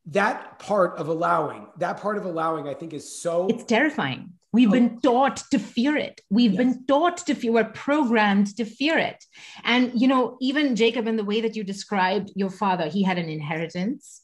that 0.06 0.58
part 0.58 0.98
of 0.98 1.08
allowing, 1.08 1.66
that 1.78 2.00
part 2.00 2.16
of 2.16 2.24
allowing, 2.24 2.68
I 2.68 2.74
think 2.74 2.92
is 2.92 3.20
so. 3.20 3.46
It's 3.48 3.64
terrifying. 3.64 4.32
We've 4.52 4.68
oh. 4.68 4.72
been 4.72 5.00
taught 5.00 5.42
to 5.52 5.58
fear 5.58 5.96
it. 5.96 6.20
We've 6.28 6.52
yes. 6.52 6.58
been 6.58 6.86
taught 6.86 7.18
to 7.18 7.34
fear, 7.34 7.52
we're 7.52 7.64
programmed 7.64 8.56
to 8.56 8.64
fear 8.64 8.98
it. 8.98 9.24
And, 9.64 9.92
you 10.00 10.08
know, 10.08 10.36
even 10.40 10.74
Jacob, 10.74 11.06
in 11.06 11.16
the 11.16 11.24
way 11.24 11.40
that 11.40 11.54
you 11.54 11.62
described 11.62 12.32
your 12.34 12.50
father, 12.50 12.88
he 12.88 13.02
had 13.02 13.18
an 13.18 13.28
inheritance 13.28 14.22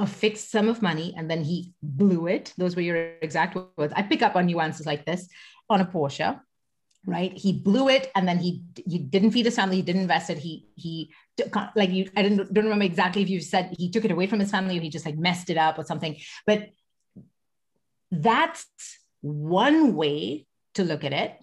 a 0.00 0.06
fixed 0.06 0.50
sum 0.50 0.68
of 0.68 0.80
money 0.80 1.14
and 1.16 1.30
then 1.30 1.44
he 1.44 1.74
blew 1.82 2.26
it. 2.26 2.54
Those 2.56 2.74
were 2.74 2.82
your 2.82 3.12
exact 3.20 3.56
words. 3.76 3.92
I 3.94 4.02
pick 4.02 4.22
up 4.22 4.34
on 4.34 4.46
nuances 4.46 4.86
like 4.86 5.04
this 5.04 5.28
on 5.68 5.82
a 5.82 5.84
Porsche 5.84 6.40
right? 7.06 7.32
He 7.36 7.52
blew 7.52 7.88
it 7.88 8.10
and 8.14 8.28
then 8.28 8.38
he 8.38 8.62
he 8.86 8.98
didn't 8.98 9.32
feed 9.32 9.46
his 9.46 9.56
family 9.56 9.76
he 9.76 9.82
didn't 9.82 10.02
invest 10.02 10.30
it. 10.30 10.38
He 10.38 10.66
he 10.76 11.12
like 11.74 11.90
you 11.90 12.06
i 12.14 12.22
didn't 12.22 12.52
don't 12.52 12.64
remember 12.64 12.84
exactly 12.84 13.22
if 13.22 13.30
you 13.30 13.40
said 13.40 13.74
he 13.78 13.90
took 13.90 14.04
it 14.04 14.10
away 14.10 14.26
from 14.26 14.40
his 14.40 14.50
family 14.50 14.76
or 14.76 14.82
he 14.82 14.90
just 14.90 15.06
like 15.06 15.16
messed 15.16 15.48
it 15.48 15.56
up 15.56 15.78
or 15.78 15.84
something 15.84 16.14
but 16.46 16.68
that's 18.10 18.66
one 19.20 19.94
way 19.94 20.46
to 20.74 20.84
look 20.84 21.04
at 21.04 21.12
it. 21.12 21.36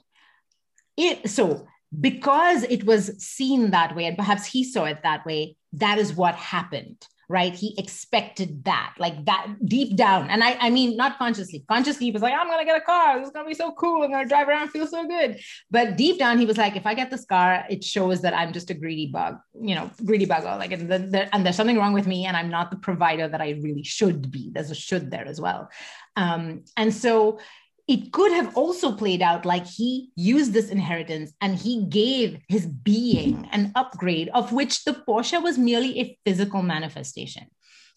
It 0.95 1.29
so 1.29 1.67
because 1.97 2.63
it 2.63 2.85
was 2.85 3.23
seen 3.23 3.71
that 3.71 3.95
way 3.95 4.05
and 4.05 4.17
perhaps 4.17 4.45
he 4.45 4.63
saw 4.63 4.85
it 4.85 5.03
that 5.03 5.25
way 5.25 5.55
that 5.73 5.97
is 5.97 6.13
what 6.13 6.35
happened 6.35 7.05
right? 7.29 7.53
He 7.53 7.75
expected 7.77 8.63
that, 8.63 8.93
like 8.97 9.25
that 9.25 9.47
deep 9.65 9.97
down. 9.97 10.29
And 10.29 10.43
I, 10.43 10.57
I 10.61 10.69
mean, 10.69 10.95
not 10.95 11.17
consciously. 11.17 11.65
Consciously, 11.67 12.05
he 12.05 12.11
was 12.11 12.21
like, 12.21 12.33
I'm 12.33 12.47
gonna 12.47 12.63
get 12.63 12.77
a 12.77 12.81
car. 12.81 13.19
This 13.19 13.27
is 13.27 13.33
gonna 13.33 13.47
be 13.47 13.53
so 13.53 13.71
cool. 13.73 14.03
I'm 14.03 14.11
gonna 14.11 14.27
drive 14.27 14.47
around, 14.47 14.69
feel 14.69 14.87
so 14.87 15.05
good. 15.07 15.39
But 15.69 15.97
deep 15.97 16.19
down, 16.19 16.37
he 16.37 16.45
was 16.45 16.57
like, 16.57 16.75
if 16.75 16.85
I 16.85 16.93
get 16.93 17.11
this 17.11 17.25
car, 17.25 17.65
it 17.69 17.83
shows 17.83 18.21
that 18.21 18.33
I'm 18.33 18.53
just 18.53 18.69
a 18.69 18.73
greedy 18.73 19.07
bug, 19.07 19.37
you 19.59 19.75
know, 19.75 19.91
greedy 20.05 20.25
bug. 20.25 20.45
Like, 20.45 20.71
and, 20.71 20.89
the, 20.89 20.99
the, 20.99 21.35
and 21.35 21.45
there's 21.45 21.55
something 21.57 21.77
wrong 21.77 21.93
with 21.93 22.07
me, 22.07 22.25
and 22.25 22.37
I'm 22.37 22.49
not 22.49 22.71
the 22.71 22.77
provider 22.77 23.27
that 23.27 23.41
I 23.41 23.59
really 23.61 23.83
should 23.83 24.31
be. 24.31 24.49
There's 24.53 24.71
a 24.71 24.75
should 24.75 25.11
there 25.11 25.27
as 25.27 25.41
well. 25.41 25.69
Um, 26.15 26.63
and 26.77 26.93
so 26.93 27.39
it 27.87 28.11
could 28.11 28.31
have 28.33 28.55
also 28.57 28.91
played 28.91 29.21
out 29.21 29.45
like 29.45 29.65
he 29.65 30.09
used 30.15 30.51
this 30.51 30.69
inheritance 30.69 31.31
and 31.39 31.57
he 31.57 31.85
gave 31.85 32.39
his 32.49 32.65
being 32.65 33.47
an 33.51 33.71
upgrade 33.75 34.29
of 34.33 34.51
which 34.51 34.83
the 34.83 34.91
Porsche 35.07 35.41
was 35.41 35.57
merely 35.57 35.99
a 35.99 36.17
physical 36.25 36.61
manifestation. 36.61 37.47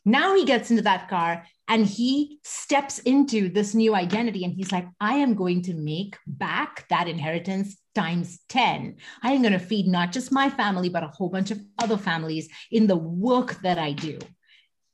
Now 0.05 0.35
he 0.35 0.45
gets 0.45 0.71
into 0.71 0.83
that 0.85 1.09
car 1.09 1.45
and 1.69 1.85
he 1.85 2.39
steps 2.43 3.01
into 3.01 3.49
this 3.49 3.75
new 3.75 3.95
identity 3.95 4.45
and 4.45 4.55
he's 4.55 4.73
like, 4.73 4.87
I 5.01 5.15
am 5.17 5.35
going 5.35 5.63
to 5.63 5.75
make 5.75 6.17
back 6.27 6.89
that 6.89 7.09
inheritance 7.09 7.77
times 7.95 8.39
10. 8.49 8.97
I 9.23 9.33
am 9.33 9.43
going 9.43 9.53
to 9.53 9.59
feed 9.59 9.87
not 9.87 10.13
just 10.13 10.33
my 10.33 10.49
family, 10.51 10.89
but 10.89 11.03
a 11.03 11.09
whole 11.09 11.29
bunch 11.29 11.51
of 11.51 11.61
other 11.79 11.99
families 11.99 12.49
in 12.71 12.87
the 12.87 12.97
work 12.97 13.61
that 13.63 13.79
I 13.79 13.93
do. 13.93 14.19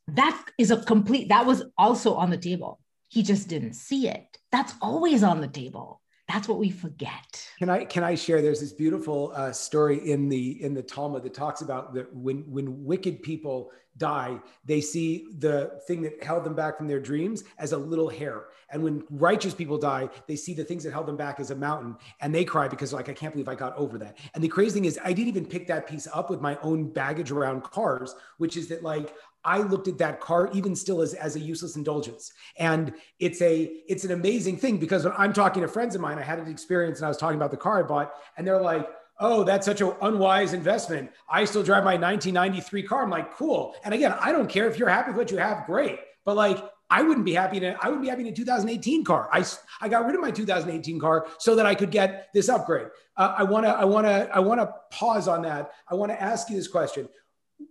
That 0.09 0.41
is 0.57 0.71
a 0.71 0.81
complete, 0.83 1.29
that 1.29 1.45
was 1.45 1.63
also 1.77 2.15
on 2.15 2.29
the 2.29 2.37
table. 2.37 2.79
He 3.09 3.23
just 3.23 3.47
didn't 3.47 3.73
see 3.73 4.07
it. 4.07 4.36
That's 4.51 4.73
always 4.81 5.23
on 5.23 5.41
the 5.41 5.47
table. 5.47 6.01
That's 6.27 6.47
what 6.47 6.59
we 6.59 6.69
forget. 6.69 7.47
Can 7.57 7.69
I 7.69 7.85
can 7.85 8.03
I 8.03 8.15
share? 8.15 8.41
There's 8.41 8.59
this 8.59 8.73
beautiful 8.73 9.31
uh, 9.33 9.53
story 9.53 10.11
in 10.11 10.27
the 10.27 10.61
in 10.61 10.73
the 10.73 10.83
Talmud 10.83 11.23
that 11.23 11.33
talks 11.33 11.61
about 11.61 11.93
that 11.93 12.13
when 12.13 12.39
when 12.51 12.83
wicked 12.83 13.23
people 13.23 13.71
die, 13.97 14.39
they 14.65 14.81
see 14.81 15.27
the 15.39 15.79
thing 15.87 16.01
that 16.01 16.21
held 16.21 16.43
them 16.43 16.53
back 16.53 16.77
from 16.77 16.87
their 16.87 16.99
dreams 16.99 17.45
as 17.57 17.71
a 17.71 17.77
little 17.77 18.09
hair, 18.09 18.47
and 18.69 18.83
when 18.83 19.03
righteous 19.09 19.53
people 19.53 19.77
die, 19.77 20.09
they 20.27 20.35
see 20.35 20.53
the 20.53 20.65
things 20.65 20.83
that 20.83 20.91
held 20.91 21.07
them 21.07 21.15
back 21.15 21.39
as 21.39 21.49
a 21.51 21.55
mountain, 21.55 21.95
and 22.19 22.35
they 22.35 22.43
cry 22.43 22.67
because 22.67 22.91
like 22.91 23.07
I 23.07 23.13
can't 23.13 23.33
believe 23.33 23.47
I 23.47 23.55
got 23.55 23.75
over 23.77 23.97
that. 23.99 24.17
And 24.33 24.43
the 24.43 24.49
crazy 24.49 24.73
thing 24.73 24.85
is, 24.85 24.99
I 25.01 25.13
didn't 25.13 25.29
even 25.29 25.45
pick 25.45 25.65
that 25.67 25.87
piece 25.87 26.09
up 26.13 26.29
with 26.29 26.41
my 26.41 26.57
own 26.61 26.91
baggage 26.91 27.31
around 27.31 27.63
cars, 27.63 28.15
which 28.37 28.57
is 28.57 28.67
that 28.67 28.83
like 28.83 29.13
I 29.47 29.59
looked 29.59 29.87
at 29.87 29.97
that 29.99 30.19
car 30.19 30.49
even 30.53 30.75
still 30.75 31.01
as, 31.01 31.13
as 31.13 31.37
a 31.37 31.39
useless 31.39 31.77
indulgence. 31.77 32.33
And 32.57 32.93
it's 33.19 33.41
a 33.41 33.71
it's 33.87 34.03
an 34.03 34.11
amazing 34.11 34.57
thing 34.57 34.77
because 34.77 35.05
when 35.05 35.13
I'm 35.17 35.31
talking 35.31 35.61
to 35.61 35.69
friends 35.69 35.95
of 35.95 36.01
mine, 36.01 36.19
I 36.19 36.21
had 36.21 36.37
an 36.37 36.49
experience 36.49 36.99
and 36.99 37.05
I 37.05 37.07
was 37.07 37.17
talking 37.17 37.37
about 37.37 37.51
the 37.51 37.57
car 37.57 37.79
I 37.79 37.87
bought, 37.87 38.13
and 38.35 38.45
they're 38.45 38.61
like, 38.61 38.87
oh, 39.19 39.45
that's 39.45 39.65
such 39.65 39.79
an 39.79 39.93
unwise 40.01 40.53
investment. 40.53 41.09
I 41.29 41.45
still 41.45 41.63
drive 41.63 41.85
my 41.85 41.95
1993 41.95 42.83
car. 42.83 43.03
I'm 43.03 43.09
like, 43.09 43.35
cool. 43.35 43.73
And 43.85 43.93
again, 43.93 44.13
I 44.19 44.31
don't 44.33 44.49
care 44.49 44.69
if 44.69 44.77
you're 44.77 44.89
happy 44.89 45.11
with 45.11 45.17
what 45.17 45.31
you 45.31 45.37
have, 45.37 45.65
great. 45.65 45.99
But 46.25 46.35
like, 46.35 46.63
I 46.89 47.01
wouldn't 47.01 47.25
be 47.25 47.33
happy 47.33 47.59
to, 47.61 47.75
I 47.81 47.87
wouldn't 47.87 48.03
be 48.03 48.09
happy 48.09 48.21
in 48.21 48.27
a 48.27 48.35
2018 48.35 49.03
car. 49.03 49.27
I, 49.31 49.43
I 49.81 49.89
got 49.89 50.05
rid 50.05 50.15
of 50.15 50.21
my 50.21 50.31
2018 50.31 50.99
car 50.99 51.27
so 51.39 51.55
that 51.55 51.65
I 51.65 51.73
could 51.73 51.91
get 51.91 52.29
this 52.33 52.47
upgrade. 52.47 52.87
Uh, 53.17 53.33
I 53.37 53.43
want 53.43 53.65
to, 53.65 53.71
I 53.71 53.85
want 53.85 54.07
to, 54.07 54.29
I 54.33 54.39
want 54.39 54.61
to 54.61 54.73
pause 54.91 55.27
on 55.27 55.41
that. 55.41 55.71
I 55.89 55.95
want 55.95 56.11
to 56.11 56.21
ask 56.21 56.49
you 56.49 56.55
this 56.55 56.67
question 56.67 57.09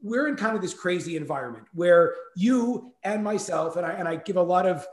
we're 0.02 0.28
in 0.28 0.36
kind 0.36 0.56
of 0.56 0.62
this 0.62 0.74
crazy 0.74 1.16
environment 1.16 1.66
where 1.72 2.14
you 2.36 2.92
and 3.04 3.22
myself, 3.22 3.76
and 3.76 3.86
I, 3.86 3.92
and 3.92 4.08
I 4.08 4.16
give 4.16 4.36
a 4.36 4.42
lot 4.42 4.66
of, 4.66 4.86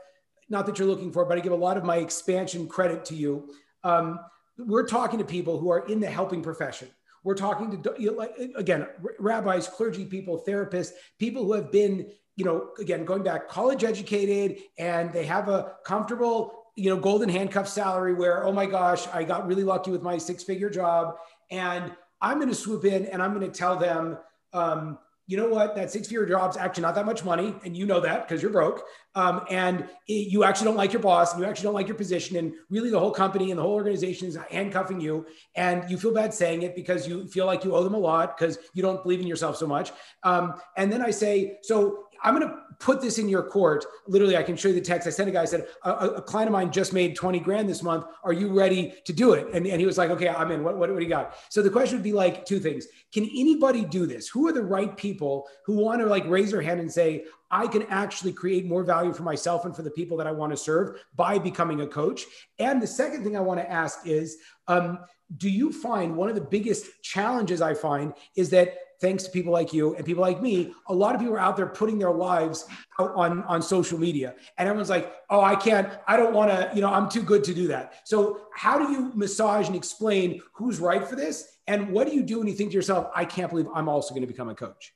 not 0.48 0.66
that 0.66 0.78
you're 0.78 0.88
looking 0.88 1.12
for, 1.12 1.24
but 1.24 1.36
I 1.38 1.40
give 1.40 1.52
a 1.52 1.56
lot 1.56 1.76
of 1.76 1.84
my 1.84 1.96
expansion 1.96 2.68
credit 2.68 3.04
to 3.06 3.14
you. 3.14 3.50
Um, 3.82 4.20
we're 4.58 4.86
talking 4.86 5.18
to 5.18 5.24
people 5.24 5.58
who 5.58 5.70
are 5.70 5.86
in 5.86 6.00
the 6.00 6.06
helping 6.06 6.42
profession. 6.42 6.88
We're 7.24 7.34
talking 7.34 7.82
to, 7.82 7.94
you 7.98 8.14
know, 8.14 8.28
again, 8.56 8.86
rabbis, 9.18 9.66
clergy 9.66 10.04
people, 10.04 10.44
therapists, 10.46 10.92
people 11.18 11.44
who 11.44 11.54
have 11.54 11.72
been, 11.72 12.10
you 12.36 12.44
know, 12.44 12.70
again, 12.78 13.04
going 13.04 13.22
back, 13.22 13.48
college 13.48 13.82
educated, 13.82 14.58
and 14.78 15.12
they 15.12 15.24
have 15.24 15.48
a 15.48 15.72
comfortable, 15.86 16.66
you 16.76 16.90
know, 16.90 17.00
golden 17.00 17.28
handcuff 17.28 17.66
salary 17.68 18.12
where, 18.12 18.44
oh 18.44 18.52
my 18.52 18.66
gosh, 18.66 19.08
I 19.12 19.24
got 19.24 19.46
really 19.46 19.64
lucky 19.64 19.90
with 19.90 20.02
my 20.02 20.18
six 20.18 20.44
figure 20.44 20.68
job. 20.68 21.14
And 21.50 21.92
I'm 22.20 22.38
going 22.38 22.48
to 22.48 22.54
swoop 22.54 22.84
in 22.84 23.06
and 23.06 23.22
I'm 23.22 23.32
going 23.32 23.50
to 23.50 23.58
tell 23.58 23.76
them, 23.76 24.18
um, 24.54 24.98
you 25.26 25.38
know 25.38 25.48
what? 25.48 25.74
That 25.74 25.90
six 25.90 26.08
figure 26.08 26.26
job's 26.26 26.56
actually 26.58 26.82
not 26.82 26.94
that 26.96 27.06
much 27.06 27.24
money. 27.24 27.54
And 27.64 27.74
you 27.74 27.86
know 27.86 28.00
that 28.00 28.28
because 28.28 28.42
you're 28.42 28.50
broke. 28.50 28.84
Um, 29.14 29.42
and 29.48 29.88
it, 30.06 30.28
you 30.28 30.44
actually 30.44 30.66
don't 30.66 30.76
like 30.76 30.92
your 30.92 31.00
boss 31.00 31.32
and 31.32 31.42
you 31.42 31.48
actually 31.48 31.64
don't 31.64 31.74
like 31.74 31.88
your 31.88 31.96
position. 31.96 32.36
And 32.36 32.52
really, 32.68 32.90
the 32.90 32.98
whole 32.98 33.10
company 33.10 33.50
and 33.50 33.58
the 33.58 33.62
whole 33.62 33.72
organization 33.72 34.28
is 34.28 34.36
handcuffing 34.50 35.00
you. 35.00 35.24
And 35.54 35.88
you 35.90 35.96
feel 35.96 36.12
bad 36.12 36.34
saying 36.34 36.62
it 36.62 36.76
because 36.76 37.08
you 37.08 37.26
feel 37.26 37.46
like 37.46 37.64
you 37.64 37.74
owe 37.74 37.82
them 37.82 37.94
a 37.94 37.98
lot 37.98 38.36
because 38.36 38.58
you 38.74 38.82
don't 38.82 39.02
believe 39.02 39.20
in 39.20 39.26
yourself 39.26 39.56
so 39.56 39.66
much. 39.66 39.92
Um, 40.24 40.60
and 40.76 40.92
then 40.92 41.00
I 41.00 41.10
say, 41.10 41.58
so 41.62 42.03
I'm 42.22 42.38
going 42.38 42.48
to 42.48 42.56
put 42.78 43.00
this 43.00 43.18
in 43.18 43.28
your 43.28 43.42
court. 43.42 43.84
Literally, 44.06 44.36
I 44.36 44.42
can 44.42 44.56
show 44.56 44.68
you 44.68 44.74
the 44.74 44.80
text. 44.80 45.06
I 45.06 45.10
sent 45.10 45.28
a 45.28 45.32
guy, 45.32 45.42
I 45.42 45.46
said, 45.46 45.66
a, 45.84 45.90
a, 45.90 46.22
client 46.22 46.48
of 46.48 46.52
mine 46.52 46.72
just 46.72 46.92
made 46.92 47.16
20 47.16 47.40
grand 47.40 47.68
this 47.68 47.82
month. 47.82 48.06
Are 48.22 48.32
you 48.32 48.52
ready 48.52 48.94
to 49.04 49.12
do 49.12 49.32
it? 49.32 49.46
And, 49.54 49.66
and 49.66 49.80
he 49.80 49.86
was 49.86 49.98
like, 49.98 50.10
okay, 50.10 50.28
I'm 50.28 50.50
in. 50.50 50.62
What, 50.62 50.76
what, 50.76 50.90
what 50.90 50.98
do 50.98 51.02
you 51.02 51.08
got? 51.08 51.36
So 51.48 51.62
the 51.62 51.70
question 51.70 51.96
would 51.96 52.04
be 52.04 52.12
like 52.12 52.44
two 52.44 52.60
things. 52.60 52.86
Can 53.12 53.24
anybody 53.24 53.84
do 53.84 54.06
this? 54.06 54.28
Who 54.28 54.46
are 54.48 54.52
the 54.52 54.62
right 54.62 54.96
people 54.96 55.46
who 55.64 55.74
want 55.74 56.00
to 56.00 56.06
like 56.06 56.26
raise 56.26 56.50
their 56.50 56.62
hand 56.62 56.80
and 56.80 56.90
say, 56.90 57.24
I 57.50 57.66
can 57.66 57.84
actually 57.84 58.32
create 58.32 58.66
more 58.66 58.82
value 58.82 59.12
for 59.12 59.22
myself 59.22 59.64
and 59.64 59.74
for 59.74 59.82
the 59.82 59.90
people 59.90 60.16
that 60.16 60.26
I 60.26 60.32
want 60.32 60.52
to 60.52 60.56
serve 60.56 60.98
by 61.14 61.38
becoming 61.38 61.82
a 61.82 61.86
coach? 61.86 62.24
And 62.58 62.82
the 62.82 62.86
second 62.86 63.22
thing 63.22 63.36
I 63.36 63.40
want 63.40 63.60
to 63.60 63.70
ask 63.70 64.06
is, 64.06 64.38
um, 64.66 64.98
do 65.36 65.48
you 65.48 65.72
find 65.72 66.16
one 66.16 66.28
of 66.28 66.34
the 66.34 66.40
biggest 66.40 67.02
challenges 67.02 67.60
I 67.60 67.74
find 67.74 68.12
is 68.36 68.50
that 68.50 68.78
thanks 69.00 69.24
to 69.24 69.30
people 69.30 69.52
like 69.52 69.72
you 69.72 69.94
and 69.96 70.04
people 70.04 70.22
like 70.22 70.40
me, 70.40 70.72
a 70.88 70.94
lot 70.94 71.14
of 71.14 71.20
people 71.20 71.34
are 71.34 71.40
out 71.40 71.56
there 71.56 71.66
putting 71.66 71.98
their 71.98 72.10
lives 72.10 72.66
out 72.98 73.12
on, 73.14 73.42
on 73.44 73.60
social 73.60 73.98
media. 73.98 74.34
And 74.56 74.68
everyone's 74.68 74.90
like, 74.90 75.12
oh, 75.30 75.40
I 75.40 75.56
can't, 75.56 75.88
I 76.06 76.16
don't 76.16 76.32
want 76.32 76.50
to, 76.50 76.70
you 76.74 76.80
know, 76.80 76.88
I'm 76.88 77.08
too 77.08 77.22
good 77.22 77.44
to 77.44 77.54
do 77.54 77.68
that. 77.68 77.94
So, 78.04 78.40
how 78.54 78.78
do 78.78 78.92
you 78.92 79.12
massage 79.14 79.66
and 79.66 79.76
explain 79.76 80.40
who's 80.54 80.78
right 80.78 81.06
for 81.06 81.16
this? 81.16 81.58
And 81.66 81.90
what 81.90 82.06
do 82.06 82.14
you 82.14 82.22
do 82.22 82.38
when 82.38 82.48
you 82.48 82.54
think 82.54 82.70
to 82.70 82.76
yourself, 82.76 83.10
I 83.14 83.24
can't 83.24 83.50
believe 83.50 83.66
I'm 83.74 83.88
also 83.88 84.14
going 84.14 84.22
to 84.22 84.28
become 84.28 84.48
a 84.48 84.54
coach? 84.54 84.94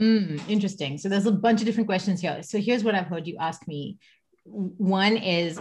Mm, 0.00 0.40
interesting. 0.48 0.98
So, 0.98 1.08
there's 1.08 1.26
a 1.26 1.32
bunch 1.32 1.60
of 1.60 1.66
different 1.66 1.88
questions 1.88 2.20
here. 2.20 2.42
So, 2.42 2.58
here's 2.58 2.84
what 2.84 2.94
I've 2.94 3.06
heard 3.06 3.26
you 3.26 3.36
ask 3.38 3.66
me. 3.68 3.98
One 4.44 5.16
is, 5.16 5.60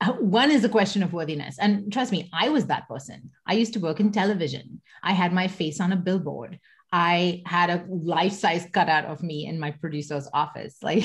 one 0.18 0.50
is 0.50 0.64
a 0.64 0.68
question 0.68 1.02
of 1.02 1.12
worthiness. 1.12 1.58
And 1.58 1.92
trust 1.92 2.12
me, 2.12 2.30
I 2.32 2.48
was 2.48 2.66
that 2.66 2.88
person. 2.88 3.30
I 3.46 3.54
used 3.54 3.72
to 3.74 3.80
work 3.80 4.00
in 4.00 4.12
television. 4.12 4.80
I 5.02 5.12
had 5.12 5.32
my 5.32 5.48
face 5.48 5.80
on 5.80 5.92
a 5.92 5.96
billboard. 5.96 6.58
I 6.90 7.42
had 7.44 7.68
a 7.68 7.84
life 7.86 8.32
size 8.32 8.66
cutout 8.72 9.04
of 9.04 9.22
me 9.22 9.44
in 9.44 9.60
my 9.60 9.72
producer's 9.72 10.28
office. 10.32 10.76
Like, 10.82 11.04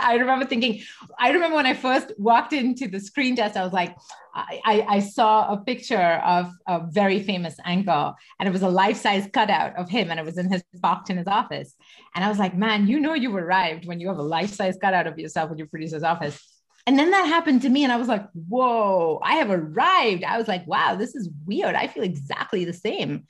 I 0.00 0.14
remember 0.14 0.44
thinking, 0.44 0.82
I 1.20 1.30
remember 1.30 1.54
when 1.54 1.66
I 1.66 1.74
first 1.74 2.12
walked 2.18 2.52
into 2.52 2.88
the 2.88 2.98
screen 2.98 3.36
test, 3.36 3.56
I 3.56 3.62
was 3.62 3.72
like, 3.72 3.94
I, 4.34 4.60
I, 4.64 4.86
I 4.88 5.00
saw 5.00 5.52
a 5.52 5.56
picture 5.58 6.20
of 6.24 6.52
a 6.66 6.80
very 6.90 7.22
famous 7.22 7.56
anchor, 7.64 8.12
and 8.40 8.48
it 8.48 8.52
was 8.52 8.62
a 8.62 8.68
life 8.68 8.96
size 8.96 9.28
cutout 9.32 9.76
of 9.76 9.88
him, 9.88 10.10
and 10.10 10.18
it 10.18 10.26
was 10.26 10.36
in 10.36 10.50
his 10.50 10.64
box 10.74 11.10
in 11.10 11.16
his 11.16 11.28
office. 11.28 11.74
And 12.14 12.24
I 12.24 12.28
was 12.28 12.38
like, 12.38 12.56
man, 12.56 12.88
you 12.88 12.98
know, 12.98 13.14
you've 13.14 13.36
arrived 13.36 13.86
when 13.86 14.00
you 14.00 14.08
have 14.08 14.18
a 14.18 14.22
life 14.22 14.52
size 14.52 14.76
cutout 14.80 15.06
of 15.06 15.16
yourself 15.16 15.52
in 15.52 15.58
your 15.58 15.68
producer's 15.68 16.02
office. 16.02 16.57
And 16.88 16.98
then 16.98 17.10
that 17.10 17.26
happened 17.26 17.62
to 17.62 17.68
me, 17.68 17.84
and 17.84 17.92
I 17.92 17.96
was 17.96 18.08
like, 18.08 18.26
whoa, 18.32 19.20
I 19.22 19.34
have 19.34 19.50
arrived. 19.50 20.24
I 20.24 20.38
was 20.38 20.48
like, 20.48 20.66
wow, 20.66 20.96
this 20.96 21.14
is 21.14 21.28
weird. 21.46 21.74
I 21.74 21.86
feel 21.86 22.02
exactly 22.02 22.64
the 22.64 22.72
same. 22.72 23.26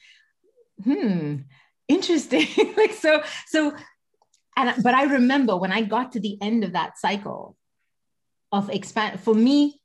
Hmm 0.85 1.39
interesting 1.89 2.47
like 2.77 2.93
so 2.93 3.23
so 3.47 3.75
and 4.57 4.83
but 4.83 4.95
i 4.95 5.05
remember 5.05 5.57
when 5.57 5.73
i 5.73 5.83
got 5.83 6.13
to 6.13 6.21
the 6.21 6.39
end 6.43 6.63
of 6.63 6.73
that 6.75 6.99
cycle 6.99 7.57
of 8.53 8.71
expand 8.71 9.19
for 9.19 9.35
me 9.35 9.81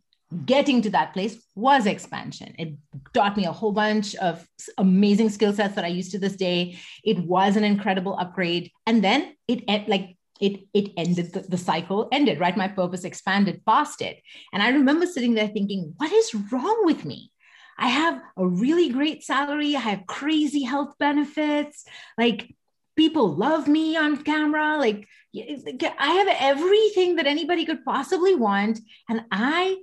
getting 0.45 0.81
to 0.81 0.89
that 0.89 1.13
place 1.13 1.41
was 1.55 1.85
expansion 1.85 2.53
it 2.57 2.73
taught 3.13 3.37
me 3.37 3.45
a 3.45 3.51
whole 3.51 3.71
bunch 3.71 4.15
of 4.15 4.45
amazing 4.77 5.29
skill 5.29 5.53
sets 5.53 5.75
that 5.75 5.85
i 5.85 5.87
use 5.87 6.11
to 6.11 6.19
this 6.19 6.35
day 6.35 6.77
it 7.03 7.19
was 7.19 7.55
an 7.55 7.63
incredible 7.63 8.17
upgrade 8.19 8.71
and 8.85 9.03
then 9.03 9.33
it 9.47 9.87
like 9.87 10.17
it 10.47 10.55
it 10.73 10.91
ended 10.97 11.33
the, 11.33 11.41
the 11.53 11.57
cycle 11.57 12.07
ended 12.11 12.39
right 12.39 12.57
my 12.57 12.67
purpose 12.67 13.03
expanded 13.03 13.65
past 13.65 14.01
it 14.01 14.17
and 14.51 14.61
i 14.61 14.69
remember 14.69 15.05
sitting 15.05 15.33
there 15.35 15.47
thinking 15.47 15.93
what 15.97 16.11
is 16.11 16.35
wrong 16.51 16.81
with 16.85 17.05
me 17.05 17.31
I 17.77 17.87
have 17.87 18.21
a 18.37 18.47
really 18.47 18.89
great 18.89 19.23
salary. 19.23 19.75
I 19.75 19.79
have 19.79 20.05
crazy 20.07 20.63
health 20.63 20.93
benefits. 20.99 21.85
Like 22.17 22.55
people 22.95 23.35
love 23.35 23.67
me 23.67 23.97
on 23.97 24.23
camera. 24.23 24.77
Like 24.77 25.07
I 25.35 26.11
have 26.13 26.37
everything 26.39 27.15
that 27.15 27.27
anybody 27.27 27.65
could 27.65 27.83
possibly 27.83 28.35
want. 28.35 28.79
And 29.09 29.21
I 29.31 29.77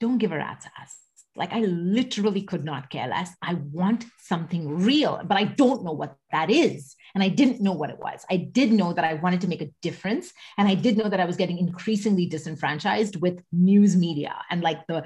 don't 0.00 0.18
give 0.18 0.32
a 0.32 0.38
rat's 0.38 0.66
ass. 0.78 0.97
Like 1.38 1.52
I 1.52 1.60
literally 1.60 2.42
could 2.42 2.64
not 2.64 2.90
care 2.90 3.08
less. 3.08 3.30
I 3.42 3.54
want 3.54 4.04
something 4.18 4.68
real, 4.68 5.20
but 5.24 5.38
I 5.38 5.44
don't 5.44 5.84
know 5.84 5.92
what 5.92 6.16
that 6.32 6.50
is. 6.50 6.96
And 7.14 7.22
I 7.22 7.28
didn't 7.28 7.60
know 7.60 7.72
what 7.72 7.90
it 7.90 7.98
was. 7.98 8.24
I 8.30 8.36
did 8.36 8.72
know 8.72 8.92
that 8.92 9.04
I 9.04 9.14
wanted 9.14 9.40
to 9.42 9.48
make 9.48 9.62
a 9.62 9.70
difference. 9.80 10.32
And 10.58 10.68
I 10.68 10.74
did 10.74 10.98
know 10.98 11.08
that 11.08 11.20
I 11.20 11.24
was 11.24 11.36
getting 11.36 11.58
increasingly 11.58 12.26
disenfranchised 12.26 13.16
with 13.16 13.40
news 13.52 13.96
media 13.96 14.34
and 14.50 14.62
like 14.62 14.86
the 14.88 15.04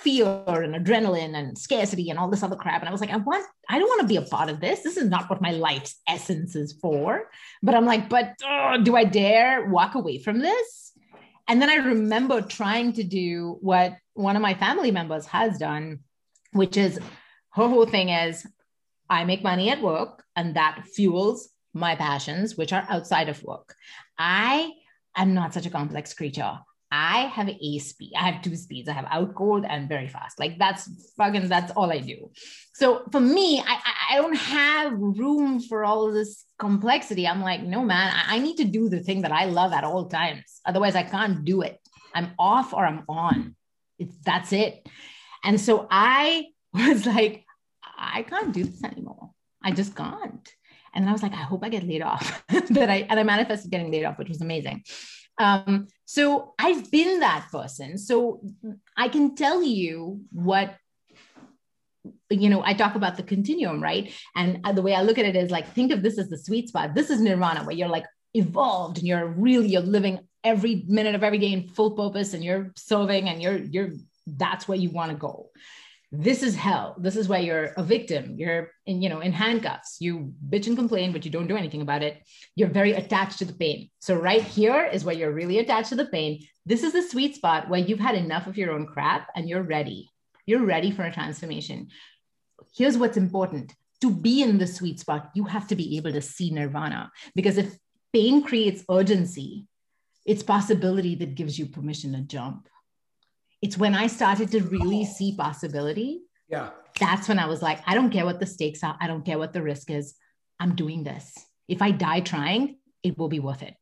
fear 0.00 0.24
and 0.46 0.74
adrenaline 0.74 1.36
and 1.36 1.58
scarcity 1.58 2.08
and 2.10 2.18
all 2.18 2.30
this 2.30 2.42
other 2.42 2.56
crap. 2.56 2.80
And 2.80 2.88
I 2.88 2.92
was 2.92 3.00
like, 3.00 3.10
I 3.10 3.16
want, 3.16 3.46
I 3.68 3.78
don't 3.78 3.88
want 3.88 4.00
to 4.02 4.06
be 4.06 4.16
a 4.16 4.22
part 4.22 4.48
of 4.48 4.60
this. 4.60 4.80
This 4.80 4.96
is 4.96 5.08
not 5.08 5.28
what 5.28 5.42
my 5.42 5.50
life's 5.50 6.00
essence 6.08 6.56
is 6.56 6.72
for. 6.72 7.28
But 7.62 7.74
I'm 7.74 7.86
like, 7.86 8.08
but 8.08 8.34
oh, 8.44 8.78
do 8.82 8.96
I 8.96 9.04
dare 9.04 9.66
walk 9.66 9.94
away 9.94 10.18
from 10.18 10.38
this? 10.38 10.91
And 11.48 11.60
then 11.60 11.70
I 11.70 11.76
remember 11.76 12.40
trying 12.40 12.92
to 12.94 13.02
do 13.02 13.58
what 13.60 13.96
one 14.14 14.36
of 14.36 14.42
my 14.42 14.54
family 14.54 14.90
members 14.90 15.26
has 15.26 15.58
done, 15.58 16.00
which 16.52 16.76
is 16.76 16.98
her 17.54 17.68
whole 17.68 17.86
thing 17.86 18.08
is 18.08 18.46
I 19.10 19.24
make 19.24 19.42
money 19.42 19.70
at 19.70 19.82
work 19.82 20.24
and 20.36 20.56
that 20.56 20.84
fuels 20.94 21.48
my 21.74 21.96
passions, 21.96 22.56
which 22.56 22.72
are 22.72 22.86
outside 22.88 23.28
of 23.28 23.42
work. 23.42 23.74
I 24.18 24.70
am 25.16 25.34
not 25.34 25.52
such 25.54 25.66
a 25.66 25.70
complex 25.70 26.14
creature. 26.14 26.58
I 26.94 27.20
have 27.28 27.48
a 27.48 27.78
speed. 27.78 28.12
I 28.14 28.28
have 28.28 28.42
two 28.42 28.54
speeds. 28.54 28.86
I 28.86 28.92
have 28.92 29.06
out 29.10 29.34
cold 29.34 29.64
and 29.66 29.88
very 29.88 30.08
fast. 30.08 30.38
Like 30.38 30.58
that's 30.58 30.90
fucking 31.16 31.48
that's 31.48 31.72
all 31.72 31.90
I 31.90 32.00
do. 32.00 32.30
So 32.74 33.04
for 33.10 33.20
me, 33.20 33.62
I 33.66 33.78
I 34.10 34.16
don't 34.16 34.36
have 34.36 34.92
room 34.92 35.58
for 35.58 35.84
all 35.84 36.12
this 36.12 36.44
complexity. 36.58 37.26
I'm 37.26 37.40
like, 37.40 37.62
no 37.62 37.82
man, 37.82 38.12
I, 38.14 38.36
I 38.36 38.38
need 38.40 38.58
to 38.58 38.64
do 38.64 38.90
the 38.90 39.00
thing 39.00 39.22
that 39.22 39.32
I 39.32 39.46
love 39.46 39.72
at 39.72 39.84
all 39.84 40.06
times. 40.06 40.60
Otherwise, 40.66 40.94
I 40.94 41.02
can't 41.02 41.46
do 41.46 41.62
it. 41.62 41.80
I'm 42.14 42.32
off 42.38 42.74
or 42.74 42.84
I'm 42.84 43.04
on. 43.08 43.56
It's 43.98 44.14
that's 44.22 44.52
it. 44.52 44.86
And 45.42 45.58
so 45.58 45.88
I 45.90 46.48
was 46.74 47.06
like, 47.06 47.46
I 47.96 48.22
can't 48.22 48.52
do 48.52 48.64
this 48.64 48.84
anymore. 48.84 49.30
I 49.64 49.70
just 49.70 49.96
can't. 49.96 50.46
And 50.94 51.08
I 51.08 51.12
was 51.12 51.22
like, 51.22 51.32
I 51.32 51.36
hope 51.36 51.64
I 51.64 51.70
get 51.70 51.88
laid 51.88 52.02
off. 52.02 52.44
but 52.48 52.90
I 52.90 53.06
and 53.08 53.18
I 53.18 53.22
manifested 53.22 53.70
getting 53.70 53.90
laid 53.90 54.04
off, 54.04 54.18
which 54.18 54.28
was 54.28 54.42
amazing. 54.42 54.84
Um, 55.38 55.88
so 56.04 56.54
I've 56.58 56.90
been 56.90 57.20
that 57.20 57.48
person. 57.50 57.98
So 57.98 58.40
I 58.96 59.08
can 59.08 59.34
tell 59.34 59.62
you 59.62 60.22
what 60.30 60.76
you 62.30 62.50
know 62.50 62.64
i 62.64 62.74
talk 62.74 62.96
about 62.96 63.16
the 63.16 63.22
continuum 63.22 63.80
right? 63.80 64.12
And 64.34 64.60
the 64.74 64.82
way 64.82 64.94
i 64.94 65.02
look 65.02 65.18
at 65.18 65.24
it 65.24 65.36
is 65.36 65.50
like 65.50 65.72
think 65.72 65.92
of 65.92 66.02
this 66.02 66.18
as 66.18 66.28
the 66.28 66.38
sweet 66.38 66.68
spot. 66.68 66.94
This 66.94 67.10
is 67.10 67.20
nirvana 67.20 67.64
where 67.64 67.76
you're 67.76 67.88
like 67.88 68.06
evolved 68.34 68.98
and 68.98 69.06
you're 69.06 69.26
really 69.26 69.68
you're 69.68 69.82
living 69.82 70.18
every 70.44 70.84
minute 70.88 71.14
of 71.14 71.22
every 71.22 71.38
day 71.38 71.52
in 71.52 71.68
full 71.68 71.92
purpose 71.92 72.34
and 72.34 72.42
you're 72.42 72.72
serving 72.76 73.28
and 73.28 73.42
you're 73.42 73.58
you're 73.58 73.90
that's 74.26 74.66
where 74.66 74.78
you 74.78 74.90
want 74.90 75.10
to 75.10 75.16
go 75.16 75.50
this 76.14 76.42
is 76.42 76.54
hell. 76.54 76.94
This 76.98 77.16
is 77.16 77.26
where 77.26 77.40
you're 77.40 77.72
a 77.78 77.82
victim. 77.82 78.34
You're 78.36 78.70
in 78.84 79.00
you 79.00 79.08
know 79.08 79.20
in 79.20 79.32
handcuffs. 79.32 79.96
You 79.98 80.34
bitch 80.46 80.66
and 80.66 80.76
complain 80.76 81.10
but 81.10 81.24
you 81.24 81.30
don't 81.30 81.46
do 81.46 81.56
anything 81.56 81.80
about 81.80 82.02
it. 82.02 82.22
You're 82.54 82.68
very 82.68 82.92
attached 82.92 83.38
to 83.38 83.46
the 83.46 83.54
pain. 83.54 83.88
So 83.98 84.14
right 84.14 84.42
here 84.42 84.84
is 84.84 85.04
where 85.04 85.14
you're 85.14 85.32
really 85.32 85.58
attached 85.58 85.88
to 85.88 85.94
the 85.94 86.04
pain. 86.04 86.46
This 86.66 86.82
is 86.82 86.92
the 86.92 87.02
sweet 87.02 87.34
spot 87.34 87.70
where 87.70 87.80
you've 87.80 87.98
had 87.98 88.14
enough 88.14 88.46
of 88.46 88.58
your 88.58 88.72
own 88.72 88.86
crap 88.86 89.28
and 89.34 89.48
you're 89.48 89.62
ready. 89.62 90.10
You're 90.44 90.66
ready 90.66 90.90
for 90.90 91.04
a 91.04 91.12
transformation. 91.12 91.88
Here's 92.76 92.98
what's 92.98 93.16
important. 93.16 93.72
To 94.02 94.10
be 94.10 94.42
in 94.42 94.58
the 94.58 94.66
sweet 94.66 95.00
spot 95.00 95.30
you 95.34 95.44
have 95.44 95.66
to 95.68 95.76
be 95.76 95.96
able 95.96 96.12
to 96.12 96.20
see 96.20 96.50
nirvana. 96.50 97.10
Because 97.34 97.56
if 97.56 97.74
pain 98.12 98.42
creates 98.42 98.84
urgency 98.90 99.66
it's 100.24 100.42
possibility 100.42 101.16
that 101.16 101.34
gives 101.34 101.58
you 101.58 101.66
permission 101.66 102.12
to 102.12 102.20
jump 102.20 102.68
it's 103.62 103.78
when 103.78 103.94
I 103.94 104.08
started 104.08 104.50
to 104.50 104.60
really 104.60 105.06
oh. 105.08 105.12
see 105.12 105.36
possibility. 105.36 106.22
Yeah. 106.48 106.70
That's 107.00 107.28
when 107.28 107.38
I 107.38 107.46
was 107.46 107.62
like, 107.62 107.80
I 107.86 107.94
don't 107.94 108.10
care 108.10 108.26
what 108.26 108.40
the 108.40 108.46
stakes 108.46 108.82
are. 108.84 108.96
I 109.00 109.06
don't 109.06 109.24
care 109.24 109.38
what 109.38 109.52
the 109.52 109.62
risk 109.62 109.90
is. 109.90 110.14
I'm 110.60 110.74
doing 110.74 111.04
this. 111.04 111.32
If 111.68 111.80
I 111.80 111.92
die 111.92 112.20
trying, 112.20 112.76
it 113.02 113.16
will 113.16 113.28
be 113.28 113.40
worth 113.40 113.62
it. 113.62 113.74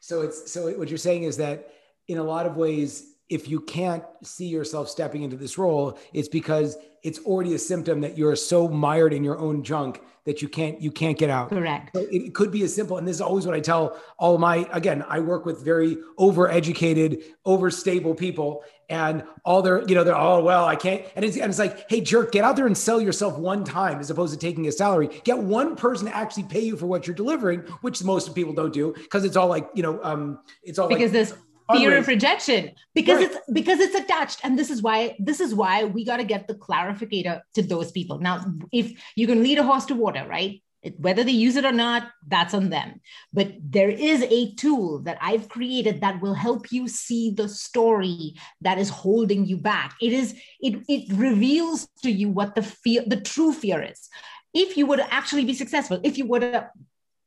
So 0.00 0.22
it's 0.22 0.50
so 0.50 0.70
what 0.78 0.88
you're 0.88 0.96
saying 0.96 1.24
is 1.24 1.36
that 1.36 1.70
in 2.06 2.18
a 2.18 2.22
lot 2.22 2.46
of 2.46 2.56
ways, 2.56 3.04
if 3.28 3.48
you 3.48 3.60
can't 3.60 4.02
see 4.22 4.46
yourself 4.46 4.88
stepping 4.88 5.22
into 5.22 5.36
this 5.36 5.58
role, 5.58 5.98
it's 6.12 6.28
because 6.28 6.76
it's 7.02 7.20
already 7.20 7.54
a 7.54 7.58
symptom 7.58 8.00
that 8.00 8.18
you're 8.18 8.36
so 8.36 8.68
mired 8.68 9.12
in 9.12 9.22
your 9.22 9.38
own 9.38 9.62
junk 9.62 10.00
that 10.24 10.42
you 10.42 10.48
can't 10.48 10.80
you 10.80 10.90
can't 10.90 11.18
get 11.18 11.30
out. 11.30 11.48
Correct. 11.48 11.90
It 11.94 12.34
could 12.34 12.50
be 12.50 12.62
as 12.62 12.74
simple, 12.74 12.98
and 12.98 13.08
this 13.08 13.16
is 13.16 13.20
always 13.20 13.46
what 13.46 13.54
I 13.54 13.60
tell 13.60 13.98
all 14.18 14.34
of 14.34 14.40
my. 14.40 14.68
Again, 14.72 15.02
I 15.08 15.20
work 15.20 15.46
with 15.46 15.64
very 15.64 15.96
overeducated, 16.18 17.22
overstable 17.46 18.14
people, 18.14 18.62
and 18.90 19.24
all 19.44 19.62
their 19.62 19.86
you 19.88 19.94
know 19.94 20.04
they're 20.04 20.16
oh 20.16 20.42
well 20.42 20.66
I 20.66 20.76
can't, 20.76 21.02
and 21.16 21.24
it's 21.24 21.36
and 21.36 21.48
it's 21.48 21.58
like 21.58 21.88
hey 21.88 22.02
jerk, 22.02 22.32
get 22.32 22.44
out 22.44 22.56
there 22.56 22.66
and 22.66 22.76
sell 22.76 23.00
yourself 23.00 23.38
one 23.38 23.64
time 23.64 24.00
as 24.00 24.10
opposed 24.10 24.34
to 24.34 24.38
taking 24.38 24.66
a 24.66 24.72
salary. 24.72 25.08
Get 25.24 25.38
one 25.38 25.76
person 25.76 26.08
to 26.08 26.14
actually 26.14 26.44
pay 26.44 26.60
you 26.60 26.76
for 26.76 26.86
what 26.86 27.06
you're 27.06 27.16
delivering, 27.16 27.60
which 27.80 28.02
most 28.04 28.34
people 28.34 28.52
don't 28.52 28.72
do 28.72 28.92
because 28.94 29.24
it's 29.24 29.36
all 29.36 29.48
like 29.48 29.70
you 29.74 29.82
know 29.82 29.98
um 30.02 30.40
it's 30.62 30.78
all 30.78 30.88
because 30.88 31.04
like, 31.04 31.12
this 31.12 31.34
fear 31.72 31.96
of 31.96 32.08
rejection 32.08 32.72
because 32.94 33.18
right. 33.18 33.30
it's 33.30 33.38
because 33.52 33.80
it's 33.80 33.94
attached. 33.94 34.40
And 34.44 34.58
this 34.58 34.70
is 34.70 34.82
why 34.82 35.16
this 35.18 35.40
is 35.40 35.54
why 35.54 35.84
we 35.84 36.04
got 36.04 36.18
to 36.18 36.24
get 36.24 36.48
the 36.48 36.54
clarificator 36.54 37.40
to 37.54 37.62
those 37.62 37.90
people. 37.92 38.18
Now 38.18 38.44
if 38.72 38.92
you 39.16 39.26
can 39.26 39.42
lead 39.42 39.58
a 39.58 39.62
horse 39.62 39.86
to 39.86 39.94
water 39.94 40.26
right? 40.28 40.62
Whether 40.96 41.24
they 41.24 41.32
use 41.32 41.56
it 41.56 41.64
or 41.64 41.72
not 41.72 42.08
that's 42.26 42.54
on 42.54 42.70
them. 42.70 43.00
But 43.32 43.52
there 43.60 43.90
is 43.90 44.22
a 44.22 44.54
tool 44.54 45.00
that 45.00 45.18
i've 45.20 45.48
created 45.48 46.00
that 46.00 46.20
will 46.20 46.34
help 46.34 46.70
you 46.72 46.88
see 46.88 47.30
the 47.30 47.48
story 47.48 48.34
that 48.60 48.78
is 48.78 48.88
holding 48.88 49.46
you 49.46 49.56
back. 49.56 49.94
It 50.00 50.12
is 50.12 50.34
it 50.60 50.82
it 50.88 51.12
reveals 51.12 51.88
to 52.02 52.10
you 52.10 52.28
what 52.28 52.54
the 52.54 52.62
fear 52.62 53.02
the 53.06 53.20
true 53.20 53.52
fear 53.52 53.82
is. 53.82 54.08
If 54.54 54.76
you 54.76 54.86
would 54.86 55.00
actually 55.00 55.44
be 55.44 55.54
successful 55.54 56.00
if 56.02 56.16
you 56.16 56.26
would 56.26 56.64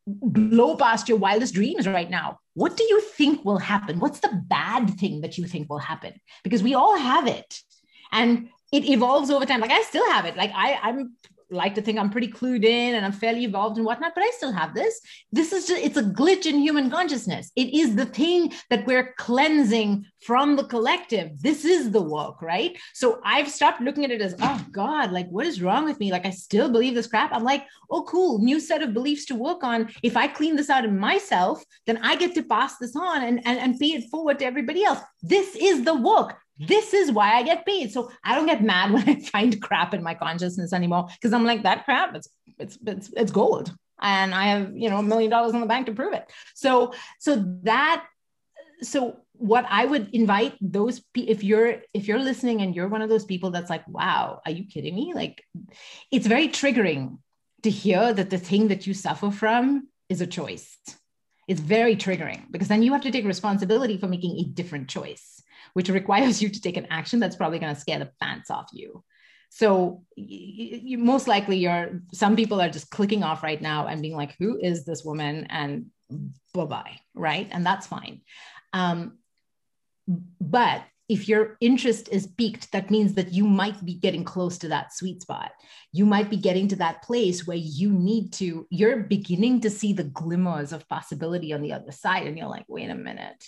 blow 0.07 0.75
past 0.75 1.07
your 1.07 1.17
wildest 1.17 1.53
dreams 1.53 1.87
right 1.87 2.09
now 2.09 2.39
what 2.53 2.75
do 2.75 2.83
you 2.83 3.01
think 3.01 3.45
will 3.45 3.57
happen? 3.57 3.99
What's 3.99 4.19
the 4.19 4.41
bad 4.47 4.89
thing 4.99 5.21
that 5.21 5.37
you 5.37 5.45
think 5.45 5.69
will 5.69 5.79
happen? 5.79 6.13
Because 6.43 6.61
we 6.61 6.73
all 6.73 6.97
have 6.97 7.27
it. 7.27 7.59
And 8.11 8.49
it 8.73 8.85
evolves 8.85 9.29
over 9.29 9.45
time. 9.45 9.61
Like 9.61 9.71
I 9.71 9.81
still 9.83 10.09
have 10.11 10.25
it. 10.25 10.35
Like 10.35 10.51
I, 10.53 10.79
I'm 10.81 11.15
like 11.51 11.75
to 11.75 11.81
think 11.81 11.99
I'm 11.99 12.09
pretty 12.09 12.29
clued 12.29 12.63
in 12.63 12.95
and 12.95 13.05
I'm 13.05 13.11
fairly 13.11 13.43
evolved 13.43 13.77
and 13.77 13.85
whatnot, 13.85 14.13
but 14.15 14.23
I 14.23 14.31
still 14.31 14.51
have 14.51 14.73
this. 14.73 14.99
This 15.31 15.51
is 15.51 15.67
just, 15.67 15.83
it's 15.83 15.97
a 15.97 16.03
glitch 16.03 16.45
in 16.45 16.59
human 16.59 16.89
consciousness. 16.89 17.51
It 17.55 17.73
is 17.73 17.95
the 17.95 18.05
thing 18.05 18.53
that 18.69 18.85
we're 18.85 19.13
cleansing 19.17 20.05
from 20.25 20.55
the 20.55 20.63
collective. 20.63 21.41
This 21.41 21.65
is 21.65 21.91
the 21.91 22.01
work, 22.01 22.41
right? 22.41 22.77
So 22.93 23.19
I've 23.25 23.49
stopped 23.49 23.81
looking 23.81 24.05
at 24.05 24.11
it 24.11 24.21
as, 24.21 24.35
oh 24.41 24.65
God, 24.71 25.11
like 25.11 25.27
what 25.29 25.45
is 25.45 25.61
wrong 25.61 25.85
with 25.85 25.99
me? 25.99 26.11
Like 26.11 26.25
I 26.25 26.29
still 26.31 26.71
believe 26.71 26.95
this 26.95 27.07
crap. 27.07 27.33
I'm 27.33 27.43
like, 27.43 27.65
oh, 27.89 28.03
cool, 28.03 28.39
new 28.39 28.59
set 28.59 28.81
of 28.81 28.93
beliefs 28.93 29.25
to 29.25 29.35
work 29.35 29.63
on. 29.63 29.89
If 30.03 30.15
I 30.15 30.27
clean 30.27 30.55
this 30.55 30.69
out 30.69 30.85
in 30.85 30.97
myself, 30.97 31.63
then 31.85 31.97
I 31.97 32.15
get 32.15 32.33
to 32.35 32.43
pass 32.43 32.77
this 32.77 32.95
on 32.95 33.23
and, 33.23 33.45
and, 33.45 33.59
and 33.59 33.79
pay 33.79 33.87
it 33.87 34.09
forward 34.09 34.39
to 34.39 34.45
everybody 34.45 34.83
else. 34.83 34.99
This 35.21 35.55
is 35.55 35.83
the 35.83 35.95
work 35.95 36.37
this 36.67 36.93
is 36.93 37.11
why 37.11 37.33
I 37.33 37.43
get 37.43 37.65
paid. 37.65 37.91
So 37.91 38.11
I 38.23 38.35
don't 38.35 38.45
get 38.45 38.63
mad 38.63 38.91
when 38.91 39.07
I 39.09 39.15
find 39.31 39.61
crap 39.61 39.93
in 39.93 40.03
my 40.03 40.13
consciousness 40.13 40.73
anymore 40.73 41.07
because 41.13 41.33
I'm 41.33 41.45
like 41.45 41.63
that 41.63 41.85
crap. 41.85 42.15
It's 42.15 42.29
it's 42.59 42.77
it's 42.85 43.09
it's 43.15 43.31
gold, 43.31 43.73
and 44.01 44.33
I 44.33 44.45
have 44.45 44.75
you 44.75 44.89
know 44.89 44.97
a 44.97 45.03
million 45.03 45.31
dollars 45.31 45.53
in 45.53 45.59
the 45.59 45.65
bank 45.65 45.87
to 45.87 45.93
prove 45.93 46.13
it. 46.13 46.31
So 46.53 46.93
so 47.19 47.43
that 47.63 48.05
so 48.83 49.17
what 49.33 49.65
I 49.69 49.85
would 49.85 50.09
invite 50.13 50.55
those 50.61 51.01
if 51.15 51.43
you're 51.43 51.81
if 51.93 52.07
you're 52.07 52.19
listening 52.19 52.61
and 52.61 52.75
you're 52.75 52.87
one 52.87 53.01
of 53.01 53.09
those 53.09 53.25
people 53.25 53.49
that's 53.49 53.69
like, 53.69 53.87
wow, 53.87 54.41
are 54.45 54.51
you 54.51 54.65
kidding 54.65 54.93
me? 54.93 55.13
Like, 55.15 55.43
it's 56.11 56.27
very 56.27 56.47
triggering 56.47 57.17
to 57.63 57.69
hear 57.69 58.13
that 58.13 58.29
the 58.29 58.37
thing 58.37 58.67
that 58.67 58.85
you 58.85 58.93
suffer 58.93 59.31
from 59.31 59.87
is 60.09 60.21
a 60.21 60.27
choice. 60.27 60.77
It's 61.47 61.59
very 61.59 61.95
triggering 61.95 62.51
because 62.51 62.67
then 62.67 62.83
you 62.83 62.93
have 62.93 63.01
to 63.01 63.11
take 63.11 63.25
responsibility 63.25 63.97
for 63.97 64.07
making 64.07 64.37
a 64.37 64.43
different 64.43 64.87
choice 64.87 65.40
which 65.73 65.89
requires 65.89 66.41
you 66.41 66.49
to 66.49 66.61
take 66.61 66.77
an 66.77 66.87
action 66.89 67.19
that's 67.19 67.35
probably 67.35 67.59
going 67.59 67.73
to 67.73 67.79
scare 67.79 67.99
the 67.99 68.11
pants 68.21 68.49
off 68.49 68.69
you. 68.73 69.03
So 69.49 70.03
you, 70.15 70.79
you, 70.81 70.97
most 70.97 71.27
likely 71.27 71.57
you're 71.57 72.01
some 72.13 72.37
people 72.37 72.61
are 72.61 72.69
just 72.69 72.89
clicking 72.89 73.21
off 73.21 73.43
right 73.43 73.61
now 73.61 73.87
and 73.87 74.01
being 74.01 74.15
like, 74.15 74.35
who 74.39 74.57
is 74.57 74.85
this 74.85 75.03
woman? 75.03 75.45
And 75.49 75.87
bye-bye, 76.53 76.99
right? 77.13 77.49
And 77.51 77.65
that's 77.65 77.85
fine. 77.85 78.21
Um, 78.71 79.17
but 80.39 80.83
if 81.11 81.27
your 81.27 81.57
interest 81.59 82.07
is 82.09 82.25
peaked, 82.25 82.71
that 82.71 82.89
means 82.89 83.15
that 83.15 83.33
you 83.33 83.45
might 83.45 83.83
be 83.83 83.95
getting 83.95 84.23
close 84.23 84.57
to 84.59 84.69
that 84.69 84.93
sweet 84.93 85.21
spot. 85.21 85.51
You 85.91 86.05
might 86.05 86.29
be 86.29 86.37
getting 86.37 86.69
to 86.69 86.77
that 86.77 87.01
place 87.01 87.45
where 87.45 87.57
you 87.57 87.91
need 87.91 88.31
to, 88.33 88.65
you're 88.69 88.95
beginning 89.03 89.59
to 89.61 89.69
see 89.69 89.91
the 89.91 90.05
glimmers 90.05 90.71
of 90.71 90.87
possibility 90.87 91.51
on 91.51 91.61
the 91.61 91.73
other 91.73 91.91
side. 91.91 92.27
And 92.27 92.37
you're 92.37 92.47
like, 92.47 92.63
wait 92.69 92.89
a 92.89 92.95
minute, 92.95 93.45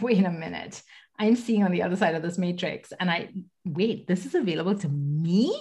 wait 0.00 0.24
a 0.24 0.32
minute. 0.32 0.82
I'm 1.18 1.36
seeing 1.36 1.62
on 1.62 1.72
the 1.72 1.82
other 1.82 1.96
side 1.96 2.14
of 2.14 2.22
this 2.22 2.38
matrix. 2.38 2.92
And 2.98 3.10
I, 3.10 3.30
wait, 3.64 4.06
this 4.06 4.26
is 4.26 4.34
available 4.34 4.76
to 4.78 4.88
me? 4.88 5.58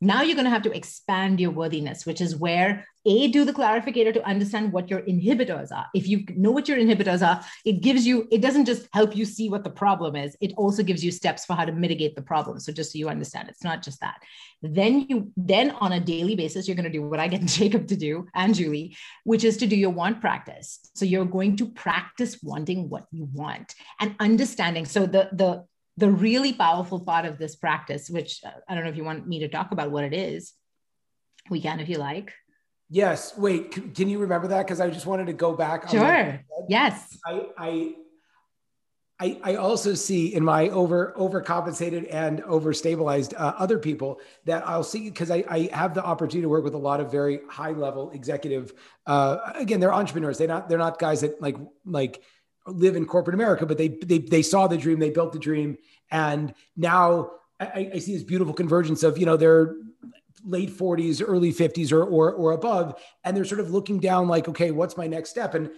Now 0.00 0.22
you're 0.22 0.36
going 0.36 0.44
to 0.44 0.50
have 0.50 0.62
to 0.62 0.76
expand 0.76 1.40
your 1.40 1.50
worthiness, 1.50 2.06
which 2.06 2.20
is 2.20 2.36
where 2.36 2.86
a 3.04 3.28
do 3.28 3.44
the 3.44 3.52
clarificator 3.52 4.12
to 4.14 4.24
understand 4.24 4.72
what 4.72 4.90
your 4.90 5.00
inhibitors 5.00 5.72
are. 5.72 5.86
If 5.94 6.06
you 6.06 6.24
know 6.36 6.50
what 6.50 6.68
your 6.68 6.78
inhibitors 6.78 7.26
are, 7.26 7.42
it 7.64 7.80
gives 7.80 8.06
you, 8.06 8.28
it 8.30 8.40
doesn't 8.40 8.66
just 8.66 8.86
help 8.92 9.16
you 9.16 9.24
see 9.24 9.48
what 9.48 9.64
the 9.64 9.70
problem 9.70 10.14
is, 10.14 10.36
it 10.40 10.52
also 10.56 10.82
gives 10.82 11.04
you 11.04 11.10
steps 11.10 11.44
for 11.44 11.54
how 11.54 11.64
to 11.64 11.72
mitigate 11.72 12.14
the 12.14 12.22
problem. 12.22 12.60
So 12.60 12.70
just 12.70 12.92
so 12.92 12.98
you 12.98 13.08
understand, 13.08 13.48
it's 13.48 13.64
not 13.64 13.82
just 13.82 14.00
that. 14.00 14.20
Then 14.62 15.06
you, 15.08 15.32
then 15.36 15.70
on 15.72 15.92
a 15.92 16.00
daily 16.00 16.36
basis, 16.36 16.68
you're 16.68 16.76
going 16.76 16.84
to 16.84 16.98
do 16.98 17.02
what 17.02 17.20
I 17.20 17.28
get 17.28 17.44
Jacob 17.46 17.88
to 17.88 17.96
do 17.96 18.26
and 18.34 18.54
Julie, 18.54 18.96
which 19.24 19.42
is 19.42 19.56
to 19.58 19.66
do 19.66 19.76
your 19.76 19.90
want 19.90 20.20
practice. 20.20 20.78
So 20.94 21.04
you're 21.04 21.24
going 21.24 21.56
to 21.56 21.66
practice 21.70 22.38
wanting 22.42 22.88
what 22.88 23.06
you 23.10 23.28
want 23.32 23.74
and 24.00 24.14
understanding. 24.20 24.84
So 24.84 25.06
the, 25.06 25.28
the, 25.32 25.64
the 25.98 26.10
really 26.10 26.52
powerful 26.52 27.00
part 27.00 27.24
of 27.24 27.38
this 27.38 27.56
practice, 27.56 28.08
which 28.08 28.40
uh, 28.44 28.50
I 28.68 28.74
don't 28.74 28.84
know 28.84 28.90
if 28.90 28.96
you 28.96 29.04
want 29.04 29.26
me 29.26 29.40
to 29.40 29.48
talk 29.48 29.72
about 29.72 29.90
what 29.90 30.04
it 30.04 30.14
is, 30.14 30.52
we 31.50 31.60
can 31.60 31.80
if 31.80 31.88
you 31.88 31.98
like. 31.98 32.32
Yes. 32.88 33.36
Wait, 33.36 33.72
can, 33.72 33.92
can 33.92 34.08
you 34.08 34.20
remember 34.20 34.48
that? 34.48 34.64
Because 34.64 34.80
I 34.80 34.90
just 34.90 35.06
wanted 35.06 35.26
to 35.26 35.32
go 35.32 35.54
back. 35.54 35.88
Sure. 35.90 36.40
Yes. 36.68 37.18
I, 37.26 37.42
I, 37.58 37.94
I, 39.20 39.40
I 39.42 39.54
also 39.56 39.94
see 39.94 40.32
in 40.32 40.44
my 40.44 40.68
over 40.68 41.12
overcompensated 41.18 42.06
and 42.14 42.42
overstabilized 42.44 43.34
uh, 43.34 43.54
other 43.58 43.78
people 43.78 44.20
that 44.44 44.66
I'll 44.66 44.84
see 44.84 45.10
because 45.10 45.32
I, 45.32 45.42
I 45.48 45.68
have 45.72 45.92
the 45.92 46.04
opportunity 46.04 46.42
to 46.42 46.48
work 46.48 46.62
with 46.62 46.74
a 46.74 46.78
lot 46.78 47.00
of 47.00 47.10
very 47.10 47.40
high 47.50 47.72
level 47.72 48.12
executive. 48.12 48.72
Uh, 49.04 49.38
again, 49.56 49.80
they're 49.80 49.92
entrepreneurs. 49.92 50.38
They're 50.38 50.46
not 50.46 50.68
they're 50.68 50.78
not 50.78 51.00
guys 51.00 51.22
that 51.22 51.42
like 51.42 51.56
like 51.84 52.22
live 52.68 52.96
in 52.96 53.06
corporate 53.06 53.34
America, 53.34 53.66
but 53.66 53.78
they 53.78 53.88
they 53.88 54.18
they 54.18 54.42
saw 54.42 54.66
the 54.66 54.76
dream, 54.76 54.98
they 54.98 55.10
built 55.10 55.32
the 55.32 55.38
dream, 55.38 55.78
and 56.10 56.54
now 56.76 57.30
I, 57.60 57.90
I 57.94 57.98
see 57.98 58.14
this 58.14 58.22
beautiful 58.22 58.54
convergence 58.54 59.02
of 59.02 59.18
you 59.18 59.26
know 59.26 59.36
they're 59.36 59.76
late 60.44 60.70
40s, 60.70 61.22
early 61.26 61.52
50s, 61.52 61.92
or, 61.92 62.04
or 62.04 62.32
or 62.32 62.52
above, 62.52 63.00
and 63.24 63.36
they're 63.36 63.44
sort 63.44 63.60
of 63.60 63.70
looking 63.70 63.98
down 63.98 64.28
like, 64.28 64.48
okay, 64.48 64.70
what's 64.70 64.96
my 64.96 65.06
next 65.06 65.30
step? 65.30 65.54
And 65.54 65.70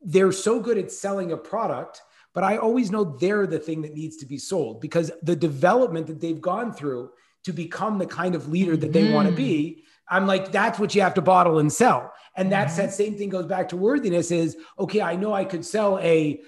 they're 0.00 0.32
so 0.32 0.60
good 0.60 0.78
at 0.78 0.90
selling 0.90 1.32
a 1.32 1.36
product, 1.36 2.02
but 2.34 2.42
I 2.42 2.56
always 2.56 2.90
know 2.90 3.04
they're 3.04 3.46
the 3.46 3.58
thing 3.58 3.82
that 3.82 3.94
needs 3.94 4.16
to 4.18 4.26
be 4.26 4.38
sold 4.38 4.80
because 4.80 5.12
the 5.22 5.36
development 5.36 6.08
that 6.08 6.20
they've 6.20 6.40
gone 6.40 6.72
through 6.72 7.10
to 7.44 7.52
become 7.52 7.98
the 7.98 8.06
kind 8.06 8.34
of 8.34 8.48
leader 8.48 8.76
that 8.76 8.92
they 8.92 9.04
mm. 9.04 9.14
want 9.14 9.28
to 9.28 9.34
be. 9.34 9.84
I'm 10.08 10.26
like, 10.26 10.52
that's 10.52 10.78
what 10.78 10.94
you 10.94 11.02
have 11.02 11.14
to 11.14 11.22
bottle 11.22 11.58
and 11.58 11.72
sell. 11.72 12.12
And 12.36 12.50
that's 12.50 12.74
mm-hmm. 12.74 12.82
that 12.82 12.94
same 12.94 13.16
thing 13.16 13.28
goes 13.28 13.46
back 13.46 13.68
to 13.70 13.76
worthiness 13.76 14.30
is 14.30 14.56
okay, 14.78 15.00
I 15.00 15.16
know 15.16 15.32
I 15.32 15.44
could 15.44 15.64
sell 15.64 15.98
a 15.98 16.40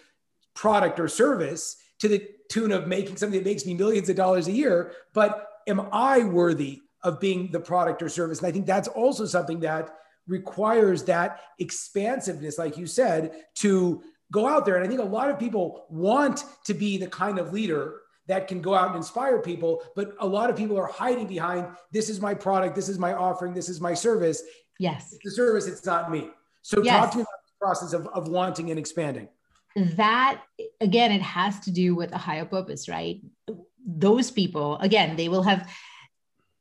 product 0.55 1.01
or 1.01 1.09
service 1.09 1.77
to 1.99 2.09
the 2.09 2.27
tune 2.49 2.73
of 2.73 2.87
making 2.87 3.17
something 3.17 3.39
that 3.39 3.49
makes 3.49 3.67
me 3.67 3.75
millions 3.75 4.09
of 4.09 4.17
dollars 4.17 4.49
a 4.49 4.53
year, 4.53 4.93
but 5.13 5.49
am 5.67 5.89
I 5.93 6.25
worthy 6.25 6.83
of 7.03 7.21
being 7.21 7.51
the 7.51 7.61
product 7.61 8.03
or 8.03 8.09
service? 8.09 8.39
And 8.39 8.49
I 8.49 8.53
think 8.53 8.67
that's 8.67 8.89
also 8.89 9.27
something 9.27 9.61
that 9.61 9.95
requires 10.27 11.05
that 11.05 11.41
expansiveness, 11.59 12.59
like 12.59 12.77
you 12.79 12.87
said, 12.87 13.33
to 13.57 14.03
go 14.33 14.47
out 14.47 14.65
there. 14.65 14.77
And 14.77 14.85
I 14.85 14.89
think 14.89 15.01
a 15.01 15.05
lot 15.05 15.31
of 15.31 15.39
people 15.39 15.87
want 15.91 16.45
to 16.65 16.75
be 16.75 16.97
the 16.97 17.07
kind 17.07 17.39
of 17.39 17.53
leader 17.53 18.01
that 18.27 18.49
can 18.49 18.63
go 18.63 18.75
out 18.75 18.89
and 18.89 18.97
inspire 18.97 19.39
people, 19.39 19.83
but 19.95 20.15
a 20.19 20.27
lot 20.27 20.49
of 20.49 20.57
people 20.57 20.79
are 20.79 20.87
hiding 20.87 21.27
behind 21.27 21.67
this 21.93 22.09
is 22.09 22.21
my 22.21 22.33
product, 22.33 22.75
this 22.75 22.89
is 22.89 22.99
my 22.99 23.13
offering, 23.13 23.53
this 23.53 23.69
is 23.69 23.83
my 23.83 23.93
service. 23.93 24.43
Yes. 24.79 25.13
It's 25.13 25.25
the 25.25 25.31
service, 25.31 25.67
it's 25.67 25.85
not 25.85 26.11
me. 26.11 26.31
So 26.63 26.83
yes. 26.83 27.05
talk 27.05 27.11
to 27.13 27.19
me 27.19 27.23
about 27.23 27.31
the 27.47 27.65
process 27.67 27.93
of, 27.93 28.07
of 28.09 28.29
wanting 28.29 28.71
and 28.71 28.79
expanding. 28.79 29.29
That 29.77 30.43
again, 30.81 31.11
it 31.11 31.23
has 31.23 31.61
to 31.61 31.71
do 31.71 31.95
with 31.95 32.13
a 32.13 32.19
higher 32.19 32.45
purpose, 32.45 32.89
right? 32.89 33.21
Those 33.87 34.31
people, 34.31 34.79
again, 34.79 35.17
they 35.17 35.29
will 35.29 35.43
have 35.43 35.69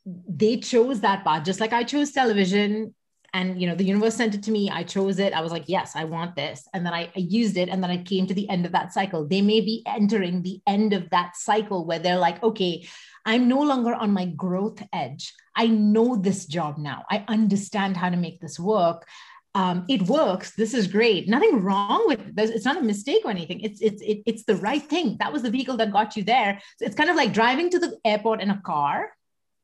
they 0.05 0.57
chose 0.57 0.99
that 1.01 1.23
path 1.23 1.45
just 1.45 1.61
like 1.61 1.71
I 1.71 1.83
chose 1.83 2.11
television 2.11 2.93
and 3.33 3.59
you 3.59 3.67
know 3.67 3.75
the 3.75 3.83
universe 3.83 4.15
sent 4.15 4.35
it 4.35 4.43
to 4.43 4.51
me 4.51 4.69
i 4.69 4.83
chose 4.83 5.19
it 5.19 5.33
i 5.33 5.41
was 5.41 5.51
like 5.51 5.65
yes 5.67 5.95
i 5.95 6.03
want 6.03 6.35
this 6.35 6.67
and 6.73 6.85
then 6.85 6.93
I, 6.93 7.09
I, 7.15 7.19
used 7.19 7.57
it 7.57 7.69
and 7.69 7.83
then 7.83 7.89
i 7.89 7.97
came 7.97 8.27
to 8.27 8.33
the 8.33 8.49
end 8.49 8.65
of 8.65 8.71
that 8.73 8.93
cycle 8.93 9.27
they 9.27 9.41
may 9.41 9.59
be 9.61 9.83
entering 9.87 10.41
the 10.41 10.61
end 10.67 10.93
of 10.93 11.09
that 11.09 11.35
cycle 11.35 11.85
where 11.85 11.99
they're 11.99 12.17
like 12.17 12.41
okay 12.43 12.87
i'm 13.25 13.47
no 13.47 13.61
longer 13.61 13.93
on 13.93 14.11
my 14.11 14.25
growth 14.25 14.81
edge 14.91 15.33
I 15.55 15.67
know 15.67 16.15
this 16.15 16.45
job 16.45 16.77
now. 16.77 17.05
I 17.09 17.23
understand 17.27 17.97
how 17.97 18.09
to 18.09 18.17
make 18.17 18.39
this 18.39 18.59
work. 18.59 19.07
Um, 19.55 19.85
it 19.87 20.01
works. 20.03 20.55
This 20.55 20.73
is 20.73 20.87
great. 20.87 21.29
Nothing 21.29 21.61
wrong 21.61 22.07
with 22.07 22.35
this. 22.35 22.49
It's 22.49 22.65
not 22.65 22.77
a 22.77 22.81
mistake 22.81 23.21
or 23.23 23.29
anything. 23.29 23.59
It's 23.59 23.81
it's 23.81 24.01
it, 24.01 24.23
it's 24.25 24.45
the 24.45 24.55
right 24.55 24.81
thing. 24.81 25.17
That 25.19 25.31
was 25.31 25.43
the 25.43 25.51
vehicle 25.51 25.77
that 25.77 25.93
got 25.93 26.17
you 26.17 26.23
there. 26.23 26.59
So 26.79 26.85
it's 26.85 26.95
kind 26.95 27.09
of 27.09 27.15
like 27.15 27.33
driving 27.33 27.69
to 27.69 27.79
the 27.79 27.95
airport 28.03 28.41
in 28.41 28.49
a 28.49 28.61
car. 28.61 29.11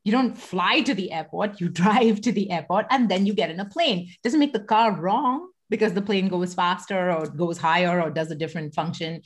You 0.04 0.12
don't 0.12 0.38
fly 0.38 0.82
to 0.82 0.94
the 0.94 1.12
airport. 1.12 1.60
You 1.60 1.70
drive 1.84 2.22
to 2.22 2.32
the 2.32 2.52
airport 2.52 2.86
and 2.92 3.10
then 3.10 3.26
you 3.26 3.34
get 3.34 3.50
in 3.50 3.60
a 3.60 3.66
plane. 3.66 4.10
It 4.10 4.24
doesn't 4.24 4.40
make 4.40 4.54
the 4.54 4.60
car 4.60 4.92
wrong 4.92 5.50
because 5.72 5.94
the 5.94 6.02
plane 6.04 6.28
goes 6.28 6.54
faster 6.54 7.12
or 7.12 7.28
goes 7.28 7.58
higher 7.58 8.02
or 8.02 8.12
does 8.12 8.30
a 8.30 8.36
different 8.36 8.76
function. 8.76 9.22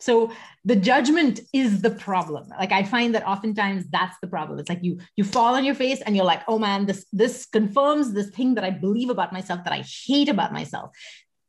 So 0.00 0.32
the 0.64 0.76
judgment 0.76 1.40
is 1.52 1.82
the 1.82 1.90
problem. 1.90 2.48
Like 2.50 2.72
I 2.72 2.84
find 2.84 3.14
that 3.14 3.26
oftentimes 3.26 3.84
that's 3.90 4.16
the 4.20 4.28
problem. 4.28 4.58
It's 4.58 4.68
like 4.68 4.82
you 4.82 4.98
you 5.16 5.24
fall 5.24 5.54
on 5.54 5.64
your 5.64 5.74
face 5.74 6.00
and 6.02 6.14
you're 6.14 6.24
like, 6.24 6.42
oh 6.48 6.58
man, 6.58 6.86
this 6.86 7.06
this 7.12 7.46
confirms 7.46 8.12
this 8.12 8.30
thing 8.30 8.54
that 8.54 8.64
I 8.64 8.70
believe 8.70 9.10
about 9.10 9.32
myself 9.32 9.64
that 9.64 9.72
I 9.72 9.84
hate 10.06 10.28
about 10.28 10.52
myself. 10.52 10.90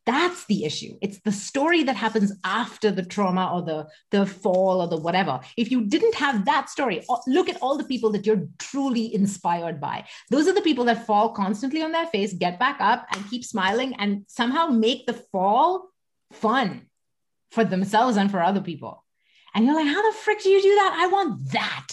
That's 0.06 0.46
the 0.48 0.66
issue. 0.66 0.98
It's 1.04 1.20
the 1.20 1.32
story 1.32 1.84
that 1.84 1.96
happens 1.96 2.34
after 2.44 2.90
the 2.90 3.04
trauma 3.04 3.52
or 3.54 3.62
the, 3.62 3.88
the 4.10 4.26
fall 4.26 4.82
or 4.82 4.88
the 4.88 4.98
whatever. 4.98 5.40
If 5.56 5.70
you 5.70 5.86
didn't 5.86 6.16
have 6.16 6.46
that 6.46 6.68
story, 6.68 7.06
look 7.28 7.48
at 7.48 7.62
all 7.62 7.78
the 7.78 7.84
people 7.84 8.10
that 8.14 8.26
you're 8.26 8.48
truly 8.58 9.14
inspired 9.14 9.80
by. 9.80 10.06
Those 10.32 10.48
are 10.48 10.56
the 10.56 10.64
people 10.64 10.86
that 10.86 11.06
fall 11.06 11.30
constantly 11.30 11.84
on 11.84 11.92
their 11.92 12.08
face, 12.08 12.34
get 12.34 12.58
back 12.58 12.78
up 12.80 13.06
and 13.14 13.30
keep 13.30 13.44
smiling 13.44 13.94
and 14.00 14.26
somehow 14.28 14.66
make 14.70 15.06
the 15.06 15.14
fall 15.14 15.90
fun 16.32 16.89
for 17.52 17.64
themselves 17.64 18.18
and 18.18 18.30
for 18.30 18.42
other 18.42 18.62
people. 18.62 19.04
And 19.54 19.66
you're 19.66 19.76
like, 19.76 19.88
how 19.88 20.12
the 20.12 20.18
frick 20.18 20.44
do 20.44 20.50
you 20.50 20.62
do 20.62 20.76
that? 20.76 20.98
I 21.00 21.08
want 21.08 21.52
that. 21.52 21.88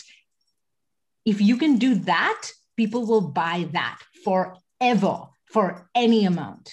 If 1.24 1.40
you 1.40 1.56
can 1.56 1.78
do 1.78 1.94
that, 1.94 2.50
people 2.76 3.06
will 3.06 3.22
buy 3.30 3.68
that 3.72 3.98
forever 4.24 5.26
for 5.46 5.88
any 5.94 6.24
amount. 6.24 6.72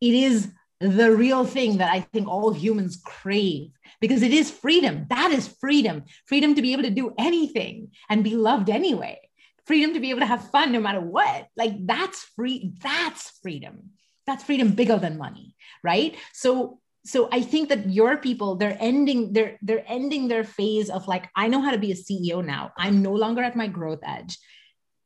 It 0.00 0.14
is 0.14 0.52
the 0.80 1.10
real 1.10 1.44
thing 1.44 1.78
that 1.78 1.90
I 1.90 2.00
think 2.00 2.28
all 2.28 2.52
humans 2.52 3.00
crave 3.04 3.70
because 4.00 4.22
it 4.22 4.32
is 4.32 4.50
freedom. 4.50 5.06
That 5.10 5.32
is 5.32 5.48
freedom 5.48 6.04
freedom 6.26 6.54
to 6.54 6.62
be 6.62 6.72
able 6.72 6.84
to 6.84 6.90
do 6.90 7.14
anything 7.18 7.90
and 8.08 8.22
be 8.22 8.36
loved 8.36 8.70
anyway. 8.70 9.18
freedom 9.68 9.92
to 9.94 10.00
be 10.00 10.10
able 10.10 10.20
to 10.20 10.26
have 10.26 10.50
fun 10.50 10.72
no 10.72 10.80
matter 10.80 11.00
what. 11.00 11.48
Like 11.56 11.74
that's 11.86 12.22
free, 12.34 12.72
that's 12.80 13.30
freedom. 13.42 13.90
That's 14.26 14.42
freedom 14.42 14.72
bigger 14.72 14.98
than 14.98 15.18
money, 15.18 15.54
right? 15.84 16.16
So 16.32 16.80
so 17.08 17.26
I 17.32 17.40
think 17.40 17.70
that 17.70 17.88
your 17.88 18.18
people 18.18 18.56
they're 18.56 18.76
ending 18.78 19.32
they're 19.32 19.58
they're 19.62 19.84
ending 19.88 20.28
their 20.28 20.44
phase 20.44 20.90
of 20.90 21.08
like 21.08 21.30
I 21.34 21.48
know 21.48 21.62
how 21.62 21.70
to 21.70 21.78
be 21.78 21.90
a 21.90 21.94
CEO 21.94 22.44
now. 22.44 22.72
I'm 22.76 23.02
no 23.02 23.12
longer 23.12 23.42
at 23.42 23.56
my 23.56 23.66
growth 23.66 24.00
edge. 24.02 24.38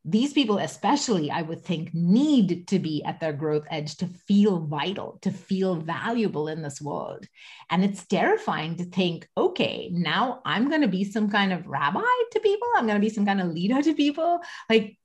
These 0.04 0.32
people 0.32 0.58
especially 0.58 1.30
i 1.30 1.42
would 1.42 1.62
think 1.64 1.94
need 1.94 2.66
to 2.66 2.80
be 2.80 3.04
at 3.04 3.20
their 3.20 3.32
growth 3.32 3.64
edge 3.70 3.96
to 3.98 4.08
feel 4.26 4.58
vital 4.58 5.20
to 5.22 5.30
feel 5.30 5.76
valuable 5.76 6.48
in 6.48 6.60
this 6.60 6.82
world. 6.82 7.24
And 7.70 7.84
it's 7.84 8.04
terrifying 8.04 8.74
to 8.78 8.84
think 8.84 9.28
okay 9.36 9.88
now 9.92 10.42
i'm 10.44 10.68
going 10.70 10.82
to 10.82 10.88
be 10.88 11.04
some 11.04 11.30
kind 11.30 11.52
of 11.52 11.68
rabbi 11.68 12.16
to 12.32 12.40
people. 12.40 12.68
I'm 12.74 12.88
going 12.88 13.00
to 13.00 13.08
be 13.08 13.14
some 13.14 13.26
kind 13.26 13.40
of 13.40 13.52
leader 13.52 13.80
to 13.80 13.94
people. 13.94 14.40
Like 14.68 14.98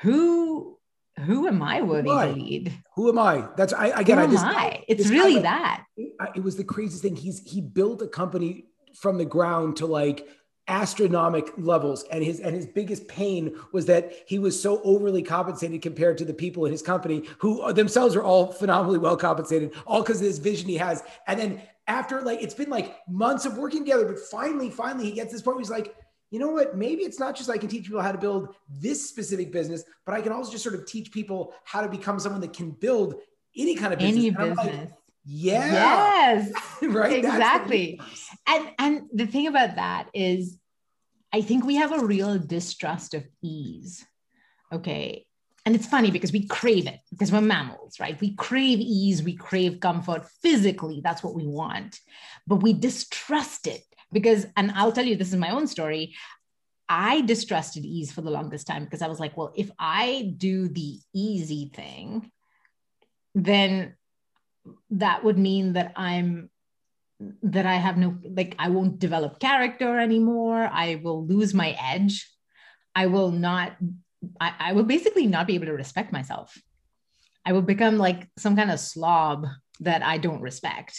who 0.00 0.79
who 1.20 1.46
am 1.46 1.62
I 1.62 1.82
worthy 1.82 2.10
am 2.10 2.18
I? 2.18 2.26
to 2.26 2.32
lead? 2.32 2.72
Who 2.96 3.08
am 3.08 3.18
I? 3.18 3.48
That's 3.56 3.72
I 3.72 3.88
again. 3.88 4.18
Who 4.18 4.24
I, 4.24 4.26
this, 4.26 4.40
am 4.40 4.48
I? 4.48 4.84
It's 4.88 5.08
really 5.08 5.40
that. 5.40 5.84
It, 5.96 6.12
it 6.36 6.42
was 6.42 6.56
the 6.56 6.64
craziest 6.64 7.02
thing. 7.02 7.16
He's 7.16 7.40
he 7.50 7.60
built 7.60 8.02
a 8.02 8.08
company 8.08 8.66
from 8.94 9.18
the 9.18 9.24
ground 9.24 9.76
to 9.76 9.86
like 9.86 10.28
astronomical 10.68 11.52
levels 11.58 12.04
and 12.12 12.22
his 12.22 12.38
and 12.38 12.54
his 12.54 12.64
biggest 12.64 13.08
pain 13.08 13.56
was 13.72 13.86
that 13.86 14.12
he 14.28 14.38
was 14.38 14.60
so 14.60 14.80
overly 14.82 15.20
compensated 15.20 15.82
compared 15.82 16.16
to 16.16 16.24
the 16.24 16.32
people 16.32 16.64
in 16.64 16.70
his 16.70 16.80
company 16.80 17.24
who 17.38 17.72
themselves 17.72 18.14
are 18.14 18.22
all 18.22 18.52
phenomenally 18.52 18.98
well 18.98 19.16
compensated 19.16 19.72
all 19.84 20.00
because 20.02 20.20
of 20.20 20.26
this 20.28 20.38
vision 20.38 20.68
he 20.68 20.76
has 20.76 21.02
and 21.26 21.40
then 21.40 21.60
after 21.88 22.20
like 22.22 22.40
it's 22.40 22.54
been 22.54 22.70
like 22.70 22.96
months 23.08 23.46
of 23.46 23.58
working 23.58 23.80
together 23.80 24.04
but 24.06 24.18
finally 24.30 24.70
finally 24.70 25.06
he 25.06 25.12
gets 25.12 25.32
this 25.32 25.42
point 25.42 25.56
where 25.56 25.62
he's 25.62 25.70
like 25.70 25.96
you 26.30 26.38
know 26.38 26.48
what 26.48 26.76
maybe 26.76 27.02
it's 27.02 27.18
not 27.18 27.36
just 27.36 27.50
i 27.50 27.58
can 27.58 27.68
teach 27.68 27.84
people 27.84 28.00
how 28.00 28.12
to 28.12 28.18
build 28.18 28.54
this 28.68 29.08
specific 29.08 29.52
business 29.52 29.84
but 30.06 30.14
i 30.14 30.20
can 30.20 30.32
also 30.32 30.50
just 30.50 30.64
sort 30.64 30.74
of 30.74 30.86
teach 30.86 31.10
people 31.12 31.52
how 31.64 31.80
to 31.80 31.88
become 31.88 32.18
someone 32.18 32.40
that 32.40 32.52
can 32.52 32.70
build 32.70 33.14
any 33.56 33.74
kind 33.74 33.92
of 33.92 33.98
business 33.98 34.16
any 34.16 34.30
business 34.30 34.56
like, 34.56 34.92
yeah 35.24 35.72
yes 36.36 36.52
right 36.82 37.18
exactly 37.18 38.00
and 38.46 38.70
and 38.78 39.02
the 39.12 39.26
thing 39.26 39.46
about 39.46 39.76
that 39.76 40.08
is 40.14 40.56
I 41.32 41.42
think 41.42 41.64
we 41.64 41.76
have 41.76 41.92
a 41.92 42.04
real 42.04 42.38
distrust 42.38 43.14
of 43.14 43.24
ease. 43.42 44.04
Okay. 44.72 45.26
And 45.66 45.74
it's 45.74 45.86
funny 45.86 46.10
because 46.10 46.32
we 46.32 46.46
crave 46.46 46.86
it 46.86 46.98
because 47.10 47.30
we're 47.30 47.42
mammals, 47.42 48.00
right? 48.00 48.18
We 48.20 48.34
crave 48.34 48.80
ease, 48.80 49.22
we 49.22 49.36
crave 49.36 49.78
comfort 49.78 50.26
physically. 50.42 51.00
That's 51.04 51.22
what 51.22 51.34
we 51.34 51.46
want. 51.46 52.00
But 52.46 52.56
we 52.56 52.72
distrust 52.72 53.66
it 53.66 53.82
because, 54.12 54.46
and 54.56 54.72
I'll 54.72 54.92
tell 54.92 55.04
you, 55.04 55.16
this 55.16 55.32
is 55.32 55.36
my 55.36 55.50
own 55.50 55.66
story. 55.66 56.14
I 56.88 57.20
distrusted 57.20 57.84
ease 57.84 58.10
for 58.10 58.20
the 58.20 58.30
longest 58.30 58.66
time 58.66 58.84
because 58.84 59.02
I 59.02 59.08
was 59.08 59.20
like, 59.20 59.36
well, 59.36 59.52
if 59.56 59.70
I 59.78 60.34
do 60.36 60.68
the 60.68 60.98
easy 61.14 61.70
thing, 61.74 62.30
then 63.34 63.94
that 64.90 65.22
would 65.22 65.38
mean 65.38 65.74
that 65.74 65.92
I'm 65.96 66.50
that 67.42 67.66
I 67.66 67.74
have 67.74 67.98
no, 67.98 68.16
like, 68.24 68.56
I 68.58 68.70
won't 68.70 68.98
develop 68.98 69.40
character 69.40 69.98
anymore. 69.98 70.68
I 70.72 71.00
will 71.02 71.26
lose 71.26 71.52
my 71.52 71.76
edge. 71.78 72.26
I 72.94 73.06
will 73.06 73.30
not, 73.30 73.76
I, 74.40 74.54
I 74.58 74.72
will 74.72 74.84
basically 74.84 75.26
not 75.26 75.46
be 75.46 75.54
able 75.54 75.66
to 75.66 75.74
respect 75.74 76.12
myself. 76.12 76.56
I 77.44 77.52
will 77.52 77.62
become 77.62 77.98
like 77.98 78.28
some 78.38 78.56
kind 78.56 78.70
of 78.70 78.80
slob 78.80 79.46
that 79.80 80.02
I 80.02 80.18
don't 80.18 80.40
respect. 80.40 80.98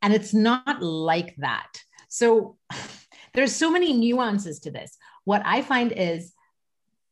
And 0.00 0.12
it's 0.12 0.34
not 0.34 0.82
like 0.82 1.36
that. 1.36 1.68
So 2.12 2.58
there's 3.34 3.56
so 3.56 3.70
many 3.70 3.94
nuances 3.94 4.60
to 4.60 4.70
this. 4.70 4.96
What 5.24 5.42
I 5.46 5.62
find 5.62 5.92
is 5.92 6.34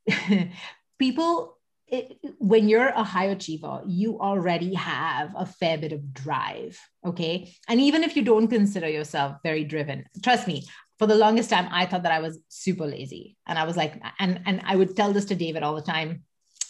people 0.98 1.56
it, 1.88 2.18
when 2.38 2.68
you're 2.68 2.88
a 2.88 3.02
high 3.02 3.24
achiever, 3.24 3.82
you 3.86 4.20
already 4.20 4.74
have 4.74 5.34
a 5.36 5.46
fair 5.46 5.78
bit 5.78 5.92
of 5.92 6.12
drive. 6.12 6.78
Okay. 7.04 7.52
And 7.66 7.80
even 7.80 8.04
if 8.04 8.14
you 8.14 8.22
don't 8.22 8.46
consider 8.46 8.88
yourself 8.88 9.38
very 9.42 9.64
driven, 9.64 10.04
trust 10.22 10.46
me, 10.46 10.66
for 10.98 11.06
the 11.06 11.16
longest 11.16 11.50
time, 11.50 11.66
I 11.72 11.86
thought 11.86 12.04
that 12.04 12.12
I 12.12 12.20
was 12.20 12.38
super 12.48 12.86
lazy. 12.86 13.38
And 13.46 13.58
I 13.58 13.64
was 13.64 13.76
like, 13.76 14.00
and, 14.20 14.40
and 14.46 14.60
I 14.64 14.76
would 14.76 14.94
tell 14.94 15.12
this 15.12 15.24
to 15.26 15.34
David 15.34 15.62
all 15.62 15.74
the 15.74 15.82
time. 15.82 16.24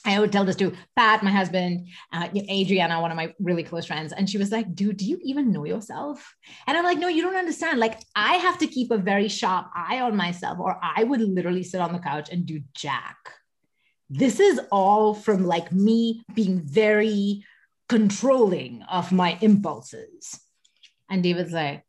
I 0.04 0.18
would 0.18 0.32
tell 0.32 0.44
this 0.44 0.56
to 0.56 0.72
Pat, 0.96 1.22
my 1.22 1.30
husband, 1.30 1.88
uh, 2.12 2.28
Adriana, 2.34 3.00
one 3.00 3.10
of 3.10 3.16
my 3.16 3.34
really 3.38 3.62
close 3.62 3.86
friends. 3.86 4.12
And 4.12 4.28
she 4.28 4.38
was 4.38 4.50
like, 4.50 4.74
dude, 4.74 4.96
do 4.96 5.04
you 5.04 5.18
even 5.22 5.52
know 5.52 5.64
yourself? 5.64 6.34
And 6.66 6.76
I'm 6.76 6.84
like, 6.84 6.98
no, 6.98 7.08
you 7.08 7.22
don't 7.22 7.36
understand. 7.36 7.78
Like, 7.78 8.00
I 8.16 8.36
have 8.36 8.58
to 8.58 8.66
keep 8.66 8.90
a 8.90 8.98
very 8.98 9.28
sharp 9.28 9.66
eye 9.74 10.00
on 10.00 10.16
myself, 10.16 10.58
or 10.58 10.78
I 10.82 11.04
would 11.04 11.20
literally 11.20 11.62
sit 11.62 11.80
on 11.80 11.92
the 11.92 11.98
couch 11.98 12.30
and 12.30 12.46
do 12.46 12.60
jack 12.74 13.16
this 14.10 14.40
is 14.40 14.60
all 14.72 15.14
from 15.14 15.46
like 15.46 15.70
me 15.70 16.22
being 16.34 16.60
very 16.60 17.44
controlling 17.88 18.82
of 18.90 19.12
my 19.12 19.38
impulses. 19.40 20.40
And 21.08 21.22
David's 21.22 21.52
like, 21.52 21.84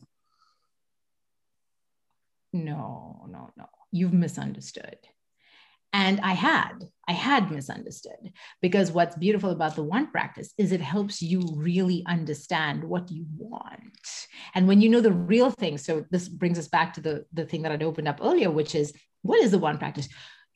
no, 2.54 3.26
no, 3.28 3.50
no, 3.58 3.66
you've 3.92 4.14
misunderstood. 4.14 5.00
And 5.94 6.22
I 6.22 6.34
had, 6.34 6.86
I 7.08 7.12
had 7.12 7.52
misunderstood 7.52 8.32
because 8.62 8.92
what's 8.92 9.18
beautiful 9.18 9.50
about 9.50 9.76
the 9.76 9.84
one 9.84 10.10
practice 10.10 10.54
is 10.58 10.72
it 10.72 10.80
helps 10.80 11.22
you 11.22 11.42
really 11.56 12.04
understand 12.08 12.84
what 12.84 13.12
you 13.12 13.26
want. 13.38 14.28
And 14.56 14.68
when 14.68 14.80
you 14.82 14.90
know 14.90 15.02
the 15.02 15.12
real 15.12 15.52
thing, 15.52 15.78
so 15.78 16.06
this 16.10 16.30
brings 16.30 16.58
us 16.58 16.70
back 16.70 16.94
to 16.94 17.02
the, 17.02 17.26
the 17.34 17.46
thing 17.46 17.64
that 17.64 17.72
I'd 17.74 17.84
opened 17.84 18.08
up 18.08 18.20
earlier, 18.22 18.50
which 18.50 18.74
is 18.74 18.94
what 19.22 19.42
is 19.42 19.52
the 19.52 19.60
one 19.60 19.78
practice? 19.78 20.08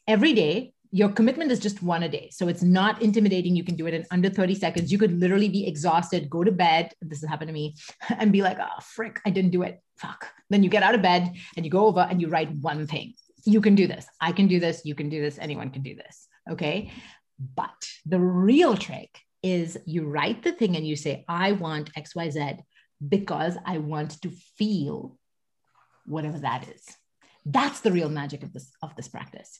Every 0.07 0.33
day, 0.33 0.71
your 0.91 1.09
commitment 1.09 1.51
is 1.51 1.59
just 1.59 1.83
one 1.83 2.03
a 2.03 2.09
day. 2.09 2.29
So 2.31 2.47
it's 2.47 2.63
not 2.63 3.01
intimidating. 3.01 3.53
You 3.53 3.65
can 3.65 3.75
do 3.75 3.85
it 3.87 3.93
in 3.93 4.05
under 4.11 4.29
30 4.29 4.55
seconds. 4.55 4.93
You 4.93 4.97
could 4.97 5.19
literally 5.19 5.49
be 5.49 5.67
exhausted, 5.67 6.29
go 6.29 6.41
to 6.41 6.53
bed. 6.53 6.93
This 7.01 7.19
has 7.19 7.29
happened 7.29 7.49
to 7.49 7.53
me 7.53 7.75
and 8.17 8.31
be 8.31 8.41
like, 8.41 8.57
oh, 8.61 8.81
frick, 8.81 9.19
I 9.25 9.29
didn't 9.29 9.51
do 9.51 9.63
it. 9.63 9.81
Fuck. 9.97 10.27
Then 10.49 10.63
you 10.63 10.69
get 10.69 10.83
out 10.83 10.95
of 10.95 11.01
bed 11.01 11.33
and 11.57 11.65
you 11.65 11.71
go 11.71 11.87
over 11.87 12.07
and 12.09 12.21
you 12.21 12.29
write 12.29 12.49
one 12.51 12.87
thing. 12.87 13.13
You 13.45 13.61
can 13.61 13.75
do 13.75 13.87
this. 13.87 14.05
I 14.19 14.31
can 14.31 14.47
do 14.47 14.59
this. 14.59 14.81
You 14.85 14.95
can 14.95 15.09
do 15.09 15.21
this. 15.21 15.37
Anyone 15.39 15.69
can 15.69 15.81
do 15.81 15.95
this. 15.95 16.27
Okay. 16.49 16.91
But 17.55 17.87
the 18.05 18.19
real 18.19 18.75
trick 18.75 19.19
is 19.43 19.77
you 19.85 20.05
write 20.05 20.43
the 20.43 20.51
thing 20.51 20.75
and 20.75 20.87
you 20.87 20.95
say, 20.95 21.23
I 21.27 21.51
want 21.51 21.93
XYZ 21.93 22.59
because 23.07 23.57
I 23.65 23.77
want 23.77 24.21
to 24.21 24.31
feel 24.57 25.17
whatever 26.05 26.39
that 26.39 26.67
is. 26.69 26.83
That's 27.45 27.81
the 27.81 27.91
real 27.91 28.09
magic 28.09 28.41
of 28.41 28.53
this 28.53 28.71
of 28.81 28.95
this 28.95 29.07
practice 29.07 29.59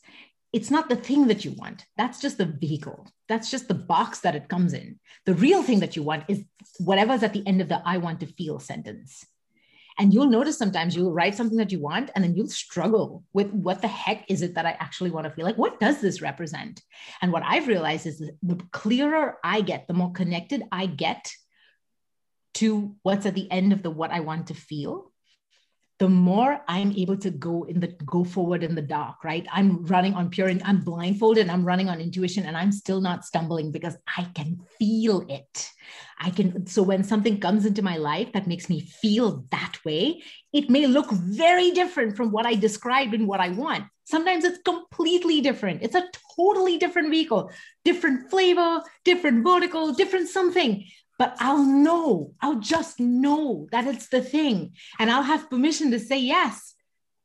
it's 0.56 0.72
not 0.72 0.88
the 0.88 0.96
thing 0.96 1.28
that 1.28 1.44
you 1.44 1.52
want. 1.52 1.86
That's 1.98 2.22
just 2.22 2.38
the 2.38 2.46
vehicle. 2.46 3.06
That's 3.28 3.52
just 3.52 3.68
the 3.68 3.74
box 3.74 4.22
that 4.22 4.36
it 4.36 4.48
comes 4.48 4.72
in. 4.72 5.02
The 5.26 5.34
real 5.34 5.62
thing 5.62 5.82
that 5.82 5.98
you 5.98 6.04
want 6.04 6.24
is 6.30 6.46
whatever's 6.80 7.24
at 7.24 7.34
the 7.34 7.46
end 7.46 7.60
of 7.60 7.68
the 7.68 7.82
I 7.86 7.98
want 7.98 8.22
to 8.22 8.26
feel 8.26 8.60
sentence. 8.60 9.26
And 9.98 10.14
you'll 10.14 10.30
notice 10.30 10.58
sometimes 10.58 10.96
you'll 10.96 11.14
write 11.14 11.36
something 11.36 11.58
that 11.58 11.72
you 11.72 11.80
want, 11.80 12.12
and 12.14 12.24
then 12.24 12.36
you'll 12.36 12.50
struggle 12.50 13.24
with 13.34 13.52
what 13.52 13.82
the 13.82 13.88
heck 13.88 14.30
is 14.30 14.42
it 14.42 14.56
that 14.56 14.66
I 14.66 14.72
actually 14.80 15.12
want 15.12 15.26
to 15.26 15.32
feel 15.32 15.46
like? 15.46 15.58
What 15.58 15.80
does 15.80 16.02
this 16.02 16.22
represent? 16.22 16.82
And 17.22 17.32
what 17.32 17.44
I've 17.46 17.68
realized 17.68 18.06
is 18.06 18.20
the 18.44 18.60
clearer 18.72 19.38
I 19.44 19.62
get, 19.62 19.88
the 19.88 19.94
more 19.94 20.12
connected 20.12 20.64
I 20.72 20.86
get 20.86 21.32
to 22.56 22.96
what's 23.04 23.26
at 23.26 23.36
the 23.36 23.50
end 23.52 23.74
of 23.74 23.84
the 23.84 23.92
what 23.92 24.12
I 24.12 24.22
want 24.22 24.48
to 24.48 24.54
feel, 24.54 25.12
the 25.98 26.10
more 26.10 26.60
I'm 26.68 26.92
able 26.92 27.16
to 27.18 27.30
go 27.30 27.64
in 27.64 27.80
the 27.80 27.88
go 28.06 28.26
forward 28.26 28.64
in 28.64 28.76
the 28.76 28.82
dark, 28.82 29.24
right? 29.24 29.48
I'm 29.52 29.86
running 29.86 30.14
on 30.14 30.30
pure, 30.30 30.50
I'm 30.50 30.82
blindfolded, 30.82 31.50
I'm 31.50 31.64
running 31.64 31.88
on 31.88 32.02
intuition, 32.02 32.46
and 32.46 32.58
I'm 32.58 32.72
still 32.72 33.00
not 33.00 33.24
stumbling 33.24 33.72
because 33.72 33.96
I 34.18 34.26
can 34.36 34.60
feel 34.78 35.26
it. 35.30 35.72
I 36.20 36.32
can. 36.32 36.68
So 36.68 36.84
when 36.84 37.04
something 37.04 37.40
comes 37.40 37.66
into 37.66 37.82
my 37.82 37.96
life 37.96 38.34
that 38.34 38.48
makes 38.48 38.70
me 38.70 38.82
feel 38.82 39.46
that 39.52 39.78
way, 39.86 40.22
it 40.52 40.70
may 40.70 40.86
look 40.86 41.12
very 41.12 41.72
different 41.72 42.18
from 42.18 42.32
what 42.32 42.46
I 42.46 42.56
described 42.56 43.14
and 43.14 43.28
what 43.28 43.40
I 43.40 43.50
want. 43.50 43.86
Sometimes 44.04 44.44
it's 44.44 44.60
completely 44.64 45.42
different. 45.42 45.82
It's 45.82 45.96
a 45.96 46.10
totally 46.36 46.78
different 46.78 47.10
vehicle, 47.10 47.52
different 47.86 48.30
flavor, 48.30 48.82
different 49.04 49.46
vertical, 49.46 49.94
different 49.94 50.28
something 50.28 50.86
but 51.18 51.36
I'll 51.40 51.64
know, 51.64 52.34
I'll 52.42 52.60
just 52.60 53.00
know 53.00 53.68
that 53.72 53.88
it's 53.88 54.08
the 54.08 54.22
thing. 54.22 54.74
And 55.00 55.10
I'll 55.10 55.24
have 55.24 55.50
permission 55.50 55.92
to 55.92 56.00
say 56.00 56.20
yes. 56.20 56.74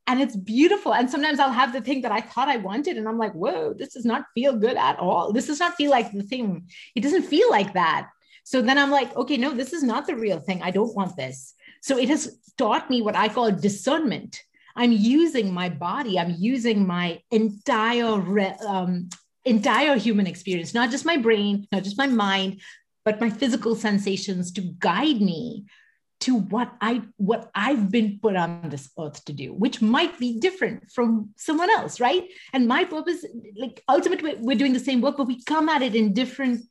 And 0.07 0.21
it's 0.21 0.37
beautiful. 0.37 0.95
And 0.95 1.11
sometimes 1.11 1.39
I'll 1.39 1.53
have 1.53 1.73
the 1.73 1.81
thing 1.81 2.03
that 2.03 2.13
I 2.13 2.21
thought 2.21 2.49
I 2.49 2.57
wanted. 2.57 2.97
And 2.97 3.09
I'm 3.09 3.19
like, 3.19 3.33
whoa, 3.33 3.75
this 3.75 3.95
does 3.95 4.05
not 4.05 4.25
feel 4.35 4.57
good 4.57 4.77
at 4.77 4.99
all. 4.99 5.33
This 5.33 5.47
does 5.47 5.61
not 5.61 5.77
feel 5.77 5.91
like 5.91 6.13
the 6.13 6.23
thing. 6.23 6.69
It 6.95 7.03
doesn't 7.03 7.23
feel 7.23 7.51
like 7.51 7.75
that. 7.75 8.09
So 8.45 8.63
then 8.63 8.79
I'm 8.79 8.91
like, 8.91 9.15
okay, 9.17 9.37
no, 9.37 9.53
this 9.53 9.73
is 9.73 9.83
not 9.83 10.07
the 10.07 10.17
real 10.17 10.41
thing. 10.41 10.63
I 10.63 10.71
don't 10.71 10.95
want 10.95 11.17
this. 11.17 11.55
So 11.83 11.99
it 11.99 12.09
has 12.09 12.39
taught 12.59 12.91
me 12.91 13.03
what 13.03 13.17
I 13.17 13.29
call 13.29 13.51
discernment. 13.53 14.43
I'm 14.77 14.93
using 14.93 15.53
my 15.53 15.69
body, 15.69 16.19
I'm 16.19 16.35
using 16.39 16.87
my 16.87 17.21
entire 17.31 18.47
um, 18.67 19.11
entire 19.45 19.97
human 19.97 20.27
experience, 20.27 20.75
not 20.75 20.91
just 20.91 21.05
my 21.05 21.17
brain, 21.17 21.67
not 21.73 21.83
just 21.83 21.99
my 21.99 22.07
mind, 22.07 22.61
but 23.05 23.21
my 23.21 23.31
physical 23.31 23.75
sensations 23.75 24.53
to 24.53 24.61
guide 24.61 25.21
me 25.21 25.65
to 26.21 26.37
what 26.37 26.73
I 26.81 27.03
what 27.17 27.51
I've 27.55 27.91
been 27.91 28.19
put 28.21 28.37
on 28.37 28.69
this 28.69 28.91
earth 28.99 29.25
to 29.25 29.33
do, 29.33 29.55
which 29.55 29.81
might 29.81 30.19
be 30.19 30.39
different 30.39 30.91
from 30.91 31.31
someone 31.37 31.71
else, 31.71 31.99
right? 31.99 32.25
And 32.53 32.69
my 32.69 32.85
purpose, 32.85 33.25
like 33.57 33.83
ultimately, 33.89 34.37
we're 34.39 34.59
doing 34.59 34.75
the 34.75 34.81
same 34.81 35.01
work, 35.01 35.17
but 35.17 35.27
we 35.27 35.43
come 35.45 35.69
at 35.69 35.83
it 35.83 35.95
in 35.95 36.13
different 36.13 36.63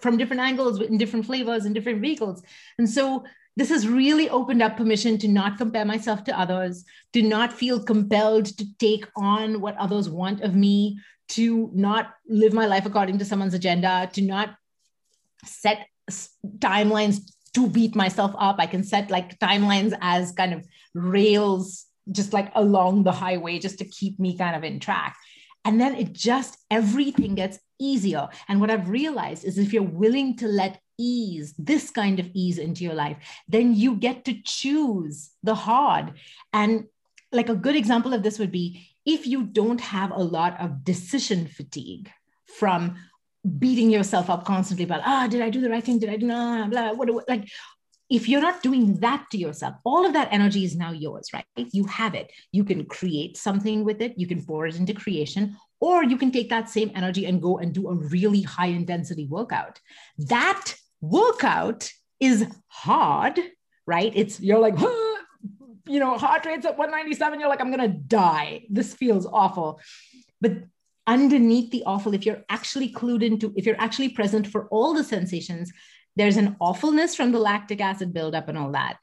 from 0.00 0.16
different 0.16 0.42
angles, 0.42 0.80
in 0.80 0.98
different 0.98 1.26
flavors, 1.26 1.64
and 1.64 1.74
different 1.74 2.00
vehicles. 2.00 2.42
And 2.78 2.88
so 2.88 3.24
this 3.56 3.68
has 3.68 3.86
really 3.86 4.30
opened 4.30 4.62
up 4.62 4.76
permission 4.76 5.18
to 5.18 5.28
not 5.28 5.58
compare 5.58 5.84
myself 5.84 6.24
to 6.24 6.38
others, 6.38 6.84
to 7.12 7.22
not 7.22 7.52
feel 7.52 7.82
compelled 7.82 8.46
to 8.46 8.66
take 8.78 9.06
on 9.14 9.60
what 9.60 9.76
others 9.76 10.08
want 10.08 10.40
of 10.40 10.54
me, 10.54 10.98
to 11.28 11.70
not 11.74 12.14
live 12.26 12.54
my 12.54 12.66
life 12.66 12.86
according 12.86 13.18
to 13.18 13.24
someone's 13.24 13.54
agenda, 13.54 14.10
to 14.14 14.22
not 14.22 14.56
set 15.44 15.86
timelines 16.58 17.20
to 17.54 17.68
beat 17.68 17.94
myself 17.94 18.34
up. 18.38 18.56
I 18.58 18.66
can 18.66 18.82
set 18.82 19.10
like 19.10 19.38
timelines 19.38 19.96
as 20.00 20.32
kind 20.32 20.54
of 20.54 20.66
rails 20.94 21.86
just 22.10 22.32
like 22.32 22.50
along 22.54 23.04
the 23.04 23.12
highway 23.12 23.58
just 23.58 23.78
to 23.78 23.84
keep 23.84 24.18
me 24.18 24.36
kind 24.36 24.56
of 24.56 24.64
in 24.64 24.80
track. 24.80 25.16
And 25.64 25.80
then 25.80 25.94
it 25.94 26.12
just 26.12 26.58
everything 26.70 27.34
gets 27.34 27.58
easier. 27.78 28.28
And 28.48 28.60
what 28.60 28.70
I've 28.70 28.88
realized 28.88 29.44
is 29.44 29.58
if 29.58 29.72
you're 29.72 29.82
willing 29.82 30.36
to 30.38 30.48
let 30.48 30.80
ease, 30.98 31.54
this 31.58 31.90
kind 31.90 32.18
of 32.18 32.28
ease 32.34 32.58
into 32.58 32.84
your 32.84 32.94
life, 32.94 33.16
then 33.48 33.74
you 33.74 33.96
get 33.96 34.24
to 34.24 34.34
choose 34.44 35.30
the 35.42 35.54
hard. 35.54 36.14
And 36.52 36.84
like 37.30 37.48
a 37.48 37.54
good 37.54 37.76
example 37.76 38.12
of 38.12 38.22
this 38.22 38.38
would 38.38 38.52
be 38.52 38.88
if 39.04 39.26
you 39.26 39.44
don't 39.44 39.80
have 39.80 40.10
a 40.10 40.22
lot 40.22 40.60
of 40.60 40.84
decision 40.84 41.46
fatigue 41.46 42.10
from 42.58 42.96
beating 43.58 43.90
yourself 43.90 44.30
up 44.30 44.44
constantly 44.44 44.84
about, 44.84 45.02
ah, 45.04 45.26
did 45.28 45.42
I 45.42 45.50
do 45.50 45.60
the 45.60 45.70
right 45.70 45.82
thing? 45.82 45.98
Did 45.98 46.10
I 46.10 46.16
do 46.16 46.26
nah, 46.26 46.66
blah, 46.68 46.92
what, 46.92 47.10
what, 47.10 47.28
like 47.28 47.48
if 48.12 48.28
you're 48.28 48.42
not 48.42 48.62
doing 48.62 49.00
that 49.00 49.26
to 49.30 49.38
yourself, 49.38 49.74
all 49.84 50.04
of 50.04 50.12
that 50.12 50.28
energy 50.30 50.64
is 50.64 50.76
now 50.76 50.92
yours, 50.92 51.30
right? 51.32 51.46
You 51.56 51.86
have 51.86 52.14
it. 52.14 52.30
You 52.52 52.62
can 52.62 52.84
create 52.84 53.38
something 53.38 53.84
with 53.84 54.02
it. 54.02 54.18
You 54.18 54.26
can 54.26 54.44
pour 54.44 54.66
it 54.66 54.76
into 54.76 54.92
creation, 54.92 55.56
or 55.80 56.04
you 56.04 56.18
can 56.18 56.30
take 56.30 56.50
that 56.50 56.68
same 56.68 56.92
energy 56.94 57.24
and 57.24 57.40
go 57.40 57.56
and 57.56 57.72
do 57.72 57.88
a 57.88 57.94
really 57.94 58.42
high 58.42 58.66
intensity 58.66 59.26
workout. 59.26 59.80
That 60.18 60.74
workout 61.00 61.90
is 62.20 62.46
hard, 62.68 63.38
right? 63.86 64.12
It's 64.14 64.38
you're 64.40 64.58
like, 64.58 64.78
you 65.88 65.98
know, 65.98 66.18
heart 66.18 66.44
rate's 66.44 66.66
at 66.66 66.76
197. 66.76 67.40
You're 67.40 67.48
like, 67.48 67.62
I'm 67.62 67.70
gonna 67.70 67.88
die. 67.88 68.66
This 68.68 68.92
feels 68.92 69.24
awful. 69.24 69.80
But 70.38 70.64
underneath 71.06 71.70
the 71.70 71.82
awful, 71.84 72.14
if 72.14 72.24
you're 72.24 72.44
actually 72.48 72.92
clued 72.92 73.22
into, 73.22 73.52
if 73.56 73.66
you're 73.66 73.80
actually 73.80 74.10
present 74.10 74.46
for 74.46 74.66
all 74.68 74.94
the 74.94 75.04
sensations, 75.04 75.72
there's 76.16 76.36
an 76.36 76.56
awfulness 76.60 77.14
from 77.14 77.32
the 77.32 77.38
lactic 77.38 77.80
acid 77.80 78.12
buildup 78.12 78.48
and 78.48 78.58
all 78.58 78.72
that. 78.72 78.98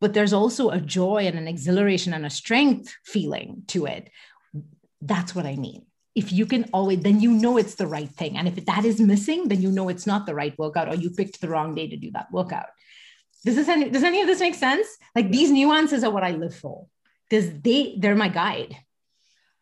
But 0.00 0.12
there's 0.12 0.32
also 0.32 0.70
a 0.70 0.80
joy 0.80 1.26
and 1.26 1.38
an 1.38 1.48
exhilaration 1.48 2.12
and 2.12 2.26
a 2.26 2.30
strength 2.30 2.94
feeling 3.04 3.62
to 3.68 3.86
it. 3.86 4.10
That's 5.00 5.34
what 5.34 5.46
I 5.46 5.56
mean. 5.56 5.86
If 6.14 6.32
you 6.32 6.46
can 6.46 6.64
always, 6.72 7.00
then 7.00 7.20
you 7.20 7.32
know 7.32 7.56
it's 7.56 7.74
the 7.74 7.86
right 7.86 8.08
thing. 8.08 8.36
And 8.36 8.48
if 8.48 8.64
that 8.66 8.84
is 8.84 9.00
missing, 9.00 9.48
then 9.48 9.62
you 9.62 9.70
know 9.70 9.88
it's 9.88 10.06
not 10.06 10.26
the 10.26 10.34
right 10.34 10.58
workout 10.58 10.88
or 10.88 10.94
you 10.94 11.10
picked 11.10 11.40
the 11.40 11.48
wrong 11.48 11.74
day 11.74 11.88
to 11.88 11.96
do 11.96 12.10
that 12.12 12.30
workout. 12.30 12.66
Does 13.44 13.56
this 13.56 13.68
any, 13.68 13.90
does 13.90 14.02
any 14.02 14.20
of 14.20 14.26
this 14.26 14.40
make 14.40 14.54
sense? 14.54 14.86
Like 15.14 15.30
these 15.30 15.50
nuances 15.50 16.04
are 16.04 16.10
what 16.10 16.24
I 16.24 16.32
live 16.32 16.54
for. 16.54 16.86
Because 17.28 17.50
they 17.60 17.96
they're 17.98 18.14
my 18.14 18.28
guide. 18.28 18.76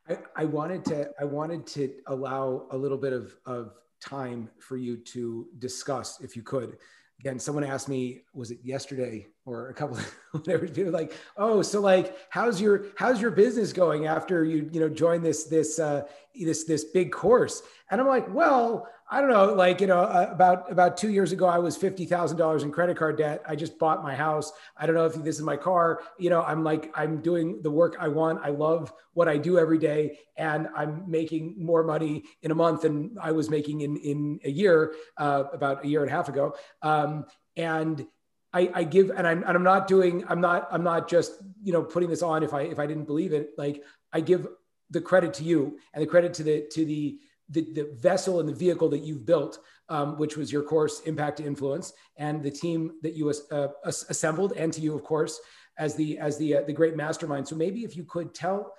I, 0.08 0.18
I 0.36 0.44
wanted 0.44 0.84
to 0.86 1.10
I 1.20 1.24
wanted 1.24 1.66
to 1.68 1.92
allow 2.06 2.66
a 2.70 2.76
little 2.76 2.98
bit 2.98 3.12
of, 3.12 3.36
of 3.46 3.74
time 4.00 4.50
for 4.58 4.76
you 4.76 4.96
to 4.98 5.46
discuss, 5.58 6.20
if 6.20 6.36
you 6.36 6.42
could. 6.42 6.76
Again, 7.20 7.38
someone 7.38 7.64
asked 7.64 7.88
me, 7.88 8.22
was 8.34 8.50
it 8.50 8.58
yesterday 8.62 9.26
or 9.46 9.68
a 9.68 9.74
couple 9.74 9.96
of 9.96 10.14
whatever, 10.32 10.66
like, 10.90 11.12
oh, 11.36 11.62
so 11.62 11.80
like, 11.80 12.16
how's 12.28 12.60
your 12.60 12.86
how's 12.96 13.20
your 13.20 13.30
business 13.30 13.72
going 13.72 14.06
after 14.06 14.44
you 14.44 14.68
you 14.72 14.80
know 14.80 14.88
join 14.88 15.22
this 15.22 15.44
this 15.44 15.78
uh, 15.78 16.02
this 16.34 16.64
this 16.64 16.84
big 16.84 17.12
course? 17.12 17.62
And 17.90 18.00
I'm 18.00 18.08
like, 18.08 18.32
well, 18.32 18.88
I 19.14 19.20
don't 19.20 19.30
know, 19.30 19.54
like, 19.54 19.80
you 19.80 19.86
know, 19.86 20.00
uh, 20.00 20.26
about, 20.28 20.72
about 20.72 20.96
two 20.96 21.08
years 21.08 21.30
ago, 21.30 21.46
I 21.46 21.58
was 21.58 21.78
$50,000 21.78 22.62
in 22.64 22.72
credit 22.72 22.96
card 22.96 23.16
debt. 23.16 23.44
I 23.46 23.54
just 23.54 23.78
bought 23.78 24.02
my 24.02 24.12
house. 24.12 24.52
I 24.76 24.86
don't 24.86 24.96
know 24.96 25.06
if 25.06 25.14
this 25.14 25.36
is 25.36 25.42
my 25.42 25.56
car, 25.56 26.00
you 26.18 26.30
know, 26.30 26.42
I'm 26.42 26.64
like, 26.64 26.92
I'm 26.96 27.22
doing 27.22 27.62
the 27.62 27.70
work 27.70 27.94
I 28.00 28.08
want. 28.08 28.40
I 28.42 28.48
love 28.48 28.92
what 29.12 29.28
I 29.28 29.36
do 29.36 29.56
every 29.56 29.78
day. 29.78 30.18
And 30.36 30.66
I'm 30.74 31.08
making 31.08 31.54
more 31.56 31.84
money 31.84 32.24
in 32.42 32.50
a 32.50 32.56
month 32.56 32.80
than 32.82 33.14
I 33.22 33.30
was 33.30 33.48
making 33.48 33.82
in, 33.82 33.96
in 33.98 34.40
a 34.42 34.50
year, 34.50 34.96
uh, 35.16 35.44
about 35.52 35.84
a 35.84 35.86
year 35.86 36.02
and 36.02 36.10
a 36.10 36.12
half 36.12 36.28
ago. 36.28 36.56
Um, 36.82 37.26
and 37.56 38.04
I, 38.52 38.68
I, 38.74 38.82
give, 38.82 39.10
and 39.10 39.28
I'm, 39.28 39.44
and 39.44 39.56
I'm 39.56 39.62
not 39.62 39.86
doing, 39.86 40.24
I'm 40.28 40.40
not, 40.40 40.66
I'm 40.72 40.82
not 40.82 41.08
just, 41.08 41.34
you 41.62 41.72
know, 41.72 41.84
putting 41.84 42.10
this 42.10 42.22
on 42.22 42.42
if 42.42 42.52
I, 42.52 42.62
if 42.62 42.80
I 42.80 42.86
didn't 42.88 43.04
believe 43.04 43.32
it, 43.32 43.50
like 43.56 43.84
I 44.12 44.22
give 44.22 44.48
the 44.90 45.00
credit 45.00 45.34
to 45.34 45.44
you 45.44 45.78
and 45.92 46.02
the 46.02 46.08
credit 46.08 46.34
to 46.34 46.42
the, 46.42 46.66
to 46.72 46.84
the, 46.84 47.20
the, 47.50 47.72
the 47.72 47.90
vessel 47.94 48.40
and 48.40 48.48
the 48.48 48.54
vehicle 48.54 48.88
that 48.90 49.00
you've 49.00 49.26
built, 49.26 49.58
um, 49.88 50.18
which 50.18 50.36
was 50.36 50.50
your 50.50 50.62
course, 50.62 51.00
Impact 51.00 51.40
Influence, 51.40 51.92
and 52.16 52.42
the 52.42 52.50
team 52.50 52.92
that 53.02 53.14
you 53.14 53.32
uh, 53.50 53.68
assembled, 53.84 54.52
and 54.56 54.72
to 54.72 54.80
you, 54.80 54.94
of 54.94 55.02
course, 55.02 55.40
as 55.78 55.94
the 55.94 56.18
as 56.18 56.38
the 56.38 56.56
uh, 56.56 56.62
the 56.62 56.72
great 56.72 56.96
mastermind. 56.96 57.46
So 57.46 57.56
maybe 57.56 57.84
if 57.84 57.96
you 57.96 58.04
could 58.04 58.34
tell. 58.34 58.74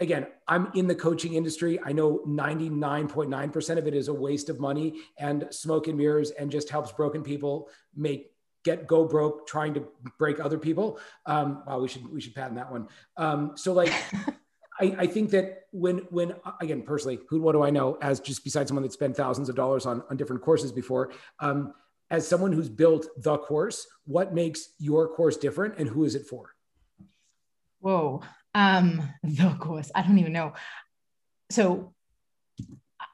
Again, 0.00 0.28
I'm 0.46 0.70
in 0.76 0.86
the 0.86 0.94
coaching 0.94 1.34
industry. 1.34 1.80
I 1.84 1.90
know 1.90 2.22
99.9% 2.24 3.78
of 3.78 3.88
it 3.88 3.94
is 3.94 4.06
a 4.06 4.14
waste 4.14 4.48
of 4.48 4.60
money 4.60 5.00
and 5.18 5.48
smoke 5.50 5.88
and 5.88 5.98
mirrors 5.98 6.30
and 6.30 6.52
just 6.52 6.70
helps 6.70 6.92
broken 6.92 7.24
people 7.24 7.68
make 7.96 8.30
get 8.64 8.86
go 8.86 9.04
broke 9.04 9.46
trying 9.46 9.74
to 9.74 9.88
break 10.18 10.38
other 10.38 10.58
people. 10.58 11.00
Um, 11.26 11.64
wow, 11.66 11.80
we 11.80 11.88
should 11.88 12.06
we 12.12 12.20
should 12.20 12.34
patent 12.34 12.56
that 12.56 12.70
one. 12.70 12.86
Um, 13.16 13.52
so 13.56 13.72
like 13.72 13.92
I, 14.80 14.96
I, 14.98 15.06
think 15.06 15.30
that 15.30 15.64
when 15.72 15.98
when 16.10 16.34
again 16.60 16.82
personally, 16.82 17.18
who 17.28 17.40
what 17.40 17.52
do 17.52 17.62
I 17.62 17.70
know 17.70 17.98
as 18.00 18.20
just 18.20 18.44
besides 18.44 18.68
someone 18.68 18.82
that 18.82 18.92
spent 18.92 19.16
thousands 19.16 19.48
of 19.48 19.56
dollars 19.56 19.86
on 19.86 20.02
on 20.10 20.16
different 20.16 20.42
courses 20.42 20.72
before, 20.72 21.12
um, 21.40 21.74
as 22.10 22.26
someone 22.26 22.52
who's 22.52 22.68
built 22.68 23.06
the 23.18 23.38
course, 23.38 23.86
what 24.06 24.34
makes 24.34 24.70
your 24.78 25.08
course 25.08 25.36
different, 25.36 25.78
and 25.78 25.88
who 25.88 26.04
is 26.04 26.14
it 26.14 26.26
for? 26.26 26.54
Whoa, 27.80 28.22
um, 28.54 29.02
the 29.22 29.56
course. 29.58 29.90
I 29.94 30.02
don't 30.02 30.18
even 30.18 30.32
know. 30.32 30.54
So 31.50 31.94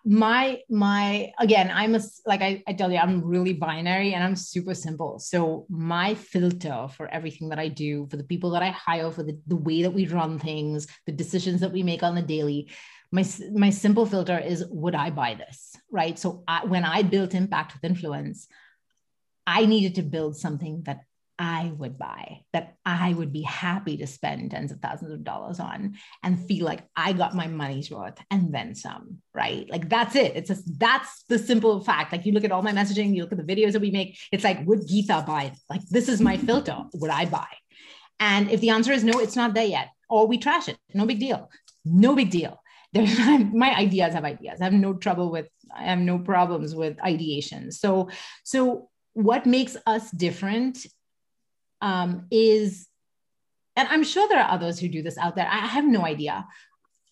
my 0.05 0.61
my 0.69 1.33
again 1.39 1.71
i'm 1.73 1.95
a 1.95 2.01
like 2.27 2.43
I, 2.43 2.63
I 2.67 2.75
tell 2.75 2.93
you 2.93 2.99
i'm 2.99 3.25
really 3.25 3.55
binary 3.55 4.13
and 4.13 4.23
i'm 4.23 4.37
super 4.37 4.75
simple. 4.75 5.19
So 5.19 5.67
my 5.71 6.15
filter 6.15 6.89
for 6.95 7.09
everything 7.09 7.49
that 7.49 7.59
i 7.59 7.69
do 7.69 8.07
for 8.11 8.19
the 8.19 8.25
people 8.25 8.51
that 8.51 8.63
i 8.63 8.69
hire 8.69 9.11
for 9.11 9.23
the, 9.23 9.39
the 9.47 9.57
way 9.57 9.83
that 9.83 9.93
we 9.93 10.07
run 10.07 10.39
things 10.39 10.87
the 11.07 11.13
decisions 11.13 11.63
that 11.63 11.73
we 11.73 11.83
make 11.83 12.03
on 12.03 12.15
the 12.15 12.23
daily 12.23 12.71
my 13.13 13.25
my 13.55 13.71
simple 13.71 14.05
filter 14.05 14.39
is 14.39 14.67
would 14.71 14.95
i 14.95 15.09
buy 15.09 15.35
this 15.35 15.75
right? 15.91 16.19
So 16.19 16.45
I, 16.47 16.67
when 16.67 16.85
i 16.85 17.03
built 17.03 17.35
impact 17.35 17.73
with 17.73 17.85
influence 17.85 18.47
i 19.47 19.65
needed 19.65 19.95
to 19.95 20.03
build 20.03 20.37
something 20.37 20.83
that 20.85 21.01
I 21.39 21.73
would 21.79 21.99
buy, 21.99 22.43
that 22.53 22.77
I 22.87 23.13
would 23.13 23.33
be 23.33 23.43
happy 23.43 23.97
to 23.97 24.07
spend 24.07 24.53
tens 24.53 24.71
of 24.71 24.81
thousands 24.81 25.13
of 25.13 25.25
dollars 25.25 25.59
on 25.59 25.97
and 26.23 26.47
feel 26.47 26.65
like 26.65 26.85
I 26.95 27.13
got 27.13 27.35
my 27.35 27.49
money's 27.49 27.91
worth 27.91 28.19
and 28.31 28.55
then 28.55 28.75
some, 28.75 29.19
right? 29.35 29.69
Like 29.69 29.89
that's 29.89 30.15
it. 30.15 30.37
It's 30.37 30.49
just 30.49 30.79
that's 30.79 31.25
the 31.29 31.39
simple 31.39 31.81
fact. 31.81 32.13
Like 32.13 32.25
you 32.25 32.33
look 32.33 32.45
at 32.45 32.53
all 32.53 32.63
my 32.63 32.73
messaging, 32.73 33.15
you 33.15 33.23
look 33.23 33.33
at 33.33 33.45
the 33.45 33.55
videos 33.55 33.73
that 33.73 33.83
we 33.83 33.91
make, 33.91 34.17
it's 34.31 34.45
like, 34.45 34.65
would 34.67 34.81
Geeta 34.81 35.27
buy? 35.27 35.53
Like 35.69 35.83
this 35.89 36.09
is 36.09 36.21
my 36.21 36.37
filter. 36.37 36.79
Would 36.95 37.11
I 37.11 37.25
buy? 37.25 37.49
And 38.21 38.51
if 38.51 38.61
the 38.61 38.71
answer 38.71 38.93
is 38.93 39.03
no, 39.05 39.19
it's 39.19 39.37
not 39.37 39.55
there 39.55 39.67
yet, 39.67 39.89
or 40.09 40.27
we 40.27 40.39
trash 40.39 40.69
it. 40.69 40.79
No 40.95 41.07
big 41.07 41.19
deal. 41.19 41.51
No 41.85 42.15
big 42.15 42.31
deal. 42.31 42.61
There's 42.93 43.19
my 43.53 43.75
ideas 43.75 44.15
have 44.15 44.25
ideas. 44.25 44.61
I 44.61 44.65
have 44.65 44.73
no 44.73 44.95
trouble 44.95 45.31
with, 45.31 45.49
I 45.75 45.85
have 45.85 45.99
no 45.99 46.19
problems 46.19 46.75
with 46.75 46.99
ideation. 47.03 47.73
So, 47.73 48.09
so 48.45 48.89
what 49.15 49.47
makes 49.47 49.77
us 49.87 50.11
different 50.11 50.87
um, 51.81 52.27
is, 52.31 52.87
and 53.77 53.89
I'm 53.89 54.05
sure 54.05 54.29
there 54.29 54.41
are 54.41 54.51
others 54.51 54.79
who 54.79 54.89
do 54.89 55.03
this 55.03 55.19
out 55.19 55.37
there. 55.37 55.47
I 55.47 55.67
have 55.67 55.85
no 55.85 56.05
idea. 56.05 56.47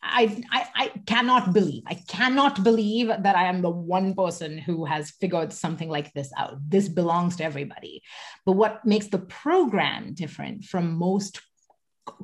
I, 0.02 0.42
I, 0.50 0.66
I 0.74 0.88
cannot 1.06 1.52
believe, 1.52 1.84
I 1.86 1.94
cannot 1.94 2.64
believe 2.64 3.06
that 3.06 3.36
I 3.36 3.44
am 3.44 3.62
the 3.62 3.70
one 3.70 4.14
person 4.14 4.58
who 4.58 4.84
has 4.84 5.12
figured 5.12 5.52
something 5.52 5.88
like 5.88 6.12
this 6.12 6.32
out. 6.36 6.58
This 6.68 6.88
belongs 6.88 7.36
to 7.36 7.44
everybody. 7.44 8.02
But 8.44 8.52
what 8.52 8.84
makes 8.84 9.06
the 9.06 9.20
program 9.20 10.14
different 10.14 10.64
from 10.64 10.94
most 10.94 11.40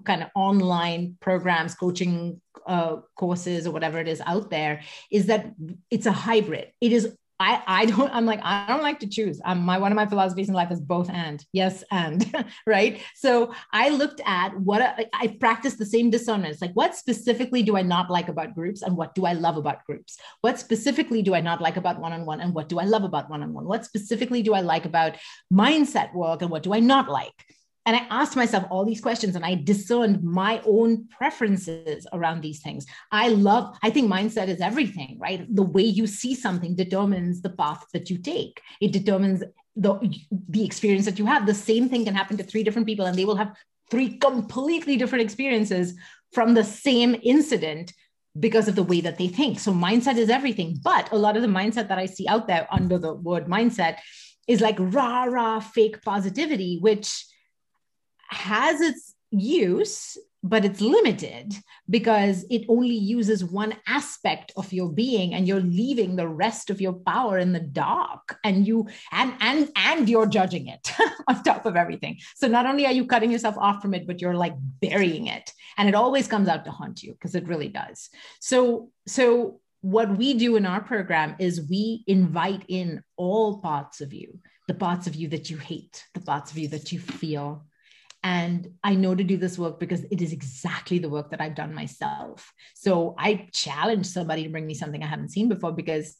kind 0.04 0.24
of 0.24 0.30
online 0.34 1.16
programs, 1.20 1.76
coaching 1.76 2.40
uh, 2.66 2.96
courses, 3.14 3.66
or 3.66 3.70
whatever 3.70 3.98
it 3.98 4.08
is 4.08 4.20
out 4.26 4.50
there, 4.50 4.82
is 5.10 5.26
that 5.26 5.52
it's 5.88 6.06
a 6.06 6.12
hybrid. 6.12 6.72
It 6.80 6.92
is 6.92 7.16
I, 7.40 7.62
I 7.66 7.86
don't, 7.86 8.12
I'm 8.12 8.26
like, 8.26 8.40
I 8.42 8.66
don't 8.68 8.82
like 8.82 8.98
to 9.00 9.06
choose. 9.06 9.40
Um, 9.44 9.60
my, 9.60 9.78
one 9.78 9.92
of 9.92 9.96
my 9.96 10.06
philosophies 10.06 10.48
in 10.48 10.54
life 10.54 10.72
is 10.72 10.80
both 10.80 11.08
and 11.08 11.44
yes. 11.52 11.84
And 11.90 12.24
right. 12.66 13.00
So 13.14 13.54
I 13.72 13.90
looked 13.90 14.20
at 14.26 14.58
what 14.58 14.82
I, 14.82 15.06
I 15.14 15.26
practiced 15.28 15.78
the 15.78 15.86
same. 15.86 16.08
It's 16.12 16.60
like, 16.60 16.72
what 16.72 16.96
specifically 16.96 17.62
do 17.62 17.76
I 17.76 17.82
not 17.82 18.10
like 18.10 18.28
about 18.28 18.54
groups 18.54 18.82
and 18.82 18.96
what 18.96 19.14
do 19.14 19.24
I 19.24 19.34
love 19.34 19.56
about 19.56 19.84
groups? 19.84 20.18
What 20.40 20.58
specifically 20.58 21.22
do 21.22 21.34
I 21.34 21.40
not 21.40 21.60
like 21.60 21.76
about 21.76 22.00
one-on-one 22.00 22.40
and 22.40 22.54
what 22.54 22.68
do 22.68 22.78
I 22.78 22.84
love 22.84 23.04
about 23.04 23.30
one-on-one? 23.30 23.64
What 23.64 23.84
specifically 23.84 24.42
do 24.42 24.54
I 24.54 24.60
like 24.60 24.84
about 24.84 25.16
mindset 25.52 26.14
work 26.14 26.42
and 26.42 26.50
what 26.50 26.62
do 26.62 26.74
I 26.74 26.80
not 26.80 27.08
like? 27.08 27.34
And 27.88 27.96
I 27.96 28.06
asked 28.10 28.36
myself 28.36 28.66
all 28.68 28.84
these 28.84 29.00
questions 29.00 29.34
and 29.34 29.46
I 29.46 29.54
discerned 29.54 30.22
my 30.22 30.60
own 30.66 31.08
preferences 31.08 32.06
around 32.12 32.42
these 32.42 32.60
things. 32.60 32.84
I 33.10 33.28
love, 33.28 33.78
I 33.82 33.88
think 33.88 34.12
mindset 34.12 34.48
is 34.48 34.60
everything, 34.60 35.16
right? 35.18 35.46
The 35.56 35.62
way 35.62 35.84
you 35.84 36.06
see 36.06 36.34
something 36.34 36.76
determines 36.76 37.40
the 37.40 37.48
path 37.48 37.86
that 37.94 38.10
you 38.10 38.18
take. 38.18 38.60
It 38.82 38.92
determines 38.92 39.42
the, 39.74 40.14
the 40.50 40.66
experience 40.66 41.06
that 41.06 41.18
you 41.18 41.24
have. 41.24 41.46
The 41.46 41.54
same 41.54 41.88
thing 41.88 42.04
can 42.04 42.14
happen 42.14 42.36
to 42.36 42.44
three 42.44 42.62
different 42.62 42.86
people 42.86 43.06
and 43.06 43.16
they 43.16 43.24
will 43.24 43.36
have 43.36 43.56
three 43.90 44.18
completely 44.18 44.98
different 44.98 45.24
experiences 45.24 45.94
from 46.34 46.52
the 46.52 46.64
same 46.64 47.16
incident 47.22 47.94
because 48.38 48.68
of 48.68 48.74
the 48.74 48.82
way 48.82 49.00
that 49.00 49.16
they 49.16 49.28
think. 49.28 49.58
So 49.58 49.72
mindset 49.72 50.18
is 50.18 50.28
everything. 50.28 50.76
But 50.84 51.10
a 51.10 51.16
lot 51.16 51.36
of 51.36 51.42
the 51.42 51.48
mindset 51.48 51.88
that 51.88 51.98
I 51.98 52.04
see 52.04 52.28
out 52.28 52.48
there 52.48 52.68
under 52.70 52.98
the 52.98 53.14
word 53.14 53.46
mindset 53.46 53.96
is 54.46 54.60
like 54.60 54.76
rah, 54.78 55.24
rah, 55.24 55.60
fake 55.60 56.02
positivity, 56.02 56.76
which 56.82 57.24
has 58.28 58.80
its 58.80 59.14
use 59.30 60.16
but 60.42 60.64
it's 60.64 60.80
limited 60.80 61.52
because 61.90 62.44
it 62.48 62.64
only 62.68 62.94
uses 62.94 63.44
one 63.44 63.74
aspect 63.88 64.52
of 64.56 64.72
your 64.72 64.90
being 64.90 65.34
and 65.34 65.48
you're 65.48 65.60
leaving 65.60 66.14
the 66.14 66.28
rest 66.28 66.70
of 66.70 66.80
your 66.80 66.92
power 66.92 67.38
in 67.38 67.52
the 67.52 67.60
dark 67.60 68.38
and 68.44 68.66
you 68.66 68.86
and 69.10 69.32
and 69.40 69.68
and 69.74 70.08
you're 70.08 70.26
judging 70.26 70.68
it 70.68 70.92
on 71.28 71.42
top 71.42 71.66
of 71.66 71.76
everything. 71.76 72.18
So 72.36 72.46
not 72.46 72.66
only 72.66 72.86
are 72.86 72.92
you 72.92 73.06
cutting 73.06 73.32
yourself 73.32 73.56
off 73.58 73.82
from 73.82 73.94
it 73.94 74.06
but 74.06 74.20
you're 74.20 74.34
like 74.34 74.54
burying 74.80 75.26
it. 75.26 75.52
And 75.76 75.88
it 75.88 75.94
always 75.94 76.28
comes 76.28 76.48
out 76.48 76.64
to 76.66 76.70
haunt 76.70 77.02
you 77.02 77.12
because 77.12 77.34
it 77.34 77.48
really 77.48 77.68
does. 77.68 78.08
So 78.40 78.90
so 79.06 79.60
what 79.80 80.16
we 80.16 80.34
do 80.34 80.56
in 80.56 80.66
our 80.66 80.80
program 80.80 81.34
is 81.38 81.68
we 81.68 82.04
invite 82.06 82.64
in 82.68 83.02
all 83.16 83.60
parts 83.60 84.00
of 84.00 84.12
you 84.12 84.38
the 84.68 84.74
parts 84.74 85.06
of 85.06 85.16
you 85.16 85.28
that 85.28 85.50
you 85.50 85.56
hate 85.56 86.04
the 86.14 86.20
parts 86.20 86.50
of 86.52 86.58
you 86.58 86.68
that 86.68 86.92
you 86.92 87.00
feel 87.00 87.64
and 88.22 88.68
I 88.82 88.94
know 88.94 89.14
to 89.14 89.22
do 89.22 89.36
this 89.36 89.58
work 89.58 89.78
because 89.78 90.04
it 90.10 90.20
is 90.20 90.32
exactly 90.32 90.98
the 90.98 91.08
work 91.08 91.30
that 91.30 91.40
I've 91.40 91.54
done 91.54 91.74
myself. 91.74 92.52
So 92.74 93.14
I 93.18 93.48
challenge 93.52 94.06
somebody 94.06 94.42
to 94.42 94.48
bring 94.48 94.66
me 94.66 94.74
something 94.74 95.02
I 95.02 95.06
haven't 95.06 95.30
seen 95.30 95.48
before 95.48 95.72
because 95.72 96.16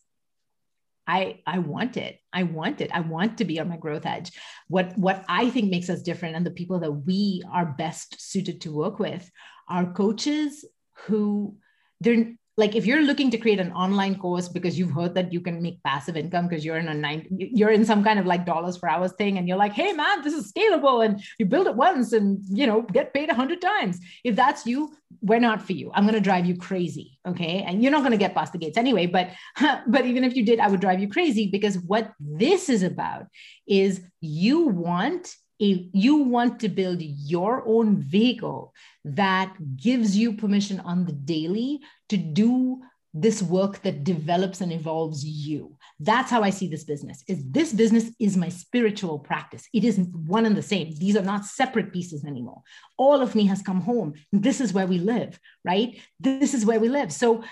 I 1.06 1.40
I 1.46 1.58
want 1.58 1.96
it. 1.96 2.20
I 2.32 2.44
want 2.44 2.80
it. 2.80 2.90
I 2.92 3.00
want 3.00 3.38
to 3.38 3.44
be 3.44 3.58
on 3.58 3.68
my 3.68 3.78
growth 3.78 4.06
edge. 4.06 4.30
What 4.68 4.96
what 4.96 5.24
I 5.28 5.50
think 5.50 5.70
makes 5.70 5.90
us 5.90 6.02
different 6.02 6.36
and 6.36 6.46
the 6.46 6.50
people 6.52 6.78
that 6.80 6.92
we 6.92 7.42
are 7.50 7.66
best 7.66 8.20
suited 8.20 8.60
to 8.60 8.74
work 8.74 8.98
with 8.98 9.28
are 9.68 9.92
coaches 9.92 10.64
who 11.06 11.56
they're 12.00 12.34
like 12.58 12.74
if 12.74 12.84
you're 12.84 13.02
looking 13.02 13.30
to 13.30 13.38
create 13.38 13.60
an 13.60 13.72
online 13.72 14.16
course 14.18 14.48
because 14.48 14.76
you've 14.78 14.90
heard 14.90 15.14
that 15.14 15.32
you 15.32 15.40
can 15.40 15.62
make 15.62 15.82
passive 15.84 16.16
income 16.16 16.48
because 16.48 16.64
you're 16.64 16.76
in 16.76 16.88
a 16.88 16.94
nine 16.94 17.26
you're 17.30 17.70
in 17.70 17.84
some 17.84 18.02
kind 18.02 18.18
of 18.18 18.26
like 18.26 18.44
dollars 18.44 18.76
per 18.76 18.88
hours 18.88 19.12
thing 19.12 19.38
and 19.38 19.48
you're 19.48 19.56
like 19.56 19.72
hey 19.72 19.92
man 19.92 20.22
this 20.22 20.34
is 20.34 20.52
scalable 20.52 21.04
and 21.04 21.22
you 21.38 21.46
build 21.46 21.68
it 21.68 21.76
once 21.76 22.12
and 22.12 22.40
you 22.50 22.66
know 22.66 22.82
get 22.82 23.14
paid 23.14 23.30
a 23.30 23.34
hundred 23.34 23.62
times. 23.62 24.00
If 24.24 24.36
that's 24.36 24.66
you 24.66 24.92
we're 25.22 25.40
not 25.40 25.62
for 25.62 25.72
you. 25.72 25.90
I'm 25.94 26.04
going 26.04 26.14
to 26.14 26.20
drive 26.20 26.44
you 26.44 26.56
crazy 26.56 27.18
okay? 27.26 27.62
And 27.66 27.82
you're 27.82 27.92
not 27.92 28.00
going 28.00 28.12
to 28.12 28.18
get 28.18 28.34
past 28.34 28.52
the 28.52 28.58
gates 28.58 28.76
anyway 28.76 29.06
but 29.06 29.30
but 29.86 30.04
even 30.04 30.24
if 30.24 30.34
you 30.34 30.44
did 30.44 30.58
i 30.58 30.68
would 30.68 30.80
drive 30.80 31.00
you 31.00 31.08
crazy 31.08 31.46
because 31.46 31.78
what 31.78 32.12
this 32.18 32.68
is 32.68 32.82
about 32.82 33.26
is 33.66 34.02
you 34.20 34.66
want 34.66 35.34
a, 35.60 35.88
you 35.92 36.18
want 36.18 36.60
to 36.60 36.68
build 36.68 37.02
your 37.02 37.62
own 37.66 37.96
vehicle 37.96 38.74
that 39.04 39.54
gives 39.76 40.16
you 40.16 40.32
permission 40.34 40.80
on 40.80 41.04
the 41.04 41.12
daily 41.12 41.80
to 42.08 42.16
do 42.16 42.80
this 43.14 43.42
work 43.42 43.82
that 43.82 44.04
develops 44.04 44.60
and 44.60 44.72
evolves 44.72 45.24
you. 45.24 45.76
That's 45.98 46.30
how 46.30 46.42
i 46.42 46.50
see 46.50 46.68
this 46.68 46.84
business 46.84 47.24
is 47.26 47.42
this 47.50 47.72
business 47.72 48.10
is 48.20 48.36
my 48.36 48.48
spiritual 48.48 49.18
practice. 49.18 49.66
It 49.72 49.84
isn't 49.84 50.14
one 50.14 50.46
and 50.46 50.56
the 50.56 50.62
same. 50.62 50.94
These 50.94 51.16
are 51.16 51.22
not 51.22 51.44
separate 51.44 51.92
pieces 51.92 52.24
anymore. 52.24 52.62
All 52.96 53.20
of 53.20 53.34
me 53.34 53.46
has 53.46 53.62
come 53.62 53.80
home. 53.80 54.14
This 54.32 54.60
is 54.60 54.72
where 54.72 54.86
we 54.86 54.98
live 54.98 55.40
right? 55.64 55.98
This 56.20 56.54
is 56.54 56.64
where 56.64 56.80
we 56.80 56.88
live. 56.88 57.12
So 57.12 57.42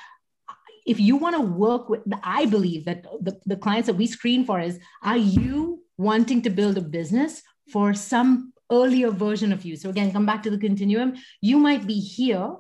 if 0.86 1.00
you 1.00 1.16
want 1.16 1.34
to 1.34 1.42
work 1.42 1.88
with 1.88 2.00
i 2.22 2.46
believe 2.46 2.84
that 2.84 3.02
the, 3.20 3.36
the 3.44 3.56
clients 3.56 3.86
that 3.86 3.94
we 3.94 4.06
screen 4.06 4.44
for 4.44 4.60
is 4.60 4.78
are 5.02 5.16
you 5.16 5.82
wanting 5.98 6.40
to 6.40 6.48
build 6.48 6.78
a 6.78 6.80
business 6.80 7.42
for 7.72 7.94
some 7.94 8.52
earlier 8.70 9.10
version 9.10 9.52
of 9.52 9.64
you. 9.64 9.76
So 9.76 9.90
again, 9.90 10.12
come 10.12 10.26
back 10.26 10.42
to 10.44 10.50
the 10.50 10.58
continuum. 10.58 11.14
You 11.40 11.58
might 11.58 11.86
be 11.86 12.00
here. 12.00 12.56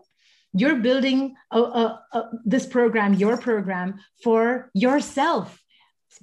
You're 0.52 0.76
building 0.76 1.34
a, 1.50 1.60
a, 1.60 2.02
a, 2.12 2.30
this 2.44 2.66
program, 2.66 3.14
your 3.14 3.36
program 3.36 4.00
for 4.22 4.70
yourself. 4.74 5.60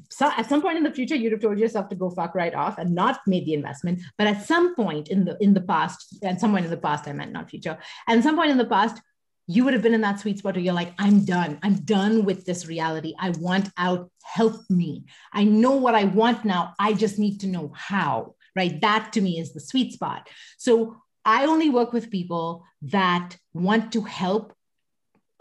So 0.10 0.32
at 0.36 0.50
some 0.50 0.62
point 0.62 0.78
in 0.78 0.84
the 0.84 0.92
future, 0.92 1.16
you'd 1.16 1.34
have 1.34 1.42
told 1.42 1.60
yourself 1.60 1.90
to 1.90 1.96
go 1.96 2.10
fuck 2.10 2.34
right 2.34 2.54
off 2.56 2.80
and 2.80 2.96
not 2.96 3.20
made 3.28 3.46
the 3.46 3.54
investment. 3.54 4.02
But 4.18 4.28
at 4.28 4.46
some 4.46 4.76
point 4.76 5.10
in 5.10 5.26
the 5.26 5.38
in 5.40 5.54
the 5.54 5.62
past, 5.62 6.18
and 6.24 6.40
some 6.40 6.52
point 6.52 6.66
in 6.66 6.72
the 6.72 6.78
past, 6.78 7.08
I 7.08 7.14
meant 7.14 7.32
not 7.32 7.52
future, 7.52 7.78
and 8.08 8.24
some 8.24 8.36
point 8.36 8.50
in 8.50 8.58
the 8.58 8.66
past, 8.66 9.00
you 9.46 9.64
would 9.64 9.74
have 9.74 9.84
been 9.84 9.94
in 9.94 10.02
that 10.02 10.20
sweet 10.20 10.40
spot 10.40 10.56
where 10.56 10.64
you're 10.64 10.74
like, 10.74 10.94
I'm 10.98 11.26
done. 11.26 11.60
I'm 11.62 11.76
done 11.84 12.26
with 12.26 12.46
this 12.46 12.66
reality. 12.66 13.14
I 13.20 13.32
want 13.32 13.70
out. 13.78 14.10
Help 14.24 14.56
me. 14.70 15.06
I 15.32 15.44
know 15.44 15.74
what 15.74 15.94
I 15.94 16.06
want 16.06 16.44
now. 16.44 16.74
I 16.80 16.94
just 16.94 17.20
need 17.20 17.42
to 17.42 17.48
know 17.48 17.72
how 17.76 18.36
right? 18.56 18.80
That 18.82 19.12
to 19.14 19.22
me 19.22 19.40
is 19.40 19.54
the 19.54 19.60
sweet 19.60 19.94
spot. 19.94 20.30
So 20.58 20.98
I 21.26 21.46
only 21.46 21.70
work 21.70 21.94
with 21.94 22.12
people 22.12 22.64
that 22.84 23.38
want 23.54 23.92
to 23.94 24.02
help 24.02 24.54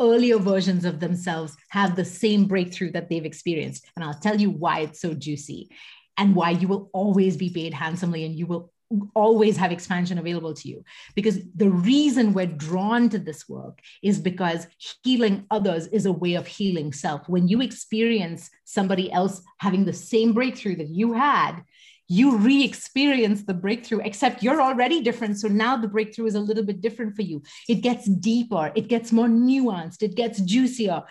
earlier 0.01 0.39
versions 0.39 0.85
of 0.85 1.01
themselves 1.01 1.57
have 1.69 1.97
the 1.97 2.05
same 2.05 2.47
breakthrough 2.47 2.93
that 2.93 3.09
they've 3.09 3.25
experienced. 3.25 3.87
And 3.95 4.05
I'll 4.05 4.15
tell 4.15 4.41
you 4.41 4.51
why 4.51 4.81
it's 4.81 5.01
so 5.01 5.15
juicy 5.15 5.71
and 6.17 6.35
why 6.35 6.51
you 6.51 6.69
will 6.69 6.91
always 6.93 7.37
be 7.37 7.51
paid 7.51 7.75
handsomely 7.75 8.25
and 8.25 8.35
you 8.35 8.47
will 8.47 8.73
always 9.15 9.57
have 9.57 9.73
expansion 9.73 10.19
available 10.19 10.53
to 10.53 10.69
you 10.69 10.85
because 11.15 11.39
the 11.55 11.71
reason 11.71 12.35
we're 12.35 12.47
drawn 12.47 13.09
to 13.09 13.19
this 13.19 13.49
work 13.49 13.81
is 14.03 14.19
because 14.19 14.67
healing 15.03 15.47
others 15.51 15.87
is 15.87 16.05
a 16.05 16.13
way 16.13 16.35
of 16.35 16.47
healing 16.47 16.93
self 16.93 17.27
when 17.29 17.49
you 17.49 17.63
experience 17.63 18.51
somebody 18.65 19.11
else 19.11 19.41
having 19.59 19.87
the 19.87 19.93
same 19.93 20.35
breakthrough 20.35 20.77
that 20.77 20.89
you 20.89 21.15
had 21.15 21.63
you 22.09 22.37
re-experience 22.37 23.45
the 23.45 23.55
breakthrough 23.55 24.01
except 24.01 24.43
you're 24.43 24.61
already 24.61 25.01
different. 25.01 25.39
So 25.39 25.49
now 25.49 25.77
the 25.77 25.89
breakthrough 25.89 26.27
is 26.27 26.35
a 26.35 26.41
little 26.41 26.65
bit 26.65 26.81
different 26.81 27.17
for 27.17 27.23
you. 27.23 27.43
It 27.69 27.77
gets 27.77 28.09
deeper. 28.09 28.73
It 28.75 28.89
gets 28.89 29.13
more 29.13 29.29
nuanced. 29.29 30.03
It 30.03 30.15
gets 30.15 30.41
juicier. 30.41 31.03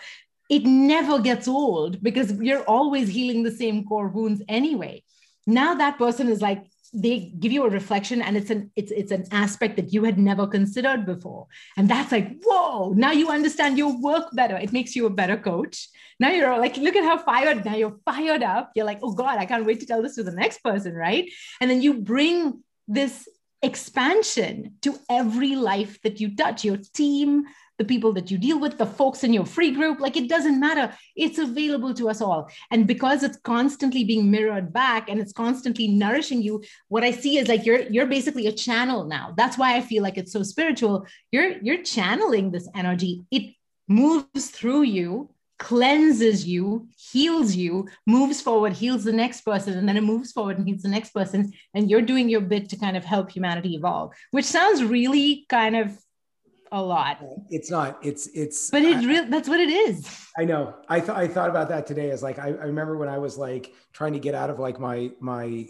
It 0.48 0.64
never 0.64 1.18
gets 1.18 1.48
old 1.48 2.02
because 2.02 2.32
you're 2.32 2.64
always 2.64 3.08
healing 3.08 3.42
the 3.42 3.50
same 3.50 3.84
core 3.84 4.08
wounds 4.08 4.42
anyway. 4.48 5.02
Now 5.46 5.74
that 5.74 5.98
person 5.98 6.28
is 6.28 6.40
like 6.40 6.66
they 6.92 7.32
give 7.38 7.52
you 7.52 7.64
a 7.64 7.70
reflection 7.70 8.20
and 8.20 8.36
it's 8.36 8.50
an 8.50 8.70
it's 8.76 8.92
it's 8.92 9.12
an 9.12 9.24
aspect 9.30 9.76
that 9.76 9.92
you 9.92 10.04
had 10.04 10.18
never 10.18 10.46
considered 10.46 11.06
before. 11.06 11.46
And 11.76 11.88
that's 11.88 12.12
like 12.12 12.42
whoa 12.44 12.92
now 12.92 13.12
you 13.12 13.30
understand 13.30 13.78
your 13.78 13.98
work 14.00 14.26
better. 14.32 14.56
It 14.56 14.72
makes 14.72 14.94
you 14.94 15.06
a 15.06 15.10
better 15.10 15.36
coach. 15.36 15.88
Now 16.20 16.30
you're 16.30 16.58
like 16.58 16.76
look 16.76 16.96
at 16.96 17.04
how 17.04 17.18
fired 17.18 17.64
now 17.64 17.76
you're 17.76 17.98
fired 18.04 18.42
up. 18.42 18.72
You're 18.74 18.86
like 18.86 19.00
oh 19.02 19.14
god 19.14 19.38
i 19.38 19.46
can't 19.46 19.64
wait 19.64 19.80
to 19.80 19.86
tell 19.86 20.02
this 20.02 20.16
to 20.16 20.22
the 20.22 20.32
next 20.32 20.62
person 20.62 20.94
right? 20.94 21.30
And 21.60 21.70
then 21.70 21.80
you 21.80 21.94
bring 21.94 22.62
this 22.88 23.28
expansion 23.62 24.74
to 24.82 24.98
every 25.08 25.54
life 25.54 26.02
that 26.02 26.20
you 26.20 26.34
touch 26.34 26.64
your 26.64 26.78
team 26.94 27.44
the 27.78 27.84
people 27.84 28.12
that 28.12 28.30
you 28.30 28.38
deal 28.38 28.58
with, 28.58 28.78
the 28.78 28.86
folks 28.86 29.24
in 29.24 29.32
your 29.32 29.46
free 29.46 29.70
group. 29.70 30.00
Like 30.00 30.16
it 30.16 30.28
doesn't 30.28 30.60
matter. 30.60 30.94
It's 31.16 31.38
available 31.38 31.94
to 31.94 32.08
us 32.08 32.20
all. 32.20 32.50
And 32.70 32.86
because 32.86 33.22
it's 33.22 33.38
constantly 33.38 34.04
being 34.04 34.30
mirrored 34.30 34.72
back 34.72 35.08
and 35.08 35.20
it's 35.20 35.32
constantly 35.32 35.88
nourishing 35.88 36.42
you, 36.42 36.62
what 36.88 37.04
I 37.04 37.10
see 37.10 37.38
is 37.38 37.48
like 37.48 37.66
you're 37.66 37.82
you're 37.82 38.06
basically 38.06 38.46
a 38.46 38.52
channel 38.52 39.04
now. 39.04 39.34
That's 39.36 39.58
why 39.58 39.76
I 39.76 39.80
feel 39.80 40.02
like 40.02 40.18
it's 40.18 40.32
so 40.32 40.42
spiritual. 40.42 41.06
You're 41.30 41.58
you're 41.62 41.82
channeling 41.82 42.50
this 42.50 42.68
energy. 42.74 43.24
It 43.30 43.54
moves 43.88 44.50
through 44.50 44.82
you 44.82 45.30
cleanses 45.62 46.44
you, 46.44 46.88
heals 47.12 47.54
you, 47.54 47.88
moves 48.04 48.40
forward, 48.40 48.72
heals 48.72 49.04
the 49.04 49.12
next 49.12 49.42
person, 49.42 49.78
and 49.78 49.88
then 49.88 49.96
it 49.96 50.02
moves 50.02 50.32
forward 50.32 50.58
and 50.58 50.66
heals 50.66 50.82
the 50.82 50.88
next 50.88 51.10
person. 51.10 51.52
And 51.72 51.88
you're 51.88 52.02
doing 52.02 52.28
your 52.28 52.40
bit 52.40 52.68
to 52.70 52.76
kind 52.76 52.96
of 52.96 53.04
help 53.04 53.30
humanity 53.30 53.76
evolve, 53.76 54.12
which 54.32 54.44
sounds 54.44 54.82
really 54.82 55.46
kind 55.48 55.76
of 55.76 55.96
a 56.72 56.82
lot. 56.82 57.18
It's 57.50 57.70
not. 57.70 57.98
It's 58.02 58.26
it's. 58.28 58.70
But 58.70 58.82
it 58.82 59.06
real. 59.06 59.26
That's 59.28 59.48
what 59.48 59.60
it 59.60 59.68
is. 59.68 60.26
I 60.36 60.44
know. 60.44 60.74
I 60.88 61.00
thought 61.00 61.16
I 61.16 61.28
thought 61.28 61.50
about 61.50 61.68
that 61.68 61.86
today. 61.86 62.10
As 62.10 62.22
like 62.22 62.38
I, 62.38 62.46
I 62.48 62.64
remember 62.64 62.96
when 62.96 63.08
I 63.08 63.18
was 63.18 63.38
like 63.38 63.72
trying 63.92 64.14
to 64.14 64.18
get 64.18 64.34
out 64.34 64.50
of 64.50 64.58
like 64.58 64.80
my 64.80 65.10
my 65.20 65.68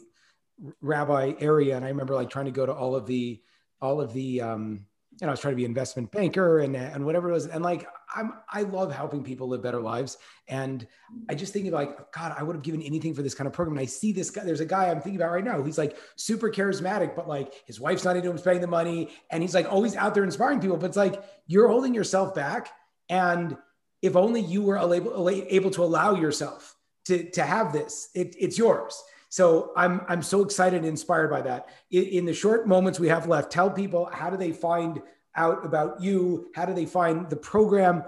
rabbi 0.81 1.35
area, 1.41 1.77
and 1.77 1.85
I 1.85 1.89
remember 1.89 2.15
like 2.15 2.31
trying 2.31 2.47
to 2.47 2.53
go 2.53 2.65
to 2.65 2.73
all 2.73 2.95
of 2.95 3.07
the 3.07 3.43
all 3.81 4.01
of 4.01 4.13
the 4.13 4.41
um 4.41 4.87
and 5.21 5.29
I 5.29 5.33
was 5.33 5.41
trying 5.41 5.53
to 5.53 5.57
be 5.57 5.65
investment 5.65 6.11
banker 6.11 6.61
and 6.61 6.75
and 6.77 7.05
whatever 7.05 7.29
it 7.29 7.33
was. 7.33 7.47
And 7.47 7.63
like 7.63 7.87
I'm 8.15 8.33
I 8.51 8.63
love 8.63 8.93
helping 8.93 9.23
people 9.23 9.49
live 9.49 9.63
better 9.63 9.81
lives. 9.81 10.19
And 10.49 10.87
I 11.29 11.35
just 11.35 11.53
think 11.53 11.67
of 11.67 11.73
like, 11.73 12.13
God, 12.13 12.35
I 12.37 12.43
would 12.43 12.57
have 12.57 12.63
given 12.63 12.83
anything 12.83 13.15
for 13.15 13.23
this 13.23 13.35
kind 13.35 13.47
of 13.47 13.53
program. 13.53 13.77
And 13.77 13.83
I 13.83 13.87
see 13.87 14.13
this 14.13 14.31
guy, 14.31 14.45
there's 14.45 14.61
a 14.61 14.67
guy 14.67 14.91
I'm 14.91 15.01
thinking 15.01 15.21
about 15.21 15.33
right 15.33 15.45
now. 15.45 15.63
He's 15.63 15.79
like 15.79 15.97
super 16.17 16.51
charismatic, 16.51 17.15
but 17.17 17.29
like 17.29 17.55
his 17.67 17.81
wife's 17.81 18.05
not 18.05 18.17
into 18.17 18.31
him 18.31 18.39
spending 18.39 18.61
the 18.61 18.67
money. 18.67 19.11
And 19.31 19.43
he's 19.43 19.55
like 19.55 19.71
always 19.71 19.97
out 19.97 20.15
there 20.15 20.25
inspiring 20.25 20.61
people. 20.61 20.77
But 20.77 20.87
it's 20.87 20.97
like 20.97 21.23
you're 21.47 21.69
holding 21.69 21.95
yourself 21.95 22.35
back. 22.35 22.71
And 23.09 23.57
if 24.03 24.17
only 24.17 24.41
you 24.41 24.63
were 24.63 24.79
able, 24.79 25.29
able 25.29 25.71
to 25.71 25.85
allow 25.85 26.15
yourself 26.15 26.75
to, 27.07 27.31
to 27.31 27.43
have 27.43 27.73
this, 27.73 28.11
it, 28.15 28.35
it's 28.39 28.59
yours. 28.59 29.03
So 29.33 29.73
I'm 29.75 30.03
I'm 30.09 30.23
so 30.23 30.43
excited 30.43 30.77
and 30.77 30.87
inspired 30.87 31.31
by 31.31 31.41
that. 31.41 31.71
In, 31.91 32.05
in 32.05 32.25
the 32.27 32.35
short 32.35 32.69
moments 32.69 33.01
we 33.01 33.09
have 33.09 33.27
left, 33.27 33.51
tell 33.51 33.71
people 33.71 34.11
how 34.13 34.29
do 34.29 34.37
they 34.37 34.53
find 34.53 35.01
out 35.37 35.65
about 35.65 36.01
you? 36.01 36.51
How 36.55 36.65
do 36.65 36.75
they 36.75 36.87
find 36.87 37.29
the 37.31 37.37
program, 37.37 38.03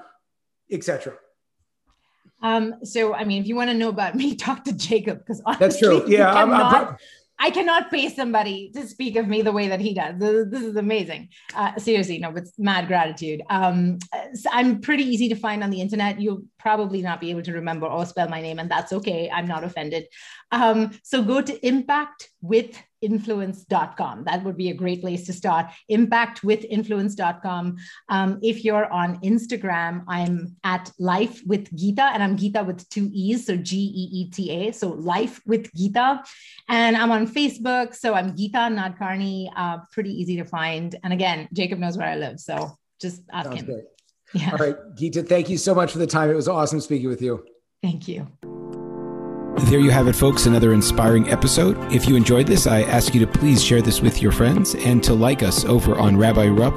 etc. 0.71 1.15
Um, 2.43 2.75
so, 2.85 3.15
I 3.15 3.25
mean, 3.25 3.41
if 3.41 3.49
you 3.49 3.57
want 3.57 3.71
to 3.71 3.75
know 3.75 3.89
about 3.89 4.15
me, 4.15 4.35
talk 4.37 4.65
to 4.65 4.73
Jacob 4.73 5.19
because 5.19 5.43
that's 5.59 5.79
true. 5.79 6.05
Yeah, 6.07 6.33
I'm, 6.33 6.53
I'm, 6.53 6.97
I 7.39 7.51
cannot 7.51 7.91
pay 7.91 8.09
somebody 8.11 8.71
to 8.75 8.87
speak 8.87 9.17
of 9.17 9.27
me 9.27 9.43
the 9.43 9.53
way 9.53 9.69
that 9.69 9.81
he 9.81 9.93
does. 9.93 10.19
This, 10.19 10.47
this 10.51 10.63
is 10.63 10.77
amazing. 10.77 11.31
Uh, 11.55 11.77
seriously, 11.79 12.19
no, 12.19 12.31
it's 12.31 12.59
mad 12.59 12.87
gratitude. 12.87 13.43
Um, 13.51 13.99
I'm 14.51 14.81
pretty 14.81 15.05
easy 15.05 15.29
to 15.31 15.35
find 15.35 15.65
on 15.65 15.71
the 15.71 15.81
internet. 15.81 16.21
You'll 16.21 16.45
probably 16.65 17.03
not 17.03 17.21
be 17.21 17.31
able 17.31 17.43
to 17.43 17.53
remember 17.53 17.87
or 17.87 18.07
spell 18.07 18.27
my 18.27 18.41
name, 18.41 18.59
and 18.59 18.71
that's 18.71 18.91
okay. 18.91 19.31
I'm 19.31 19.47
not 19.47 19.65
offended. 19.65 20.07
Um, 20.51 20.99
so 21.03 21.23
go 21.23 21.43
to 21.43 21.59
impactwithinfluence.com. 21.59 24.25
That 24.25 24.45
would 24.45 24.57
be 24.57 24.71
a 24.71 24.75
great 24.75 25.03
place 25.03 25.27
to 25.27 25.35
start. 25.35 25.67
Impactwithinfluence.com. 25.91 27.77
Um, 28.09 28.39
if 28.41 28.65
you're 28.65 28.91
on 28.91 29.21
Instagram, 29.21 30.05
I'm 30.09 30.57
at 30.65 30.91
Life 30.99 31.43
with 31.45 31.71
Geeta, 31.77 32.15
and 32.15 32.23
I'm 32.23 32.39
Geeta 32.39 32.65
with 32.65 32.89
two 32.89 33.11
E's, 33.13 33.45
so 33.45 33.57
G 33.57 33.77
E 33.77 34.09
E 34.21 34.31
T 34.31 34.51
A. 34.51 34.73
So 34.73 34.89
Life 34.89 35.43
with 35.45 35.71
Geeta. 35.75 36.25
And 36.71 36.97
I'm 36.97 37.13
on 37.13 37.29
Facebook, 37.29 37.95
so 37.95 38.15
I'm 38.15 38.35
Geeta 38.35 38.73
Nadkarni. 38.73 39.51
Uh, 39.55 39.81
pretty 39.93 40.19
easy 40.19 40.39
to 40.39 40.47
find. 40.47 40.97
And 41.05 41.13
again, 41.13 41.47
Jacob 41.53 41.79
knows 41.79 41.99
where 41.99 42.09
I 42.09 42.17
live, 42.17 42.41
so 42.41 42.79
just 43.03 43.21
ask 43.31 43.49
Sounds 43.49 43.61
him. 43.61 43.67
Great. 43.67 43.94
Yeah. 44.35 44.51
All 44.51 44.59
right, 44.59 44.77
Geeta, 44.97 45.27
thank 45.27 45.49
you 45.49 45.57
so 45.57 45.75
much 45.75 45.93
for 45.93 45.99
the 45.99 46.07
time. 46.07 46.31
It 46.31 46.35
was 46.35 46.49
awesome 46.49 46.81
speaking 46.81 47.09
with 47.09 47.23
you. 47.23 47.45
Thank 47.83 48.09
you. 48.09 48.27
There 49.57 49.79
you 49.79 49.91
have 49.91 50.09
it, 50.09 50.15
folks. 50.15 50.47
Another 50.47 50.73
inspiring 50.73 51.31
episode. 51.31 51.77
If 51.93 52.09
you 52.09 52.17
enjoyed 52.17 52.47
this, 52.47 52.67
I 52.67 52.83
ask 52.83 53.15
you 53.15 53.21
to 53.25 53.27
please 53.27 53.63
share 53.63 53.81
this 53.81 54.01
with 54.01 54.21
your 54.21 54.33
friends 54.33 54.75
and 54.75 55.03
to 55.05 55.15
like 55.15 55.45
us 55.45 55.65
over 55.65 55.95
on 55.95 56.17
Rabbi 56.17 56.49
Rupp 56.49 56.75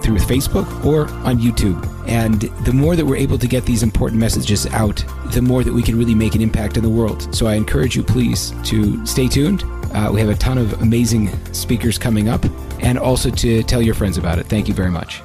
through 0.00 0.18
Facebook 0.18 0.84
or 0.84 1.08
on 1.26 1.38
YouTube. 1.38 1.84
And 2.06 2.42
the 2.64 2.72
more 2.72 2.94
that 2.94 3.04
we're 3.04 3.16
able 3.16 3.36
to 3.36 3.48
get 3.48 3.64
these 3.64 3.82
important 3.82 4.20
messages 4.20 4.66
out, 4.68 5.04
the 5.32 5.42
more 5.42 5.64
that 5.64 5.72
we 5.72 5.82
can 5.82 5.98
really 5.98 6.14
make 6.14 6.36
an 6.36 6.40
impact 6.40 6.76
in 6.76 6.84
the 6.84 6.88
world. 6.88 7.34
So 7.34 7.48
I 7.48 7.54
encourage 7.54 7.96
you, 7.96 8.04
please, 8.04 8.52
to 8.64 9.04
stay 9.04 9.26
tuned. 9.26 9.64
Uh, 9.92 10.10
we 10.12 10.20
have 10.20 10.30
a 10.30 10.36
ton 10.36 10.56
of 10.56 10.80
amazing 10.82 11.28
speakers 11.52 11.98
coming 11.98 12.28
up 12.28 12.44
and 12.80 12.96
also 12.96 13.30
to 13.30 13.64
tell 13.64 13.82
your 13.82 13.94
friends 13.94 14.18
about 14.18 14.38
it. 14.38 14.46
Thank 14.46 14.68
you 14.68 14.74
very 14.74 14.90
much. 14.90 15.20